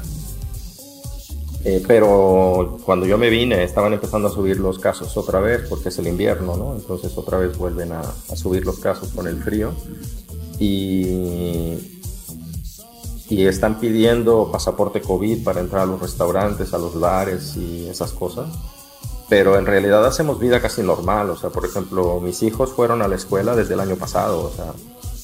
eh, 1.64 1.82
pero 1.86 2.78
cuando 2.84 3.06
yo 3.06 3.16
me 3.16 3.30
vine 3.30 3.64
estaban 3.64 3.94
empezando 3.94 4.28
a 4.28 4.30
subir 4.30 4.60
los 4.60 4.78
casos 4.78 5.16
otra 5.16 5.40
vez 5.40 5.62
porque 5.66 5.88
es 5.88 5.98
el 5.98 6.06
invierno, 6.06 6.58
¿no? 6.58 6.74
Entonces 6.76 7.16
otra 7.16 7.38
vez 7.38 7.56
vuelven 7.56 7.92
a, 7.92 8.02
subir 8.36 8.66
los 8.66 8.78
casos 8.80 9.08
con 9.08 9.26
el 9.26 9.42
frío 9.42 9.72
y, 10.58 12.02
y 13.30 13.46
están 13.46 13.80
pidiendo 13.80 14.50
pasaporte 14.52 15.00
COVID 15.00 15.42
para 15.42 15.60
entrar 15.60 15.82
a 15.82 15.86
los 15.86 16.00
restaurantes, 16.00 16.74
a 16.74 16.78
los 16.78 17.00
bares 17.00 17.56
y 17.56 17.88
esas 17.88 18.12
cosas. 18.12 18.48
Pero 19.28 19.58
en 19.58 19.66
realidad 19.66 20.04
hacemos 20.04 20.38
vida 20.38 20.60
casi 20.60 20.82
normal, 20.82 21.30
o 21.30 21.36
sea, 21.36 21.50
por 21.50 21.64
ejemplo, 21.64 22.20
mis 22.20 22.42
hijos 22.42 22.72
fueron 22.72 23.00
a 23.02 23.08
la 23.08 23.16
escuela 23.16 23.56
desde 23.56 23.74
el 23.74 23.80
año 23.80 23.96
pasado, 23.96 24.44
o 24.44 24.50
sea, 24.50 24.72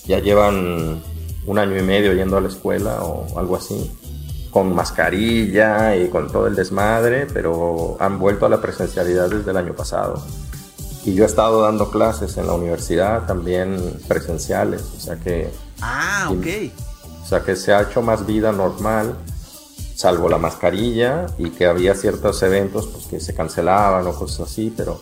ya 0.06 0.18
llevan 0.20 1.02
un 1.46 1.58
año 1.58 1.78
y 1.78 1.82
medio 1.82 2.14
yendo 2.14 2.36
a 2.36 2.40
la 2.40 2.48
escuela 2.48 3.02
o 3.02 3.38
algo 3.38 3.56
así 3.56 3.90
con 4.50 4.74
mascarilla 4.74 5.96
y 5.96 6.08
con 6.08 6.30
todo 6.30 6.46
el 6.46 6.56
desmadre, 6.56 7.26
pero 7.32 7.96
han 8.00 8.18
vuelto 8.18 8.46
a 8.46 8.48
la 8.48 8.60
presencialidad 8.60 9.30
desde 9.30 9.50
el 9.50 9.56
año 9.56 9.74
pasado. 9.74 10.22
Y 11.04 11.14
yo 11.14 11.24
he 11.24 11.26
estado 11.26 11.62
dando 11.62 11.90
clases 11.90 12.36
en 12.36 12.46
la 12.46 12.54
universidad 12.54 13.26
también 13.26 13.98
presenciales, 14.06 14.82
o 14.96 15.00
sea 15.00 15.16
que... 15.16 15.50
Ah, 15.80 16.28
ok. 16.30 16.46
O 17.22 17.26
sea 17.26 17.40
que 17.42 17.56
se 17.56 17.72
ha 17.72 17.82
hecho 17.82 18.02
más 18.02 18.26
vida 18.26 18.52
normal, 18.52 19.14
salvo 20.00 20.30
la 20.30 20.38
mascarilla 20.38 21.26
y 21.36 21.50
que 21.50 21.66
había 21.66 21.94
ciertos 21.94 22.42
eventos 22.42 22.86
pues, 22.86 23.06
que 23.06 23.20
se 23.20 23.34
cancelaban 23.34 24.06
o 24.06 24.14
cosas 24.14 24.50
así, 24.50 24.72
pero, 24.74 24.98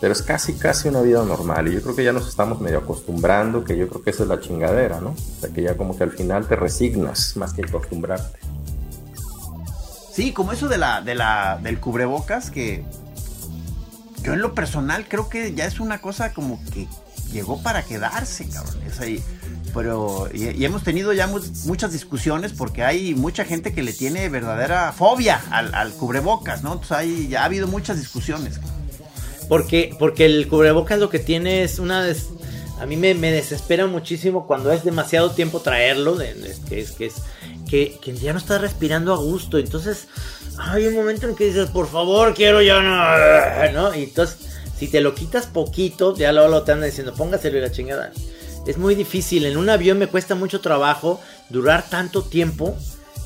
pero 0.00 0.14
es 0.14 0.22
casi, 0.22 0.54
casi 0.54 0.88
una 0.88 1.02
vida 1.02 1.22
normal. 1.22 1.68
Y 1.68 1.74
yo 1.74 1.82
creo 1.82 1.94
que 1.94 2.04
ya 2.04 2.14
nos 2.14 2.26
estamos 2.26 2.58
medio 2.58 2.78
acostumbrando, 2.78 3.64
que 3.64 3.76
yo 3.76 3.86
creo 3.86 4.02
que 4.02 4.08
esa 4.08 4.22
es 4.22 4.30
la 4.30 4.40
chingadera, 4.40 4.98
¿no? 4.98 5.10
O 5.10 5.40
sea 5.40 5.50
que 5.50 5.60
ya 5.60 5.76
como 5.76 5.94
que 5.94 6.04
al 6.04 6.12
final 6.12 6.48
te 6.48 6.56
resignas 6.56 7.36
más 7.36 7.52
que 7.52 7.66
acostumbrarte. 7.66 8.38
Sí, 10.10 10.32
como 10.32 10.52
eso 10.52 10.68
de 10.68 10.78
la, 10.78 11.02
de 11.02 11.14
la, 11.14 11.60
del 11.62 11.78
cubrebocas, 11.78 12.50
que 12.50 12.82
yo 14.22 14.32
en 14.32 14.40
lo 14.40 14.54
personal 14.54 15.06
creo 15.06 15.28
que 15.28 15.52
ya 15.52 15.66
es 15.66 15.80
una 15.80 16.00
cosa 16.00 16.32
como 16.32 16.58
que 16.72 16.88
llegó 17.30 17.62
para 17.62 17.82
quedarse, 17.82 18.48
cabrón. 18.48 18.82
Es 18.86 19.00
ahí. 19.00 19.22
Pero, 19.74 20.28
y, 20.32 20.64
hemos 20.64 20.82
tenido 20.82 21.12
ya 21.12 21.26
muchas 21.26 21.92
discusiones 21.92 22.52
porque 22.52 22.82
hay 22.84 23.14
mucha 23.14 23.44
gente 23.44 23.72
que 23.72 23.82
le 23.82 23.92
tiene 23.92 24.28
verdadera 24.28 24.92
fobia 24.92 25.40
al, 25.50 25.92
cubrebocas, 25.92 26.62
¿no? 26.62 26.72
Entonces 26.72 26.96
hay, 26.96 27.28
ya 27.28 27.42
ha 27.42 27.44
habido 27.44 27.66
muchas 27.66 27.98
discusiones. 27.98 28.60
Porque, 29.48 29.94
porque 29.98 30.26
el 30.26 30.48
cubrebocas 30.48 30.98
lo 30.98 31.10
que 31.10 31.18
tiene 31.18 31.62
es 31.62 31.78
una... 31.78 32.06
a 32.80 32.86
mí 32.86 32.96
me, 32.96 33.14
desespera 33.14 33.86
muchísimo 33.86 34.46
cuando 34.46 34.70
es 34.72 34.84
demasiado 34.84 35.32
tiempo 35.32 35.60
traerlo, 35.60 36.18
que 36.68 36.80
es, 36.80 36.92
que 36.92 37.06
es 37.06 37.14
que, 37.70 38.14
ya 38.20 38.32
no 38.32 38.38
estás 38.38 38.60
respirando 38.60 39.12
a 39.14 39.16
gusto. 39.16 39.58
Entonces, 39.58 40.08
hay 40.58 40.86
un 40.86 40.94
momento 40.94 41.28
en 41.28 41.36
que 41.36 41.44
dices, 41.44 41.70
por 41.70 41.88
favor, 41.88 42.34
quiero 42.34 42.60
ya 42.60 42.80
no. 42.82 43.72
¿no? 43.72 43.94
Y 43.94 44.04
entonces, 44.04 44.38
si 44.76 44.88
te 44.88 45.00
lo 45.00 45.14
quitas 45.14 45.46
poquito, 45.46 46.16
ya 46.16 46.32
luego 46.32 46.62
te 46.62 46.72
andan 46.72 46.90
diciendo, 46.90 47.14
póngaselo 47.14 47.58
y 47.58 47.60
la 47.60 47.70
chingada. 47.70 48.12
Es 48.70 48.78
muy 48.78 48.94
difícil. 48.94 49.44
En 49.46 49.56
un 49.56 49.68
avión 49.68 49.98
me 49.98 50.06
cuesta 50.06 50.34
mucho 50.34 50.60
trabajo 50.60 51.20
durar 51.48 51.84
tanto 51.88 52.22
tiempo. 52.22 52.76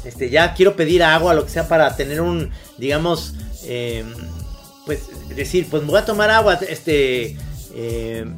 Este, 0.05 0.31
ya 0.31 0.55
quiero 0.55 0.77
pedir 0.77 1.03
agua, 1.03 1.35
lo 1.35 1.45
que 1.45 1.51
sea, 1.51 1.69
para 1.69 1.95
tener 1.97 2.21
un, 2.21 2.51
digamos, 2.79 3.35
em, 3.65 4.13
pues 4.87 5.03
decir, 5.35 5.67
pues 5.71 5.85
voy 5.87 5.99
a 5.99 6.05
tomar 6.05 6.31
agua. 6.31 6.55
Este, 6.69 7.37
em, 7.75 8.37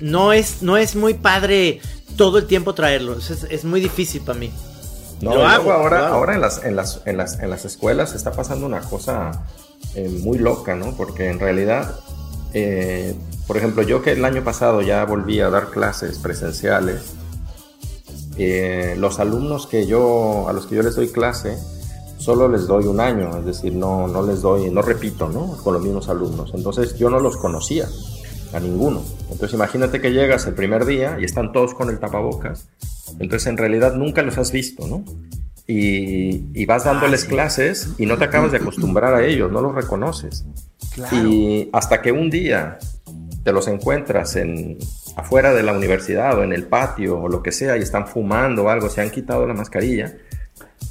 no 0.00 0.32
es, 0.32 0.62
no 0.62 0.76
es 0.76 0.96
muy 0.96 1.14
padre 1.14 1.80
todo 2.16 2.38
el 2.38 2.46
tiempo 2.46 2.74
traerlo. 2.74 3.18
es 3.18 3.64
muy 3.64 3.80
difícil 3.80 4.22
para 4.22 4.38
mí. 4.38 4.52
No, 5.20 5.32
ahora, 5.32 6.08
ahora 6.08 6.34
en 6.34 6.40
las, 6.40 6.64
en, 6.64 6.76
las, 6.76 7.00
en, 7.04 7.16
las, 7.16 7.40
en 7.40 7.50
las 7.50 7.64
escuelas 7.64 8.14
está 8.14 8.32
pasando 8.32 8.66
una 8.66 8.80
cosa 8.80 9.44
eh, 9.94 10.08
muy 10.08 10.38
loca, 10.38 10.76
¿no? 10.76 10.96
Porque 10.96 11.28
en 11.28 11.40
realidad, 11.40 11.98
eh, 12.54 13.14
por 13.48 13.56
ejemplo, 13.56 13.82
yo 13.82 14.02
que 14.02 14.12
el 14.12 14.24
año 14.26 14.44
pasado 14.44 14.82
ya 14.82 15.02
volví 15.06 15.40
a 15.40 15.48
dar 15.48 15.70
clases 15.70 16.18
presenciales, 16.18 17.14
eh, 18.36 18.94
los 18.98 19.18
alumnos 19.18 19.66
que 19.66 19.86
yo, 19.86 20.48
a 20.48 20.52
los 20.52 20.66
que 20.66 20.76
yo 20.76 20.82
les 20.82 20.94
doy 20.94 21.08
clase, 21.08 21.56
solo 22.18 22.46
les 22.46 22.66
doy 22.66 22.84
un 22.84 23.00
año, 23.00 23.38
es 23.38 23.46
decir, 23.46 23.72
no, 23.72 24.06
no 24.06 24.22
les 24.22 24.42
doy, 24.42 24.70
no 24.70 24.82
repito, 24.82 25.30
¿no? 25.30 25.56
Con 25.64 25.72
los 25.72 25.82
mismos 25.82 26.10
alumnos. 26.10 26.52
Entonces 26.54 26.98
yo 26.98 27.08
no 27.08 27.20
los 27.20 27.38
conocía 27.38 27.88
a 28.52 28.60
ninguno. 28.60 29.02
Entonces 29.30 29.54
imagínate 29.54 30.02
que 30.02 30.12
llegas 30.12 30.46
el 30.46 30.54
primer 30.54 30.84
día 30.84 31.16
y 31.18 31.24
están 31.24 31.52
todos 31.52 31.74
con 31.74 31.90
el 31.90 31.98
tapabocas 31.98 32.68
Entonces 33.18 33.46
en 33.46 33.56
realidad 33.56 33.94
nunca 33.94 34.20
los 34.22 34.36
has 34.36 34.52
visto, 34.52 34.86
¿no? 34.86 35.04
Y, 35.66 36.64
vas 36.66 36.84
dándoles 36.84 37.24
Ah, 37.24 37.28
clases 37.28 37.90
y 37.98 38.04
no 38.04 38.18
te 38.18 38.24
acabas 38.24 38.52
de 38.52 38.58
acostumbrar 38.58 39.14
a 39.14 39.24
ellos, 39.26 39.50
no 39.50 39.62
los 39.62 39.74
reconoces. 39.74 40.44
Y 41.12 41.68
hasta 41.72 42.02
que 42.02 42.12
un 42.12 42.30
día 42.30 42.78
te 43.44 43.52
los 43.52 43.68
encuentras 43.68 44.36
en 44.36 44.78
afuera 45.16 45.52
de 45.54 45.62
la 45.62 45.72
universidad 45.72 46.38
o 46.38 46.42
en 46.44 46.52
el 46.52 46.64
patio 46.66 47.18
o 47.20 47.28
lo 47.28 47.42
que 47.42 47.52
sea 47.52 47.76
y 47.76 47.80
están 47.82 48.06
fumando 48.06 48.64
o 48.64 48.68
algo, 48.68 48.88
se 48.90 49.00
han 49.00 49.10
quitado 49.10 49.46
la 49.46 49.54
mascarilla 49.54 50.14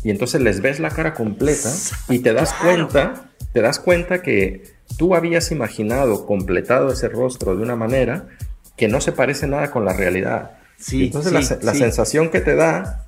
y 0.03 0.11
entonces 0.11 0.41
les 0.41 0.61
ves 0.61 0.79
la 0.79 0.89
cara 0.89 1.13
completa 1.13 1.69
y 2.09 2.19
te 2.19 2.33
das 2.33 2.53
cuenta, 2.53 3.31
te 3.53 3.61
das 3.61 3.79
cuenta 3.79 4.21
que 4.21 4.63
tú 4.97 5.15
habías 5.15 5.51
imaginado 5.51 6.25
completado 6.25 6.91
ese 6.91 7.09
rostro 7.09 7.55
de 7.55 7.63
una 7.63 7.75
manera 7.75 8.27
que 8.75 8.87
no 8.87 9.01
se 9.01 9.11
parece 9.11 9.47
nada 9.47 9.71
con 9.71 9.85
la 9.85 9.93
realidad. 9.93 10.51
Sí, 10.79 11.05
entonces 11.05 11.31
la, 11.33 11.41
sí, 11.41 11.47
se- 11.47 11.63
la 11.63 11.73
sí. 11.73 11.79
sensación 11.79 12.29
que 12.29 12.41
te 12.41 12.55
da 12.55 13.06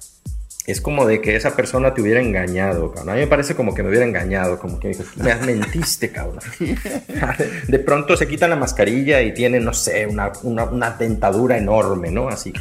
es 0.72 0.82
como 0.82 1.06
de 1.06 1.22
que 1.22 1.36
esa 1.36 1.56
persona 1.56 1.94
te 1.94 2.02
hubiera 2.02 2.22
engañado, 2.22 2.92
cabrón. 2.92 3.10
A 3.10 3.14
mí 3.16 3.22
me 3.22 3.28
parece 3.28 3.56
como 3.56 3.74
que 3.74 3.82
me 3.84 3.90
hubiera 3.90 4.06
engañado, 4.06 4.60
como 4.60 4.80
que 4.80 4.96
me 5.18 5.36
mentiste, 5.36 6.12
cabrón. 6.12 6.40
De 7.68 7.80
pronto 7.80 8.16
se 8.18 8.28
quita 8.28 8.48
la 8.48 8.56
mascarilla 8.56 9.22
y 9.22 9.34
tiene, 9.34 9.60
no 9.60 9.74
sé, 9.74 10.06
una, 10.08 10.32
una, 10.44 10.66
una 10.66 10.92
dentadura 10.92 11.58
enorme, 11.58 12.12
¿no? 12.12 12.28
Así. 12.30 12.54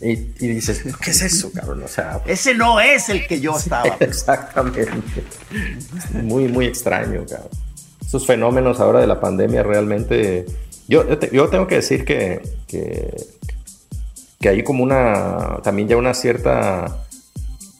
Y, 0.00 0.10
y 0.12 0.48
dices, 0.48 0.82
¿qué 1.02 1.10
es 1.10 1.22
eso, 1.22 1.50
cabrón? 1.52 1.82
O 1.84 1.88
sea, 1.88 2.20
Ese 2.26 2.54
no 2.54 2.80
es 2.80 3.08
el 3.08 3.26
que 3.26 3.40
yo 3.40 3.56
estaba. 3.58 3.96
Exactamente. 4.00 4.86
Muy, 6.12 6.44
muy 6.48 6.66
extraño, 6.66 7.24
cabrón. 7.28 7.48
Esos 8.04 8.26
fenómenos 8.26 8.80
ahora 8.80 9.00
de 9.00 9.06
la 9.06 9.20
pandemia 9.20 9.62
realmente... 9.62 10.46
Yo, 10.88 11.08
yo, 11.08 11.18
te- 11.18 11.30
yo 11.32 11.48
tengo 11.48 11.68
que 11.68 11.76
decir 11.76 12.04
que, 12.04 12.40
que, 12.66 13.14
que 14.40 14.48
hay 14.48 14.64
como 14.64 14.82
una... 14.82 15.58
También 15.62 15.86
ya 15.88 15.96
una 15.96 16.14
cierta 16.14 17.04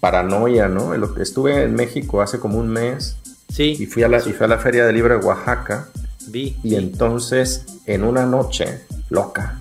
paranoia, 0.01 0.69
¿no? 0.69 0.95
Estuve 1.21 1.65
en 1.65 1.75
México 1.75 2.23
hace 2.23 2.39
como 2.41 2.59
un 2.59 2.69
mes 2.69 3.17
Sí, 3.51 3.77
y 3.79 3.87
fui 3.87 4.03
a 4.05 4.09
la, 4.09 4.19
y 4.19 4.33
fui 4.33 4.45
a 4.45 4.49
la 4.49 4.59
Feria 4.59 4.87
del 4.87 4.95
Libro 4.95 5.19
de 5.19 5.27
Oaxaca 5.27 5.89
vi. 6.29 6.57
y 6.63 6.77
entonces 6.77 7.65
en 7.85 8.05
una 8.05 8.25
noche 8.25 8.83
loca 9.09 9.61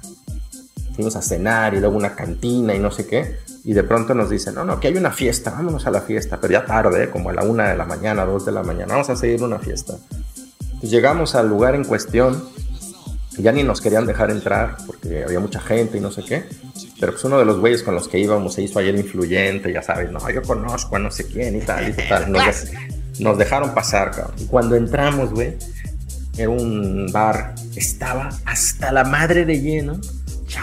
fuimos 0.94 1.16
a 1.16 1.22
cenar 1.22 1.74
y 1.74 1.80
luego 1.80 1.98
una 1.98 2.14
cantina 2.14 2.76
y 2.76 2.80
no 2.80 2.92
sé 2.92 3.08
qué. 3.08 3.38
Y 3.64 3.74
de 3.74 3.84
pronto 3.84 4.14
nos 4.14 4.30
dicen, 4.30 4.56
no, 4.56 4.66
no, 4.66 4.80
que 4.80 4.88
hay 4.88 4.98
una 4.98 5.12
fiesta, 5.12 5.52
vámonos 5.52 5.86
a 5.88 5.92
la 5.92 6.02
fiesta, 6.02 6.40
pero 6.40 6.54
ya 6.54 6.66
tarde, 6.66 7.10
como 7.10 7.30
a 7.30 7.34
la 7.34 7.44
una 7.44 7.70
de 7.70 7.78
la 7.78 7.86
mañana, 7.86 8.26
dos 8.26 8.46
de 8.46 8.52
la 8.52 8.64
mañana, 8.64 8.94
vamos 8.94 9.10
a 9.10 9.16
seguir 9.16 9.44
una 9.44 9.60
fiesta. 9.60 9.96
Entonces 10.62 10.92
llegamos 10.92 11.36
al 11.36 11.50
lugar 11.50 11.76
en 11.76 11.84
cuestión 11.84 12.42
ya 13.42 13.52
ni 13.52 13.64
nos 13.64 13.82
querían 13.82 14.06
dejar 14.06 14.32
entrar 14.32 14.78
porque 14.86 15.24
había 15.24 15.40
mucha 15.40 15.60
gente 15.60 15.98
y 15.98 16.02
no 16.02 16.12
sé 16.12 16.24
qué. 16.24 16.44
Pero 17.00 17.14
pues 17.14 17.24
uno 17.24 17.39
de 17.39 17.45
los 17.45 17.60
güeyes 17.60 17.82
con 17.84 17.95
los 17.95 18.08
que 18.08 18.20
íbamos 18.20 18.54
se 18.56 18.62
hizo 18.62 18.80
ayer 18.80 18.95
influyente, 18.95 19.72
ya 19.72 19.82
sabes, 19.82 20.12
no, 20.12 20.30
yo 20.30 20.41
conozco 20.41 20.95
a 20.97 21.00
no 21.00 21.10
sé 21.12 21.26
quién 21.28 21.56
y 21.56 21.62
tal 21.62 21.89
y 21.89 21.93
tal. 22.10 22.32
Nos, 22.32 22.66
de- 22.72 22.78
nos 23.20 23.38
dejaron 23.38 23.74
pasar, 23.74 24.12
cabrón. 24.12 24.36
Y 24.39 24.45
cuando 24.45 24.76
entramos, 24.76 25.32
güey, 25.32 25.56
era 26.38 26.50
un 26.50 27.08
bar, 27.12 27.56
estaba 27.76 28.30
hasta 28.45 28.91
la 28.91 29.04
madre 29.06 29.45
de 29.45 29.62
lleno. 29.62 30.00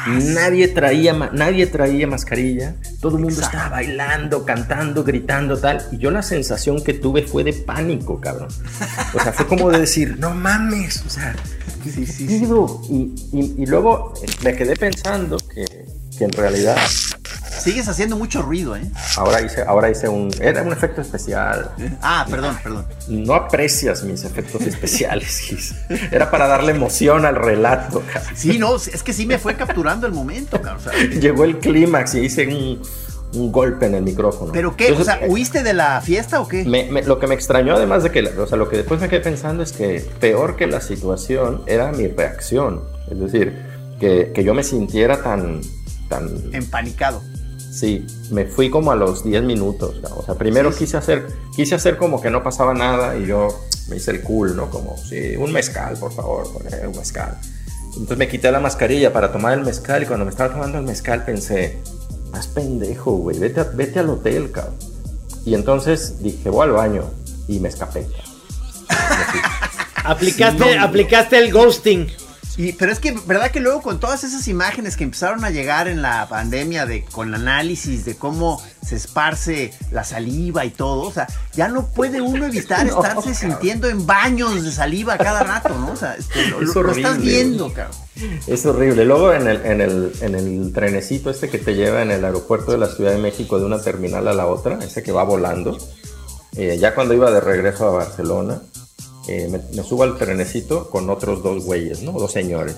Nadie 0.09 0.67
traía, 0.69 1.13
nadie 1.33 1.67
traía 1.69 2.09
mascarilla, 2.09 2.75
todo 3.01 3.17
el 3.19 3.23
mundo 3.23 3.41
estaba 3.41 3.69
bailando, 3.69 4.45
cantando, 4.45 5.05
gritando, 5.05 5.57
tal. 5.59 5.87
Y 5.93 5.99
yo 5.99 6.11
la 6.11 6.23
sensación 6.23 6.83
que 6.83 6.93
tuve 6.93 7.23
fue 7.23 7.45
de 7.45 7.53
pánico, 7.53 8.21
cabrón. 8.21 8.49
O 9.15 9.21
sea, 9.23 9.33
fue 9.33 9.47
como 9.47 9.71
de 9.71 9.79
decir, 9.81 10.17
no 10.19 10.35
mames, 10.35 11.05
o 11.07 11.09
sea, 11.11 11.37
¿qué, 11.85 11.91
Sí, 11.91 12.01
qué 12.01 12.07
sí, 12.13 12.29
sí. 12.29 12.39
pedo? 12.41 12.81
Y, 12.91 13.15
y- 13.33 13.55
y 13.63 13.67
luego 13.67 14.13
me 14.43 14.57
quedé 14.57 14.75
pensando 14.75 15.37
que, 15.39 15.65
que 16.17 16.25
en 16.25 16.33
realidad 16.33 16.77
Sigues 17.59 17.89
haciendo 17.89 18.17
mucho 18.17 18.43
ruido, 18.43 18.77
¿eh? 18.77 18.83
ahora 19.17 19.41
hice, 19.41 19.63
ahora 19.63 19.91
hice 19.91 20.09
un, 20.09 20.31
era 20.41 20.63
un 20.63 20.73
efecto 20.73 21.01
especial. 21.01 21.73
Ah, 22.01 22.25
perdón, 22.31 22.57
perdón. 22.63 22.87
No 23.09 23.35
aprecias 23.35 24.05
mis 24.05 24.23
efectos 24.25 24.63
especiales, 24.63 25.39
Gis. 25.41 25.75
Era 26.13 26.31
para 26.31 26.47
darle 26.47 26.73
emoción 26.73 27.25
al 27.25 27.35
relato, 27.35 28.03
cabrón. 28.13 28.33
Sí, 28.37 28.59
no, 28.59 28.77
es 28.77 29.03
que 29.03 29.13
sí 29.13 29.27
me 29.27 29.39
fue 29.39 29.57
capturando 29.57 30.07
el 30.07 30.13
momento, 30.13 30.61
cabrón. 30.63 30.85
o 30.87 30.91
sea, 30.93 31.07
Llegó 31.21 31.43
el 31.45 31.59
clímax 31.59 32.15
y 32.15 32.21
hice 32.21 32.47
un, 32.47 32.81
un 33.35 33.51
golpe 33.51 33.87
en 33.87 33.95
el 33.97 34.03
micrófono. 34.05 34.53
¿Pero 34.53 34.77
qué? 34.77 34.93
O 34.93 35.03
sea, 35.03 35.21
¿huiste 35.27 35.65
de 35.65 35.73
la 35.73 36.01
fiesta 36.03 36.41
o 36.41 36.47
qué? 36.47 36.63
me- 36.65 36.85
me- 36.93 37.03
lo 37.03 37.19
que 37.19 37.27
me 37.27 37.35
extrañó, 37.35 37.75
además 37.75 38.05
de 38.05 38.13
que, 38.13 38.21
o 38.23 38.47
sea, 38.47 38.59
lo 38.59 38.69
que 38.69 38.77
después 38.77 39.01
me 39.01 39.09
quedé 39.09 39.21
pensando 39.21 39.65
es 39.65 39.73
que 39.73 40.07
peor 40.21 40.55
que 40.57 40.69
la 40.69 40.81
situación 40.81 41.63
era 41.67 41.91
mi 41.91 42.07
reacción. 42.07 42.83
Es 43.11 43.19
decir, 43.19 43.61
que, 43.99 44.31
que 44.33 44.45
yo 44.45 44.55
me 44.55 44.63
sintiera 44.63 45.21
tan, 45.23 45.63
tan, 46.09 46.55
Empanicado. 46.55 47.23
Sí, 47.71 48.07
me 48.31 48.47
fui 48.47 48.71
como 48.71 48.91
a 48.91 48.97
los 48.97 49.23
10 49.25 49.43
minutos. 49.43 49.97
¿no? 50.03 50.17
O 50.17 50.23
sea, 50.25 50.35
primero 50.35 50.75
quise 50.75 50.97
hacer, 50.97 51.27
quise 51.55 51.75
hacer 51.75 51.97
como 51.99 52.21
que 52.23 52.31
no 52.31 52.43
pasaba 52.43 52.73
nada 52.75 53.17
y 53.19 53.27
yo 53.27 53.49
me 53.89 53.97
hice 53.97 54.13
el 54.13 54.23
cool, 54.23 54.57
¿no? 54.57 54.71
Como, 54.71 54.97
sí, 54.97 55.37
un 55.37 55.53
mezcal, 55.53 55.97
por 55.99 56.13
favor, 56.13 56.51
poner 56.53 56.87
un 56.89 56.97
mezcal. 56.97 57.37
Entonces 57.93 58.19
me 58.19 58.29
quité 58.29 58.51
la 58.51 58.61
mascarilla 58.61 59.13
para 59.13 59.31
tomar 59.33 59.59
el 59.59 59.65
mezcal 59.65 60.03
y 60.03 60.07
cuando 60.07 60.25
me 60.25 60.31
estaba 60.31 60.53
tomando 60.53 60.79
el 60.79 60.85
mezcal 60.85 61.25
pensé, 61.25 61.79
más 62.33 62.47
pendejo, 62.47 63.13
güey, 63.13 63.39
vete, 63.39 63.61
a- 63.61 63.65
vete 63.65 63.99
al 64.01 64.11
hotel, 64.11 64.51
cabrón. 64.51 64.75
Y 65.45 65.55
entonces 65.55 66.23
dije, 66.23 66.49
voy 66.51 66.65
al 66.65 66.73
baño 66.73 67.05
y 67.47 67.61
me 67.61 67.69
escapé. 67.69 68.07
Aplicaste, 70.05 70.79
aplicaste 70.79 71.39
el 71.39 71.53
ghosting. 71.53 72.07
Y, 72.59 72.73
pero 72.73 72.91
es 72.91 73.01
que, 73.01 73.13
¿verdad 73.27 73.51
que 73.51 73.61
luego 73.61 73.83
con 73.83 74.01
todas 74.01 74.25
esas 74.25 74.49
imágenes 74.49 74.97
que 74.97 75.05
empezaron 75.05 75.45
a 75.45 75.51
llegar 75.51 75.89
en 75.89 76.01
la 76.01 76.27
pandemia, 76.27 76.87
de, 76.87 77.05
con 77.05 77.29
el 77.29 77.35
análisis 77.35 78.07
de 78.07 78.17
cómo 78.17 78.63
se 78.83 78.97
esparce 78.97 79.75
la 79.91 80.05
saliva 80.05 80.65
y 80.65 80.71
todo, 80.71 81.03
o 81.03 81.13
sea, 81.13 81.27
ya 81.55 81.69
no 81.69 81.89
puede 81.89 82.23
uno 82.23 82.47
evitar 82.47 82.87
No, 82.87 82.93
estarse 83.03 83.15
cabrón. 83.17 83.35
sintiendo 83.35 83.89
en 83.91 84.07
baños 84.07 84.63
de 84.65 84.73
saliva 84.73 85.19
cada 85.19 85.43
rato, 85.43 85.69
¿no? 85.79 85.93
O 85.93 85.97
sea, 85.97 86.15
este, 86.15 86.47
lo, 86.49 86.63
Es 86.63 86.75
lo- 86.75 86.83
lo 86.85 86.93
estás 86.93 87.21
viendo, 87.21 87.71
cabrón. 87.75 87.97
Es 88.47 88.65
horrible. 88.65 89.05
Luego 89.05 89.35
en 89.35 89.47
el, 89.49 89.67
en, 89.67 89.81
el, 89.83 90.13
en 90.23 90.35
el 90.35 90.73
trenecito 90.73 91.29
este 91.29 91.51
que 91.51 91.59
te 91.59 91.75
lleva 91.75 92.01
en 92.01 92.11
el 92.11 92.25
aeropuerto 92.25 92.73
de 92.73 92.79
la 92.79 92.87
Ciudad 92.89 93.11
de 93.13 93.19
México 93.19 93.59
de 93.59 93.67
una 93.67 93.83
terminal 93.83 94.27
a 94.29 94.33
la 94.33 94.47
otra, 94.47 94.79
ese 94.83 95.03
que 95.03 95.13
va 95.13 95.25
volando, 95.25 95.77
eh, 96.57 96.79
ya 96.81 96.95
cuando 96.95 97.13
iba 97.13 97.31
de 97.31 97.41
regreso 97.43 97.87
a 97.87 97.91
Barcelona, 97.91 98.63
eh, 99.29 99.49
me, 99.51 99.61
me 99.75 99.83
subo 99.83 100.03
al 100.03 100.17
trenecito 100.17 100.89
con 100.91 101.09
otros 101.11 101.43
dos 101.43 101.65
güeyes, 101.65 102.03
¿no? 102.03 102.13
Dos 102.13 102.33
señores. 102.33 102.77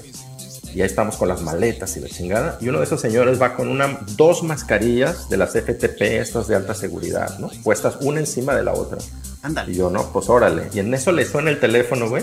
Y 0.74 0.80
ahí 0.82 0.86
estamos 0.86 1.16
con 1.16 1.28
las 1.28 1.40
maletas 1.42 1.96
y 1.96 2.00
la 2.00 2.08
chingada. 2.08 2.58
Y 2.60 2.68
uno 2.68 2.78
de 2.78 2.84
esos 2.84 3.00
señores 3.00 3.40
va 3.40 3.54
con 3.54 3.68
una, 3.68 4.00
dos 4.16 4.42
mascarillas 4.42 5.28
de 5.28 5.36
las 5.36 5.52
FTP, 5.52 6.00
estas 6.02 6.46
de 6.46 6.56
alta 6.56 6.74
seguridad, 6.74 7.38
¿no? 7.38 7.50
Puestas 7.64 7.96
una 8.00 8.20
encima 8.20 8.54
de 8.54 8.64
la 8.64 8.74
otra. 8.74 8.98
Ándale. 9.42 9.72
Y 9.72 9.76
yo, 9.76 9.90
no, 9.90 10.12
pues 10.12 10.28
órale. 10.28 10.68
Y 10.74 10.80
en 10.80 10.92
eso 10.92 11.10
le 11.12 11.24
suena 11.24 11.50
el 11.50 11.58
teléfono, 11.58 12.08
güey. 12.08 12.22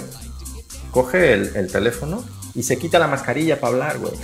Coge 0.91 1.33
el, 1.33 1.55
el 1.55 1.71
teléfono 1.71 2.23
y 2.53 2.63
se 2.63 2.77
quita 2.77 2.99
la 2.99 3.07
mascarilla 3.07 3.59
para 3.59 3.73
hablar, 3.73 3.99
güey. 3.99 4.13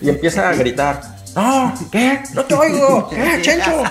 Y 0.00 0.08
empieza 0.08 0.48
a 0.48 0.54
gritar. 0.54 1.00
No, 1.36 1.72
¿qué? 1.92 2.20
No 2.34 2.44
te 2.44 2.54
oigo. 2.54 3.08
¿Qué, 3.08 3.38
Chencho? 3.42 3.84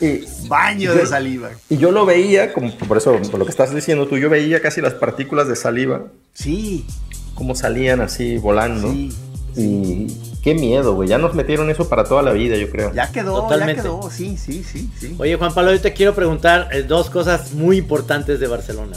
Y, 0.00 0.24
Baño 0.48 0.94
de 0.94 1.06
saliva. 1.06 1.50
y 1.68 1.76
yo 1.76 1.90
lo 1.90 2.06
veía, 2.06 2.52
como 2.52 2.74
por 2.76 2.96
eso, 2.96 3.12
por 3.30 3.38
lo 3.38 3.44
que 3.44 3.50
estás 3.50 3.74
diciendo 3.74 4.06
tú, 4.08 4.16
yo 4.16 4.30
veía 4.30 4.60
casi 4.62 4.80
las 4.80 4.94
partículas 4.94 5.46
de 5.48 5.56
saliva, 5.56 6.06
Sí, 6.32 6.86
como 7.34 7.54
salían 7.54 8.00
así 8.00 8.38
volando. 8.38 8.90
sí. 8.92 9.12
Y 9.56 10.06
qué 10.44 10.54
miedo, 10.54 10.94
güey. 10.94 11.08
Ya 11.08 11.18
nos 11.18 11.34
metieron 11.34 11.68
eso 11.70 11.88
para 11.88 12.04
toda 12.04 12.22
la 12.22 12.30
vida, 12.32 12.56
yo 12.56 12.70
creo. 12.70 12.94
Ya 12.94 13.10
quedó, 13.10 13.42
Totalmente. 13.42 13.78
ya 13.78 13.82
quedó. 13.82 14.08
Sí, 14.08 14.36
sí, 14.38 14.62
sí, 14.62 14.88
sí. 14.98 15.16
Oye, 15.18 15.34
Juan 15.34 15.52
Pablo, 15.52 15.72
yo 15.74 15.80
te 15.80 15.92
quiero 15.92 16.14
preguntar 16.14 16.68
eh, 16.72 16.84
dos 16.84 17.10
cosas 17.10 17.52
muy 17.52 17.76
importantes 17.78 18.38
de 18.38 18.46
Barcelona. 18.46 18.96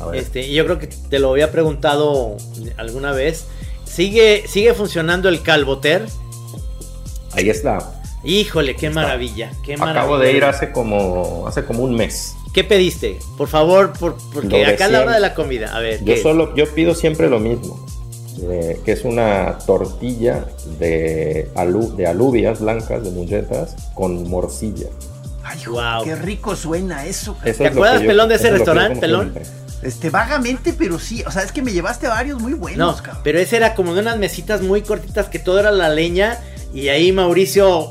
A 0.00 0.06
ver. 0.06 0.20
Este, 0.22 0.46
y 0.46 0.54
yo 0.54 0.64
creo 0.64 0.78
que 0.78 0.86
te 0.86 1.18
lo 1.18 1.30
había 1.32 1.52
preguntado 1.52 2.38
alguna 2.78 3.12
vez. 3.12 3.44
¿Sigue, 3.84 4.44
sigue 4.48 4.72
funcionando 4.72 5.28
el 5.28 5.42
Calvoter? 5.42 6.06
Ahí 7.32 7.50
está. 7.50 7.99
Híjole, 8.22 8.76
qué 8.76 8.90
maravilla, 8.90 9.50
qué 9.64 9.76
maravilla. 9.76 10.00
Acabo 10.02 10.18
de 10.18 10.32
ir 10.32 10.44
hace 10.44 10.72
como, 10.72 11.46
hace 11.46 11.64
como 11.64 11.82
un 11.82 11.94
mes. 11.94 12.36
¿Qué 12.52 12.64
pediste? 12.64 13.18
Por 13.38 13.48
favor, 13.48 13.92
por- 13.98 14.16
porque 14.32 14.66
acá 14.66 14.86
es 14.86 14.92
la 14.92 15.02
hora 15.02 15.14
de 15.14 15.20
la 15.20 15.34
comida. 15.34 15.74
A 15.74 15.80
ver, 15.80 16.00
Yo 16.00 16.14
¿qué? 16.14 16.22
solo, 16.22 16.54
yo 16.54 16.66
pido 16.74 16.94
siempre 16.94 17.30
lo 17.30 17.38
mismo, 17.40 17.86
eh, 18.42 18.80
que 18.84 18.92
es 18.92 19.04
una 19.04 19.56
tortilla 19.66 20.46
de, 20.78 21.48
alu- 21.54 21.94
de 21.94 22.06
alubias 22.08 22.60
blancas, 22.60 23.02
de 23.04 23.10
mulletas, 23.10 23.76
con 23.94 24.28
morcilla. 24.28 24.88
Ay, 25.44 25.58
Wow. 25.66 26.04
qué 26.04 26.14
rico 26.16 26.54
suena 26.56 27.06
eso. 27.06 27.34
cabrón. 27.34 27.50
Eso 27.50 27.62
¿Te 27.62 27.68
es 27.68 27.72
acuerdas, 27.74 28.00
yo- 28.02 28.06
Pelón, 28.08 28.28
de 28.28 28.34
ese 28.34 28.50
restaurante, 28.50 28.88
como 28.90 29.00
Pelón? 29.00 29.32
siempre. 29.32 29.60
Este, 29.82 30.10
vagamente, 30.10 30.74
pero 30.76 30.98
sí. 30.98 31.22
O 31.26 31.30
sea, 31.30 31.42
es 31.42 31.52
que 31.52 31.62
me 31.62 31.72
llevaste 31.72 32.06
a 32.06 32.10
varios 32.10 32.38
muy 32.40 32.52
No, 32.52 32.58
buenos, 32.58 33.00
cabrón. 33.00 33.22
pero 33.24 33.38
ese 33.38 33.56
era 33.56 33.74
como 33.74 33.94
de 33.94 34.00
unas 34.02 34.18
mesitas 34.18 34.60
muy 34.60 34.82
cortitas 34.82 35.28
que 35.28 35.38
todo 35.38 35.58
era 35.58 35.70
la 35.72 35.88
leña. 35.88 36.38
Y 36.74 36.88
ahí 36.88 37.10
Mauricio 37.12 37.90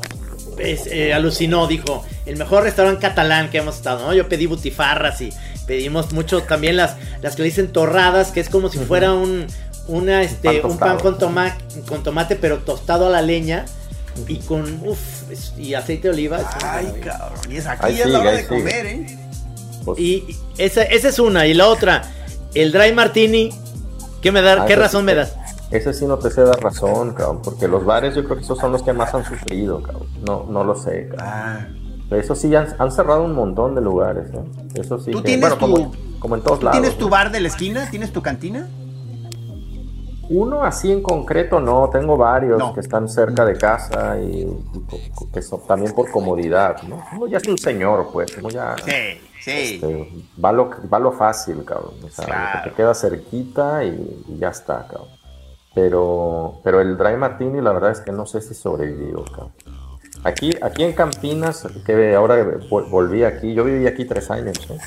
pues, 0.60 0.86
eh, 0.86 1.12
alucinó, 1.14 1.66
dijo, 1.66 2.04
el 2.26 2.36
mejor 2.36 2.64
restaurante 2.64 3.00
catalán 3.00 3.50
que 3.50 3.58
hemos 3.58 3.76
estado, 3.76 4.06
¿no? 4.06 4.14
Yo 4.14 4.28
pedí 4.28 4.46
butifarras 4.46 5.20
y 5.20 5.32
pedimos 5.66 6.12
mucho 6.12 6.42
también 6.42 6.76
las, 6.76 6.96
las 7.22 7.36
que 7.36 7.42
le 7.42 7.48
dicen 7.48 7.72
torradas, 7.72 8.30
que 8.30 8.40
es 8.40 8.48
como 8.48 8.68
si 8.68 8.78
fuera 8.78 9.12
un, 9.14 9.46
una, 9.88 10.22
este, 10.22 10.60
pan 10.60 10.70
un 10.70 10.78
pan 10.78 10.98
con, 10.98 11.18
toma- 11.18 11.56
con 11.88 12.02
tomate, 12.02 12.36
pero 12.36 12.58
tostado 12.58 13.06
a 13.06 13.10
la 13.10 13.22
leña. 13.22 13.64
y 14.28 14.36
con 14.38 14.80
uf, 14.86 14.98
y 15.58 15.74
aceite 15.74 16.08
de 16.08 16.14
oliva. 16.14 16.38
Ay, 16.62 16.92
cabrón. 17.02 17.38
Y 17.50 17.56
es 17.56 17.66
aquí 17.66 18.00
es 18.00 18.06
la 18.06 18.20
hora 18.20 18.32
de 18.32 18.46
comer, 18.46 18.86
¿eh? 18.86 19.18
Pues 19.84 19.98
y, 19.98 20.36
esa, 20.58 20.82
esa, 20.82 21.08
es 21.08 21.18
una. 21.18 21.46
Y 21.46 21.54
la 21.54 21.66
otra, 21.68 22.02
el 22.54 22.70
dry 22.72 22.92
martini. 22.92 23.50
¿Qué 24.20 24.30
me 24.32 24.42
da? 24.42 24.62
Ah, 24.62 24.66
¿Qué 24.66 24.76
razón 24.76 25.06
me 25.06 25.14
das? 25.14 25.32
Ese 25.70 25.92
sí 25.92 26.04
no 26.04 26.18
te 26.18 26.30
sé 26.30 26.42
dar 26.42 26.60
razón, 26.60 27.14
cabrón, 27.14 27.40
porque 27.44 27.68
los 27.68 27.84
bares 27.84 28.14
yo 28.14 28.24
creo 28.24 28.36
que 28.36 28.42
esos 28.42 28.58
son 28.58 28.72
los 28.72 28.82
que 28.82 28.92
más 28.92 29.14
han 29.14 29.24
sufrido, 29.24 29.82
cabrón. 29.82 30.08
No, 30.26 30.46
no 30.48 30.64
lo 30.64 30.74
sé, 30.74 31.08
cabrón. 31.08 31.28
Ah. 31.28 31.66
Eso 32.10 32.34
sí, 32.34 32.54
han, 32.56 32.66
han, 32.78 32.90
cerrado 32.90 33.22
un 33.22 33.34
montón 33.34 33.76
de 33.76 33.80
lugares, 33.80 34.26
¿eh? 34.34 34.42
Eso 34.74 34.98
sí. 34.98 35.12
¿Tú 35.12 35.22
tienes 35.22 35.56
tu, 35.56 35.92
como, 36.18 36.34
en 36.34 36.42
todos 36.42 36.62
lados. 36.62 36.80
¿Tienes 36.80 36.98
tu 36.98 37.08
bar 37.08 37.30
de 37.30 37.38
la 37.38 37.48
esquina? 37.48 37.88
¿Tienes 37.88 38.12
tu 38.12 38.20
cantina? 38.20 38.68
Uno 40.28 40.62
así 40.62 40.92
en 40.92 41.02
concreto 41.02 41.60
no, 41.60 41.88
tengo 41.90 42.16
varios 42.16 42.72
que 42.72 42.80
están 42.80 43.08
cerca 43.08 43.44
de 43.44 43.56
casa 43.56 44.16
y, 44.20 44.46
que 45.32 45.42
son 45.42 45.66
también 45.66 45.92
por 45.92 46.10
comodidad, 46.10 46.82
¿no? 46.82 47.02
Uno 47.16 47.26
ya 47.26 47.38
es 47.38 47.48
un 47.48 47.58
señor, 47.58 48.08
pues, 48.12 48.36
uno 48.38 48.48
ya... 48.48 48.76
Sí, 48.84 49.20
sí. 49.40 49.50
Este, 49.74 50.08
va, 50.44 50.52
lo, 50.52 50.70
va 50.92 50.98
lo 51.00 51.12
fácil, 51.12 51.64
cabrón. 51.64 51.94
O 52.04 52.08
sea, 52.10 52.62
te 52.62 52.70
queda 52.72 52.94
cerquita 52.94 53.84
y, 53.84 54.24
y, 54.28 54.38
ya 54.38 54.50
está, 54.50 54.86
cabrón. 54.86 55.19
Pero, 55.74 56.60
pero 56.64 56.80
el 56.80 56.96
Dry 56.96 57.16
Martini, 57.16 57.60
la 57.60 57.72
verdad 57.72 57.92
es 57.92 58.00
que 58.00 58.12
no 58.12 58.26
sé 58.26 58.40
si 58.40 58.54
sobrevivió, 58.54 59.24
cabrón. 59.24 59.52
Aquí, 60.24 60.50
aquí 60.60 60.82
en 60.82 60.92
Campinas, 60.92 61.66
que 61.86 62.14
ahora 62.14 62.58
volví 62.68 63.24
aquí, 63.24 63.54
yo 63.54 63.64
viví 63.64 63.86
aquí 63.86 64.04
tres 64.04 64.30
años, 64.30 64.58
¿eh? 64.68 64.78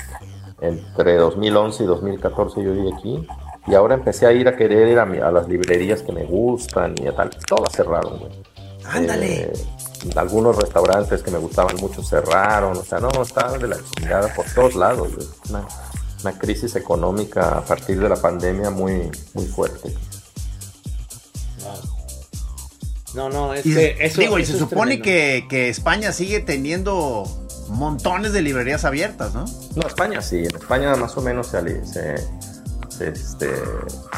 entre 0.60 1.16
2011 1.16 1.82
y 1.82 1.86
2014 1.86 2.62
yo 2.62 2.72
viví 2.72 2.92
aquí, 2.92 3.26
y 3.66 3.74
ahora 3.74 3.94
empecé 3.94 4.26
a 4.26 4.32
ir 4.32 4.46
a 4.46 4.56
querer 4.56 4.88
ir 4.88 4.98
a, 4.98 5.02
a 5.02 5.32
las 5.32 5.48
librerías 5.48 6.02
que 6.02 6.12
me 6.12 6.24
gustan 6.24 6.94
y 7.02 7.08
a 7.08 7.16
tal, 7.16 7.30
todas 7.48 7.72
cerraron, 7.72 8.18
güey. 8.18 8.32
Ándale. 8.84 9.42
Eh, 9.42 9.52
algunos 10.16 10.56
restaurantes 10.56 11.22
que 11.22 11.30
me 11.30 11.38
gustaban 11.38 11.76
mucho 11.76 12.02
cerraron, 12.02 12.76
o 12.76 12.84
sea, 12.84 13.00
no, 13.00 13.08
estaba 13.22 13.56
de 13.56 13.68
la 13.68 13.76
chingada 13.96 14.32
por 14.34 14.44
todos 14.54 14.74
lados, 14.74 15.08
una, 15.48 15.66
una, 16.20 16.38
crisis 16.38 16.76
económica 16.76 17.58
a 17.58 17.64
partir 17.64 17.98
de 17.98 18.08
la 18.08 18.16
pandemia 18.16 18.70
muy, 18.70 19.10
muy 19.32 19.46
fuerte. 19.46 19.94
No, 23.14 23.28
no, 23.28 23.54
es 23.54 23.62
que 23.62 23.96
eso, 24.00 24.20
digo, 24.20 24.38
y 24.38 24.44
se 24.46 24.58
supone 24.58 25.00
que, 25.00 25.46
que, 25.48 25.68
España 25.68 26.12
sigue 26.12 26.40
teniendo 26.40 27.24
montones 27.68 28.32
de 28.32 28.42
librerías 28.42 28.84
abiertas, 28.84 29.34
¿no? 29.34 29.44
No, 29.76 29.86
España 29.86 30.20
sí, 30.20 30.38
en 30.38 30.54
España 30.54 30.94
más 30.96 31.16
o 31.16 31.22
menos 31.22 31.46
se, 31.46 31.84
se, 31.86 32.16
se, 32.88 33.08
este, 33.08 33.50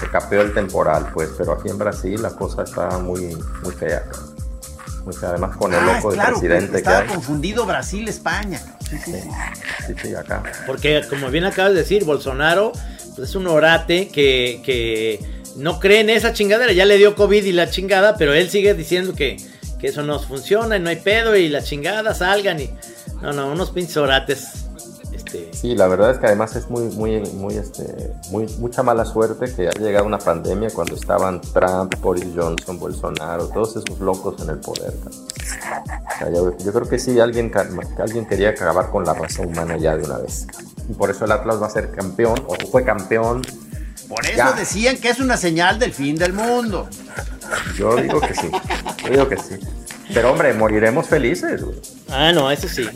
se 0.00 0.10
capeó 0.10 0.40
el 0.40 0.54
temporal, 0.54 1.10
pues, 1.12 1.30
pero 1.36 1.52
aquí 1.52 1.68
en 1.68 1.78
Brasil 1.78 2.22
la 2.22 2.30
cosa 2.30 2.62
está 2.62 2.98
muy, 2.98 3.36
muy 3.62 3.74
fea. 3.74 4.04
Muy 5.04 5.14
fea, 5.14 5.30
además 5.30 5.56
con 5.56 5.72
el 5.72 5.80
ah, 5.80 5.96
loco 5.96 6.12
del 6.12 6.20
presidente 6.20 6.82
que 6.82 6.88
hay. 6.88 7.06
confundido 7.06 7.66
Brasil-España. 7.66 8.60
Sí 8.88 8.96
sí, 9.04 9.12
sí 9.12 9.28
sí, 9.86 9.94
sí, 10.02 10.14
acá. 10.14 10.42
Porque, 10.66 11.02
como 11.10 11.28
bien 11.30 11.44
acabas 11.44 11.72
de 11.72 11.80
decir, 11.80 12.04
Bolsonaro 12.04 12.72
pues, 13.14 13.28
es 13.28 13.34
un 13.36 13.46
orate 13.46 14.08
que, 14.08 14.60
que 14.64 15.35
no 15.56 15.80
cree 15.80 16.00
en 16.00 16.10
esa 16.10 16.32
chingadera. 16.32 16.72
Ya 16.72 16.84
le 16.84 16.98
dio 16.98 17.14
COVID 17.14 17.44
y 17.44 17.52
la 17.52 17.70
chingada, 17.70 18.16
pero 18.16 18.34
él 18.34 18.50
sigue 18.50 18.74
diciendo 18.74 19.14
que, 19.14 19.36
que 19.78 19.88
eso 19.88 20.02
no 20.02 20.18
funciona 20.20 20.76
y 20.76 20.80
no 20.80 20.90
hay 20.90 20.96
pedo 20.96 21.36
y 21.36 21.48
la 21.48 21.62
chingada 21.62 22.14
salgan 22.14 22.60
y. 22.60 22.70
No, 23.22 23.32
no, 23.32 23.50
unos 23.50 23.70
pinches 23.70 23.96
orates. 23.96 24.66
Este... 25.12 25.50
Sí, 25.54 25.74
la 25.74 25.88
verdad 25.88 26.10
es 26.10 26.18
que 26.18 26.26
además 26.26 26.54
es 26.56 26.68
muy, 26.68 26.84
muy, 26.94 27.20
muy, 27.32 27.54
este, 27.54 28.12
muy, 28.30 28.46
mucha 28.58 28.82
mala 28.82 29.06
suerte 29.06 29.46
que 29.46 29.62
haya 29.62 29.80
llegado 29.80 30.04
una 30.04 30.18
pandemia 30.18 30.68
cuando 30.70 30.94
estaban 30.94 31.40
Trump, 31.40 31.94
Boris 32.00 32.26
Johnson, 32.36 32.78
Bolsonaro, 32.78 33.48
todos 33.48 33.76
esos 33.76 33.98
locos 33.98 34.42
en 34.42 34.50
el 34.50 34.58
poder. 34.58 34.92
yo, 36.32 36.56
yo, 36.58 36.72
creo 36.72 36.88
que 36.88 36.98
sí, 36.98 37.18
alguien, 37.18 37.50
alguien 37.98 38.26
quería 38.26 38.50
acabar 38.50 38.90
con 38.90 39.04
la 39.04 39.14
raza 39.14 39.42
humana 39.42 39.78
ya 39.78 39.96
de 39.96 40.04
una 40.04 40.18
vez. 40.18 40.46
Y 40.88 40.92
por 40.92 41.10
eso 41.10 41.24
el 41.24 41.32
Atlas 41.32 41.60
va 41.60 41.66
a 41.66 41.70
ser 41.70 41.90
campeón, 41.90 42.44
o 42.46 42.54
fue 42.70 42.84
campeón 42.84 43.42
por 44.08 44.26
eso 44.26 44.52
decían 44.56 44.96
que 44.98 45.08
es 45.08 45.18
una 45.18 45.36
señal 45.36 45.78
del 45.78 45.92
fin 45.92 46.16
del 46.16 46.32
mundo. 46.32 46.88
Yo 47.76 47.96
digo 47.96 48.20
que 48.20 48.34
sí. 48.34 48.50
Yo 49.04 49.10
digo 49.10 49.28
que 49.28 49.36
sí. 49.36 49.56
Pero 50.12 50.32
hombre, 50.32 50.52
moriremos 50.54 51.06
felices, 51.06 51.62
güey. 51.62 51.78
Ah, 52.08 52.32
no, 52.32 52.50
eso 52.50 52.68
sí, 52.68 52.86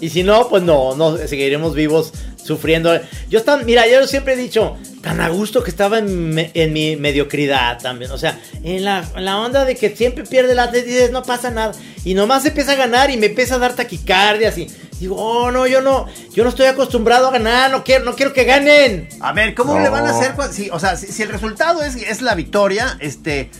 Y 0.00 0.10
si 0.10 0.22
no, 0.22 0.48
pues 0.48 0.62
no, 0.62 0.96
no 0.96 1.16
seguiremos 1.16 1.74
vivos 1.74 2.12
sufriendo. 2.48 2.98
Yo 3.28 3.38
estaba, 3.38 3.62
mira, 3.62 3.86
yo 3.86 4.04
siempre 4.08 4.34
he 4.34 4.36
dicho, 4.36 4.76
tan 5.02 5.20
a 5.20 5.28
gusto 5.28 5.62
que 5.62 5.70
estaba 5.70 5.98
en, 5.98 6.72
mi 6.72 6.96
mediocridad 6.96 7.78
también. 7.78 8.10
O 8.10 8.18
sea, 8.18 8.40
en 8.64 8.84
la, 8.84 9.04
onda 9.38 9.64
de 9.64 9.76
que 9.76 9.94
siempre 9.94 10.24
pierde 10.24 10.56
la 10.56 10.68
y 10.76 10.82
dices, 10.82 11.12
no 11.12 11.22
pasa 11.22 11.50
nada. 11.50 11.72
Y 12.04 12.14
nomás 12.14 12.44
empieza 12.44 12.72
a 12.72 12.76
ganar 12.76 13.10
y 13.10 13.16
me 13.16 13.26
empieza 13.26 13.54
a 13.54 13.58
dar 13.58 13.74
taquicardias 13.74 14.58
y 14.58 14.66
Digo, 15.00 15.14
oh, 15.16 15.52
no, 15.52 15.66
yo 15.66 15.80
no, 15.80 16.06
yo 16.32 16.42
no 16.42 16.50
estoy 16.50 16.66
acostumbrado 16.66 17.28
a 17.28 17.30
ganar, 17.30 17.70
no 17.70 17.84
quiero, 17.84 18.04
no 18.04 18.16
quiero 18.16 18.32
que 18.32 18.42
ganen. 18.42 19.08
A 19.20 19.32
ver, 19.32 19.54
¿cómo 19.54 19.78
le 19.78 19.88
van 19.88 20.06
a 20.06 20.10
hacer? 20.10 20.34
Si, 20.50 20.70
o 20.70 20.80
sea, 20.80 20.96
si, 20.96 21.22
el 21.22 21.28
resultado 21.28 21.82
es, 21.82 21.94
es, 21.94 22.20
la 22.20 22.34
victoria, 22.34 22.96
este, 22.98 23.42
eh, 23.42 23.50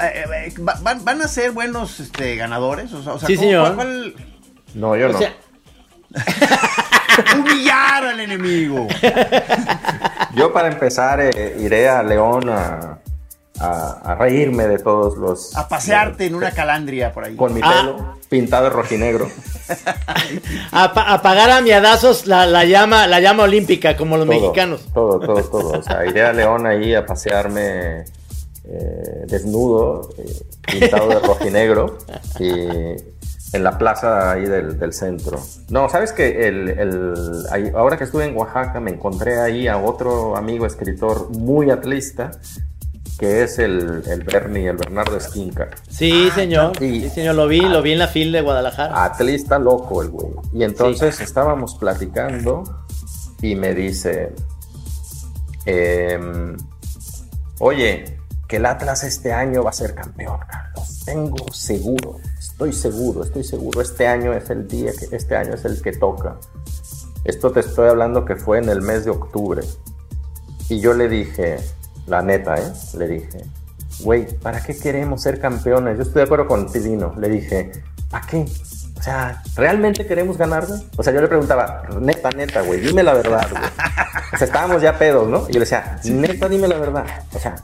eh, 0.00 0.54
van, 0.58 1.04
van, 1.04 1.20
a 1.20 1.28
ser 1.28 1.50
buenos 1.50 2.00
este, 2.00 2.36
ganadores. 2.36 2.94
O 2.94 3.18
sea, 3.18 3.26
sí, 3.26 3.36
señor. 3.36 3.76
No, 4.74 4.96
yo 4.96 5.08
no. 5.08 5.18
humillar 7.38 8.04
al 8.04 8.20
enemigo. 8.20 8.86
Yo 10.34 10.52
para 10.52 10.68
empezar 10.68 11.20
eh, 11.20 11.56
iré 11.58 11.88
a 11.88 12.02
León 12.02 12.48
a 12.48 12.98
a, 13.60 14.16
reírme 14.18 14.66
de 14.66 14.78
todos 14.78 15.16
los... 15.16 15.56
A 15.56 15.68
pasearte 15.68 16.26
en 16.26 16.34
una 16.34 16.50
calandria 16.50 17.12
por 17.12 17.24
ahí. 17.24 17.36
Con 17.36 17.54
mi 17.54 17.60
pelo 17.60 17.96
ah. 18.00 18.14
pintado 18.28 18.64
de 18.64 18.70
rojinegro. 18.70 19.30
a, 20.72 21.22
pagar 21.22 21.50
a 21.50 21.60
miadazos 21.60 22.26
la, 22.26 22.46
la, 22.46 22.64
llama, 22.64 23.06
la 23.06 23.20
llama 23.20 23.44
olímpica, 23.44 23.96
como 23.96 24.16
los 24.16 24.26
mexicanos. 24.26 24.86
Todo, 24.92 25.20
todo, 25.20 25.42
todo. 25.44 25.78
O 25.78 25.82
sea, 25.82 26.06
iré 26.06 26.24
a 26.24 26.32
León 26.32 26.66
ahí 26.66 26.94
a 26.94 27.06
pasearme 27.06 28.04
eh, 28.64 29.24
desnudo, 29.26 30.10
eh, 30.18 30.42
pintado 30.62 31.08
de 31.08 31.18
rojinegro, 31.20 31.98
y 32.38 32.66
en 33.56 33.64
la 33.64 33.78
plaza 33.78 34.32
ahí 34.32 34.44
del, 34.44 34.92
centro. 34.92 35.40
No, 35.68 35.88
sabes 35.88 36.12
que 36.12 36.46
el, 36.46 36.68
el, 36.68 37.74
ahora 37.74 37.96
que 37.96 38.04
estuve 38.04 38.24
en 38.24 38.36
Oaxaca 38.36 38.80
me 38.80 38.92
encontré 38.92 39.40
ahí 39.40 39.66
a 39.66 39.78
otro 39.78 40.36
amigo 40.36 40.66
escritor 40.66 41.30
muy 41.30 41.70
atlista 41.70 42.30
que 43.18 43.42
es 43.42 43.58
el, 43.58 44.02
el 44.06 44.22
Bernie, 44.24 44.68
el 44.68 44.76
Bernardo 44.76 45.16
Esquinca. 45.16 45.68
Sí, 45.88 46.30
señor. 46.34 46.76
sí, 46.78 47.08
señor, 47.08 47.34
lo 47.34 47.48
vi, 47.48 47.60
lo 47.60 47.80
vi 47.80 47.92
en 47.92 47.98
la 47.98 48.08
fil 48.08 48.30
de 48.30 48.42
Guadalajara. 48.42 49.04
Atlista 49.04 49.58
loco 49.58 50.02
el 50.02 50.10
güey. 50.10 50.32
Y 50.52 50.64
entonces 50.64 51.20
estábamos 51.20 51.76
platicando 51.76 52.62
y 53.40 53.54
me 53.54 53.74
dice, 53.74 54.34
em, 55.64 56.56
oye, 57.60 58.18
que 58.46 58.56
el 58.56 58.66
Atlas 58.66 59.02
este 59.04 59.32
año 59.32 59.62
va 59.62 59.70
a 59.70 59.74
ser 59.74 59.94
campeón, 59.94 60.38
Carlos. 60.48 61.02
Tengo 61.04 61.52
seguro, 61.52 62.18
estoy 62.50 62.72
seguro, 62.72 63.24
estoy 63.24 63.44
seguro. 63.44 63.80
Este 63.80 64.06
año 64.06 64.32
es 64.32 64.48
el 64.50 64.66
día 64.66 64.92
que, 64.98 65.14
este 65.14 65.36
año 65.36 65.54
es 65.54 65.64
el 65.64 65.82
que 65.82 65.92
toca. 65.92 66.36
Esto 67.24 67.50
te 67.50 67.60
estoy 67.60 67.88
hablando 67.88 68.24
que 68.24 68.36
fue 68.36 68.58
en 68.58 68.68
el 68.68 68.80
mes 68.80 69.04
de 69.04 69.10
octubre. 69.10 69.62
Y 70.68 70.80
yo 70.80 70.94
le 70.94 71.08
dije, 71.08 71.58
la 72.06 72.22
neta, 72.22 72.56
¿eh? 72.56 72.72
Le 72.96 73.08
dije, 73.08 73.44
güey, 74.00 74.26
¿para 74.38 74.62
qué 74.62 74.76
queremos 74.76 75.22
ser 75.22 75.40
campeones? 75.40 75.96
Yo 75.96 76.02
estoy 76.02 76.20
de 76.20 76.22
acuerdo 76.22 76.46
con 76.46 76.70
Tilino. 76.70 77.14
Le 77.18 77.28
dije, 77.28 77.72
¿para 78.10 78.26
qué? 78.26 78.46
O 78.98 79.02
sea, 79.02 79.42
¿realmente 79.54 80.06
queremos 80.06 80.38
ganar, 80.38 80.66
O 80.96 81.02
sea, 81.02 81.12
yo 81.12 81.20
le 81.20 81.28
preguntaba, 81.28 81.82
neta, 82.00 82.30
neta, 82.30 82.62
güey, 82.62 82.80
dime 82.80 83.02
la 83.02 83.12
verdad, 83.12 83.46
güey. 83.50 83.62
O 84.32 84.38
sea, 84.38 84.46
estábamos 84.46 84.82
ya 84.82 84.98
pedos, 84.98 85.28
¿no? 85.28 85.42
Y 85.48 85.52
yo 85.52 85.58
le 85.58 85.60
decía, 85.60 85.98
neta, 86.04 86.48
dime 86.48 86.68
la 86.68 86.78
verdad. 86.78 87.04
O 87.34 87.38
sea, 87.38 87.56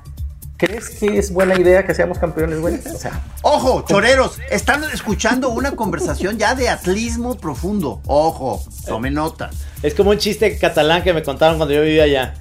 ¿crees 0.63 0.91
que 0.91 1.19
es 1.19 1.33
buena 1.33 1.59
idea 1.59 1.85
que 1.85 1.93
seamos 1.93 2.19
campeones, 2.19 2.61
güey? 2.61 2.77
O 2.77 2.97
sea. 2.97 3.21
Ojo, 3.43 3.85
choreros, 3.89 4.39
están 4.49 4.85
escuchando 4.85 5.49
una 5.49 5.73
conversación 5.73 6.39
ya 6.39 6.55
de 6.55 6.69
atlismo 6.69 7.37
profundo. 7.37 8.01
Ojo, 8.07 8.65
tome 8.87 9.11
nota. 9.11 9.51
Es 9.83 9.95
como 9.95 10.11
un 10.11 10.19
chiste 10.19 10.57
catalán 10.59 11.03
que 11.03 11.13
me 11.13 11.25
contaron 11.25 11.57
cuando 11.57 11.75
yo 11.75 11.83
vivía 11.83 12.05
allá. 12.05 12.35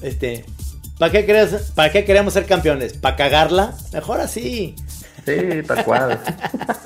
Este, 0.00 0.46
¿Para 0.98 1.12
qué, 1.12 1.26
crees, 1.26 1.70
¿Para 1.74 1.92
qué 1.92 2.06
queremos 2.06 2.32
ser 2.32 2.46
campeones? 2.46 2.94
¿Para 2.94 3.16
cagarla? 3.16 3.74
Mejor 3.92 4.22
así. 4.22 4.74
Sí, 5.26 5.62
tal 5.66 5.84
cual. 5.84 6.18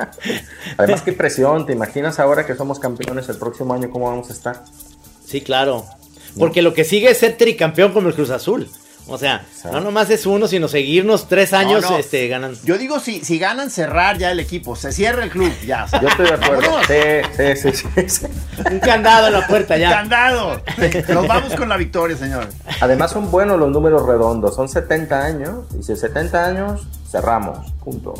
Además, 0.77 1.03
qué 1.03 1.13
presión. 1.13 1.67
¿Te 1.67 1.73
imaginas 1.73 2.19
ahora 2.19 2.47
que 2.47 2.57
somos 2.57 2.81
campeones 2.81 3.29
el 3.29 3.37
próximo 3.37 3.75
año 3.75 3.91
cómo 3.91 4.11
vamos 4.11 4.31
a 4.31 4.33
estar? 4.33 4.65
Sí, 5.25 5.41
claro. 5.41 5.85
Porque 6.37 6.63
lo 6.63 6.75
que 6.75 6.83
sigue 6.83 7.11
es 7.11 7.19
ser 7.19 7.37
tricampeón 7.37 7.93
como 7.93 8.09
el 8.09 8.15
Cruz 8.15 8.31
Azul. 8.31 8.69
O 9.07 9.19
sea, 9.19 9.45
no 9.65 9.81
nomás 9.81 10.09
es 10.11 10.27
uno, 10.27 10.47
sino 10.47 10.69
seguirnos 10.69 11.29
tres 11.29 11.53
años 11.53 11.85
Este, 11.99 12.29
ganando. 12.29 12.59
Yo 12.65 12.79
digo, 12.79 13.01
si, 13.01 13.25
si 13.25 13.39
ganan, 13.39 13.71
cerrar 13.71 14.19
ya 14.19 14.31
el 14.31 14.41
equipo. 14.41 14.77
Se 14.77 14.93
cierra 14.93 15.25
el 15.25 15.31
club, 15.31 15.53
ya. 15.67 15.87
Yo 16.01 16.09
estoy 16.09 16.27
de 16.27 16.35
acuerdo. 16.35 16.79
Sí, 16.87 17.73
sí, 17.73 18.09
sí, 18.09 18.27
Un 18.71 18.79
candado 18.81 19.27
en 19.29 19.33
la 19.33 19.47
puerta 19.47 19.77
ya. 19.77 19.89
Un 19.89 19.95
candado. 19.95 20.63
Nos 21.09 21.27
vamos 21.27 21.55
con 21.55 21.69
la 21.69 21.77
victoria, 21.77 22.17
señor. 22.17 22.49
Además 22.81 23.11
son 23.11 23.31
buenos 23.31 23.59
los 23.59 23.71
números 23.71 24.07
redondos. 24.07 24.55
Son 24.55 24.69
70 24.69 25.25
años. 25.25 25.65
Y 25.79 25.83
si 25.83 25.97
70 25.97 26.45
años, 26.45 26.87
cerramos. 27.11 27.73
Punto. 27.85 28.15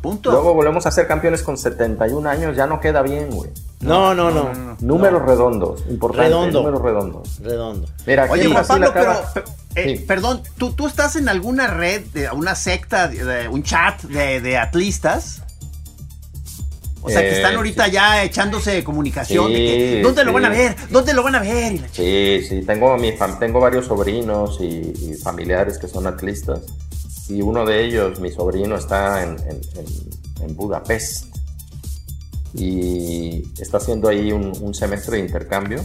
Punto. 0.00 0.32
Luego 0.32 0.54
volvemos 0.54 0.84
a 0.86 0.90
ser 0.90 1.06
campeones 1.06 1.42
con 1.42 1.56
71 1.56 2.28
años, 2.28 2.56
ya 2.56 2.66
no 2.66 2.80
queda 2.80 3.02
bien, 3.02 3.30
güey. 3.30 3.50
No, 3.82 4.14
no, 4.14 4.30
no. 4.30 4.76
Números 4.80 5.22
redondos, 5.22 5.84
importante. 5.88 6.28
Redondo. 6.28 6.58
Números 6.60 6.82
redondos. 6.82 7.38
Redondo. 7.40 7.88
Mira, 8.06 8.24
aquí 8.24 8.32
Oye, 8.34 8.46
Juan 8.48 8.66
Pablo, 8.66 8.90
pero, 8.94 9.10
acaba- 9.10 9.32
pe- 9.34 9.42
eh, 9.74 9.96
Sí. 9.98 10.04
perdón, 10.06 10.42
¿tú, 10.56 10.72
¿tú 10.72 10.86
estás 10.86 11.16
en 11.16 11.28
alguna 11.28 11.66
red, 11.66 12.02
de, 12.14 12.30
una 12.30 12.54
secta, 12.54 13.08
de, 13.08 13.24
de 13.24 13.48
un 13.48 13.62
chat 13.62 14.00
de, 14.02 14.40
de 14.40 14.56
atlistas? 14.58 15.42
O 17.04 17.10
sea, 17.10 17.20
que 17.20 17.30
Eh, 17.30 17.36
están 17.36 17.56
ahorita 17.56 17.88
ya 17.88 18.22
echándose 18.22 18.84
comunicación 18.84 19.48
de 19.52 19.58
que, 19.58 19.92
Sí, 19.96 20.02
¿dónde 20.02 20.22
lo 20.24 20.32
van 20.32 20.44
a 20.44 20.48
ver? 20.50 20.76
¿Dónde 20.90 21.12
lo 21.14 21.24
van 21.24 21.34
a 21.34 21.40
ver? 21.40 21.80
Sí, 21.90 22.40
sí, 22.48 22.62
tengo, 22.64 22.96
mi 22.96 23.10
fam- 23.12 23.40
tengo 23.40 23.58
varios 23.58 23.86
sobrinos 23.86 24.58
y, 24.60 24.92
y 24.96 25.14
familiares 25.20 25.78
que 25.78 25.88
son 25.88 26.06
atlistas. 26.06 26.60
Y 27.28 27.42
uno 27.42 27.66
de 27.66 27.84
ellos, 27.84 28.20
mi 28.20 28.30
sobrino, 28.30 28.76
está 28.76 29.24
en, 29.24 29.30
en- 29.40 29.60
en- 29.76 30.44
en 30.48 30.56
Budapest. 30.56 31.31
Y 32.54 33.42
está 33.60 33.78
haciendo 33.78 34.08
ahí 34.08 34.30
un, 34.32 34.52
un 34.60 34.74
semestre 34.74 35.16
de 35.18 35.24
intercambio. 35.24 35.80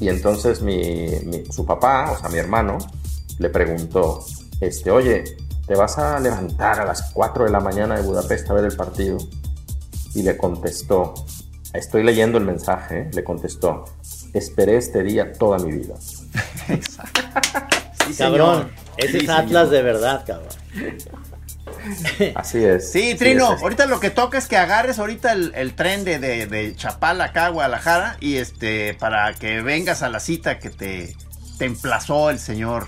Y 0.00 0.08
entonces 0.08 0.60
mi, 0.62 1.08
mi- 1.24 1.44
su 1.50 1.64
papá, 1.64 2.12
o 2.12 2.18
sea, 2.18 2.28
mi 2.28 2.38
hermano, 2.38 2.78
le 3.38 3.48
preguntó, 3.50 4.24
este, 4.60 4.90
oye, 4.90 5.24
¿te 5.66 5.74
vas 5.74 5.96
a 5.98 6.18
levantar 6.20 6.80
a 6.80 6.84
las 6.84 7.12
4 7.12 7.44
de 7.44 7.50
la 7.50 7.60
mañana 7.60 7.96
de 7.96 8.02
Budapest 8.02 8.50
a 8.50 8.54
ver 8.54 8.64
el 8.66 8.76
partido? 8.76 9.16
Y 10.14 10.22
le 10.22 10.36
contestó, 10.36 11.14
estoy 11.72 12.02
leyendo 12.02 12.38
el 12.38 12.44
mensaje, 12.44 13.00
¿eh? 13.00 13.10
le 13.12 13.22
contestó, 13.24 13.84
esperé 14.34 14.76
este 14.78 15.02
día 15.02 15.32
toda 15.32 15.58
mi 15.58 15.72
vida. 15.72 15.94
Sí, 18.08 18.14
Cabrón. 18.14 18.54
señor. 18.58 18.70
Ese 18.98 19.10
Sí, 19.10 19.16
es 19.16 19.20
señor. 19.22 19.40
Atlas 19.40 19.70
de 19.70 19.82
verdad, 19.82 20.24
cabrón. 20.24 20.48
Así 22.34 22.64
es. 22.64 22.90
Sí, 22.92 23.14
Trino, 23.14 23.54
es. 23.54 23.62
ahorita 23.62 23.86
lo 23.86 24.00
que 24.00 24.10
toca 24.10 24.38
es 24.38 24.46
que 24.48 24.56
agarres 24.56 24.98
ahorita 24.98 25.32
el, 25.32 25.52
el 25.54 25.74
tren 25.74 26.04
de, 26.04 26.18
de, 26.18 26.46
de 26.46 26.74
Chapala 26.76 27.24
acá 27.24 27.46
a 27.46 27.50
Guadalajara 27.50 28.16
y 28.20 28.36
este, 28.36 28.94
para 28.94 29.34
que 29.34 29.62
vengas 29.62 30.02
a 30.02 30.08
la 30.08 30.20
cita 30.20 30.58
que 30.58 30.70
te, 30.70 31.14
te 31.58 31.64
emplazó 31.64 32.30
el 32.30 32.38
señor 32.38 32.86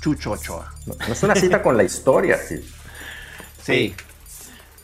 Chucho 0.00 0.32
Ochoa. 0.32 0.72
No, 0.86 0.94
no 1.06 1.12
es 1.12 1.22
una 1.22 1.34
cita 1.36 1.62
con 1.62 1.76
la 1.76 1.84
historia, 1.84 2.38
sí. 2.38 2.56
Sí. 3.64 3.94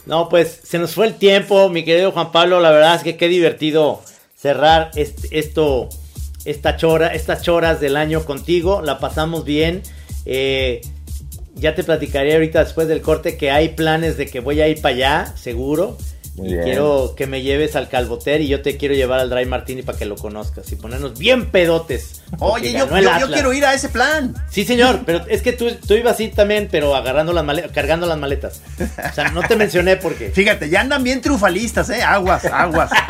No, 0.05 0.29
pues 0.29 0.61
se 0.63 0.79
nos 0.79 0.95
fue 0.95 1.07
el 1.07 1.15
tiempo, 1.15 1.69
mi 1.69 1.85
querido 1.85 2.13
Juan 2.13 2.31
Pablo. 2.31 2.61
La 2.61 2.71
verdad 2.71 2.95
es 2.97 3.03
que 3.03 3.17
qué 3.17 3.27
divertido 3.29 4.03
cerrar 4.37 4.91
este- 4.95 5.37
esto, 5.39 5.89
esta 6.45 6.77
chora, 6.77 7.09
estas 7.09 7.43
choras 7.43 7.81
del 7.81 7.97
año 7.97 8.25
contigo. 8.25 8.83
La 8.83 8.99
pasamos 9.01 9.45
bien. 9.45 9.83
Eh, 10.27 10.81
ya 11.57 11.75
te 11.75 11.83
platicaré 11.83 12.35
ahorita 12.35 12.65
después 12.65 12.87
del 12.87 13.01
corte 13.01 13.37
que 13.37 13.51
hay 13.51 13.71
planes 13.71 14.17
de 14.17 14.27
que 14.27 14.41
voy 14.41 14.61
a 14.61 14.69
ir 14.69 14.81
para 14.81 14.95
allá, 14.95 15.33
seguro. 15.37 15.97
Muy 16.37 16.49
y 16.49 16.53
bien. 16.53 16.65
quiero 16.65 17.15
que 17.17 17.27
me 17.27 17.41
lleves 17.41 17.77
al 17.77 17.89
Calvoter 17.89 18.43
y 18.43 18.49
yo 18.49 18.61
te 18.61 18.77
quiero 18.77 18.95
llevar 18.95 19.21
al 19.21 19.31
Dry 19.31 19.47
Martini 19.47 19.81
para 19.81 19.97
que 19.97 20.05
lo 20.05 20.17
conozcas 20.17 20.71
y 20.71 20.77
ponernos 20.77 21.19
bien 21.19 21.47
pedotes. 21.47 22.21
Oye, 22.41 22.73
yo, 22.73 22.87
quiero 23.33 23.55
ir 23.55 23.65
a 23.65 23.73
ese 23.73 23.89
plan. 23.89 24.35
Sí, 24.51 24.67
señor, 24.67 25.01
pero 25.07 25.25
es 25.29 25.41
que 25.41 25.55
tú, 25.55 25.71
tú 25.87 25.95
ibas 25.95 26.15
así 26.15 26.29
también, 26.29 26.69
pero 26.71 26.95
agarrando 26.95 27.33
las 27.33 27.43
maletas, 27.43 27.73
cargando 27.73 28.07
las 28.07 28.19
maletas. 28.19 28.61
O 28.79 29.15
sea, 29.15 29.31
no 29.31 29.43
te 29.49 29.57
mencioné 29.57 29.97
porque. 29.97 30.29
Fíjate, 30.35 30.69
ya 30.69 30.83
andan 30.83 31.03
bien 31.03 31.23
triunfalistas, 31.23 31.89
¿eh? 31.89 32.03
Aguas, 32.03 32.45
aguas. 32.45 32.91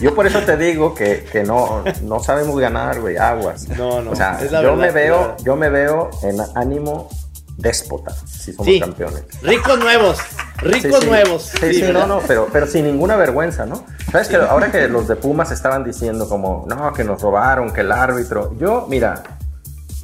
Yo 0.00 0.14
por 0.14 0.26
eso 0.26 0.40
te 0.40 0.56
digo 0.56 0.94
que, 0.94 1.24
que 1.30 1.42
no, 1.42 1.82
no 2.02 2.20
sabemos 2.20 2.58
ganar, 2.58 3.00
güey, 3.00 3.16
aguas. 3.16 3.68
No, 3.68 4.00
no, 4.02 4.10
O 4.12 4.16
sea, 4.16 4.38
es 4.42 4.50
la 4.52 4.62
yo 4.62 4.76
verdad, 4.76 4.86
me 4.86 4.90
veo, 4.92 5.18
verdad. 5.20 5.36
yo 5.44 5.56
me 5.56 5.68
veo 5.70 6.10
en 6.22 6.36
ánimo 6.54 7.08
déspota, 7.56 8.12
si 8.26 8.52
somos 8.52 8.66
Sí. 8.66 8.80
campeones. 8.80 9.22
Ricos 9.42 9.78
nuevos, 9.78 10.18
ricos 10.58 10.82
Sí, 11.00 11.02
sí. 11.02 11.06
nuevos. 11.08 11.42
Sí, 11.60 11.74
sí, 11.74 11.82
no, 11.92 12.06
no, 12.06 12.20
pero, 12.26 12.48
pero 12.50 12.66
sin 12.66 12.84
ninguna 12.86 13.16
vergüenza, 13.16 13.66
¿no? 13.66 13.84
Sabes 14.10 14.28
que 14.28 14.36
ahora 14.36 14.70
que 14.72 14.88
los 14.88 15.06
de 15.08 15.16
Pumas 15.16 15.50
estaban 15.50 15.84
diciendo 15.84 16.26
como, 16.28 16.64
no, 16.68 16.92
que 16.94 17.04
nos 17.04 17.20
robaron, 17.20 17.70
que 17.72 17.82
el 17.82 17.92
árbitro. 17.92 18.54
Yo, 18.58 18.86
mira, 18.88 19.22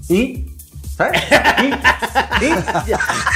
¿y? 0.09 0.53
¿Sabes? 0.97 1.23
¿Y? 1.63 1.67
¿Y? 2.47 2.55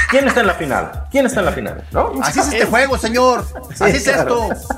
¿Quién 0.09 0.27
está 0.27 0.41
en 0.41 0.47
la 0.47 0.53
final? 0.53 1.03
¿Quién 1.11 1.25
está 1.25 1.39
en 1.41 1.45
la 1.47 1.51
final? 1.51 1.83
¿No? 1.91 2.11
Así 2.21 2.39
es 2.39 2.47
este 2.53 2.65
juego, 2.65 2.97
señor. 2.97 3.43
Así 3.79 3.97
es 3.97 4.03
claro. 4.03 4.49
esto. 4.51 4.75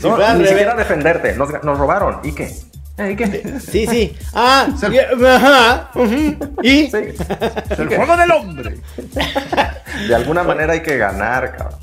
Si 0.00 0.08
No, 0.08 0.34
ni 0.34 0.46
siquiera 0.46 0.74
defenderte. 0.74 1.34
Nos, 1.34 1.50
nos 1.62 1.78
robaron. 1.78 2.20
¿Y 2.22 2.32
qué? 2.32 2.52
¿Eh, 2.96 3.10
¿Y 3.12 3.16
qué? 3.16 3.58
Sí, 3.60 3.86
sí. 3.88 4.16
Ah, 4.34 4.68
y- 4.92 5.24
ajá. 5.24 5.90
Y. 6.62 6.86
Sí. 6.86 6.92
El 7.78 7.88
juego 7.88 8.16
del 8.16 8.30
hombre. 8.30 8.78
De 10.08 10.14
alguna 10.14 10.42
manera 10.42 10.72
hay 10.72 10.82
que 10.82 10.96
ganar, 10.96 11.56
cabrón. 11.56 11.78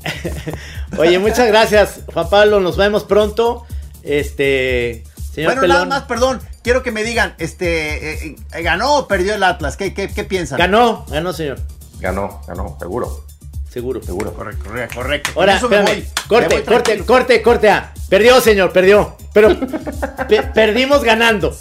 Oye, 0.98 1.18
muchas 1.18 1.46
gracias, 1.48 2.00
Juan 2.12 2.28
Pablo. 2.30 2.60
Nos 2.60 2.76
vemos 2.76 3.04
pronto. 3.04 3.66
Este. 4.02 5.04
Señor 5.34 5.54
Bueno, 5.54 5.68
nada 5.68 5.84
más, 5.86 6.02
perdón. 6.02 6.40
Quiero 6.62 6.82
que 6.82 6.92
me 6.92 7.02
digan, 7.02 7.34
este, 7.38 8.12
eh, 8.28 8.36
eh, 8.52 8.62
¿ganó 8.62 8.96
o 8.98 9.08
perdió 9.08 9.34
el 9.34 9.42
Atlas? 9.42 9.76
¿Qué, 9.76 9.92
qué, 9.94 10.08
qué 10.08 10.24
piensan? 10.24 10.58
Ganó, 10.58 11.04
ganó, 11.08 11.32
señor. 11.32 11.58
Ganó, 12.00 12.40
ganó, 12.46 12.76
seguro, 12.78 13.24
Seguro. 13.70 14.02
seguro. 14.02 14.32
Correcto, 14.34 14.64
correcto, 14.66 14.94
correcto. 14.96 15.30
Ahora, 15.34 15.56
eso 15.56 15.68
me 15.68 15.76
espérame. 15.78 16.00
voy. 16.00 16.08
Me 16.22 16.28
Corte, 16.28 16.54
voy 16.54 16.64
corte, 16.64 16.82
tranquilo. 16.84 17.06
corte, 17.06 17.42
corte. 17.42 17.72
Perdió, 18.12 18.42
señor, 18.42 18.74
perdió. 18.74 19.16
Pero 19.32 19.58
pe- 20.28 20.42
perdimos 20.42 21.02
ganando. 21.02 21.50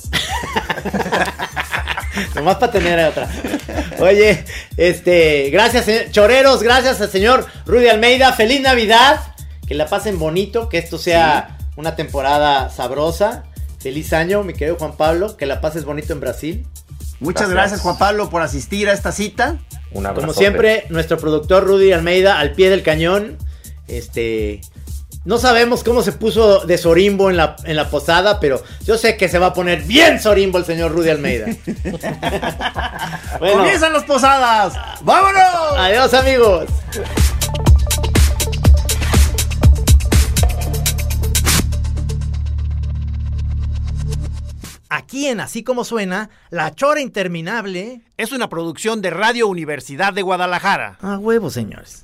Nomás 2.35 2.57
para 2.57 2.73
tener 2.73 3.07
otra. 3.07 3.29
Oye, 3.99 4.43
este, 4.75 5.49
gracias, 5.49 5.85
señor- 5.85 6.11
choreros, 6.11 6.61
gracias 6.61 6.99
al 6.99 7.09
señor 7.09 7.45
Rudy 7.65 7.87
Almeida. 7.87 8.33
Feliz 8.33 8.59
Navidad. 8.59 9.21
Que 9.65 9.75
la 9.75 9.87
pasen 9.87 10.19
bonito, 10.19 10.67
que 10.67 10.77
esto 10.77 10.97
sea 10.97 11.57
una 11.77 11.95
temporada 11.95 12.69
sabrosa. 12.69 13.45
Feliz 13.79 14.11
año, 14.11 14.43
mi 14.43 14.51
querido 14.51 14.75
Juan 14.75 14.97
Pablo. 14.97 15.37
Que 15.37 15.45
la 15.45 15.61
pases 15.61 15.85
bonito 15.85 16.11
en 16.11 16.19
Brasil. 16.19 16.67
Muchas 17.21 17.43
Gracias. 17.43 17.49
gracias, 17.53 17.79
Juan 17.79 17.97
Pablo, 17.97 18.29
por 18.29 18.41
asistir 18.41 18.89
a 18.89 18.93
esta 18.93 19.13
cita. 19.13 19.55
Un 19.93 20.03
Como 20.03 20.33
siempre, 20.33 20.83
nuestro 20.89 21.17
productor 21.17 21.63
Rudy 21.63 21.93
Almeida 21.93 22.39
al 22.39 22.51
pie 22.51 22.69
del 22.69 22.83
cañón. 22.83 23.37
Este. 23.87 24.59
No 25.23 25.37
sabemos 25.37 25.83
cómo 25.83 26.01
se 26.01 26.13
puso 26.13 26.61
de 26.65 26.79
Sorimbo 26.79 27.29
en 27.29 27.37
la, 27.37 27.55
en 27.65 27.75
la 27.75 27.91
posada, 27.91 28.39
pero 28.39 28.63
yo 28.83 28.97
sé 28.97 29.17
que 29.17 29.29
se 29.29 29.37
va 29.37 29.47
a 29.47 29.53
poner 29.53 29.83
bien 29.83 30.19
Sorimbo 30.19 30.57
el 30.57 30.65
señor 30.65 30.91
Rudy 30.93 31.09
Almeida. 31.09 31.45
bueno, 33.39 33.57
¡Comienzan 33.59 33.93
las 33.93 34.03
posadas! 34.05 34.73
¡Vámonos! 35.03 35.77
adiós 35.77 36.11
amigos. 36.15 36.65
Aquí 44.89 45.27
en 45.27 45.39
Así 45.39 45.63
Como 45.63 45.83
Suena, 45.83 46.31
La 46.49 46.73
Chora 46.73 46.99
Interminable. 46.99 48.01
Es 48.17 48.31
una 48.31 48.49
producción 48.49 49.01
de 49.01 49.11
Radio 49.11 49.47
Universidad 49.47 50.13
de 50.13 50.23
Guadalajara. 50.23 50.97
A 50.99 51.19
huevo, 51.19 51.51
señores. 51.51 52.03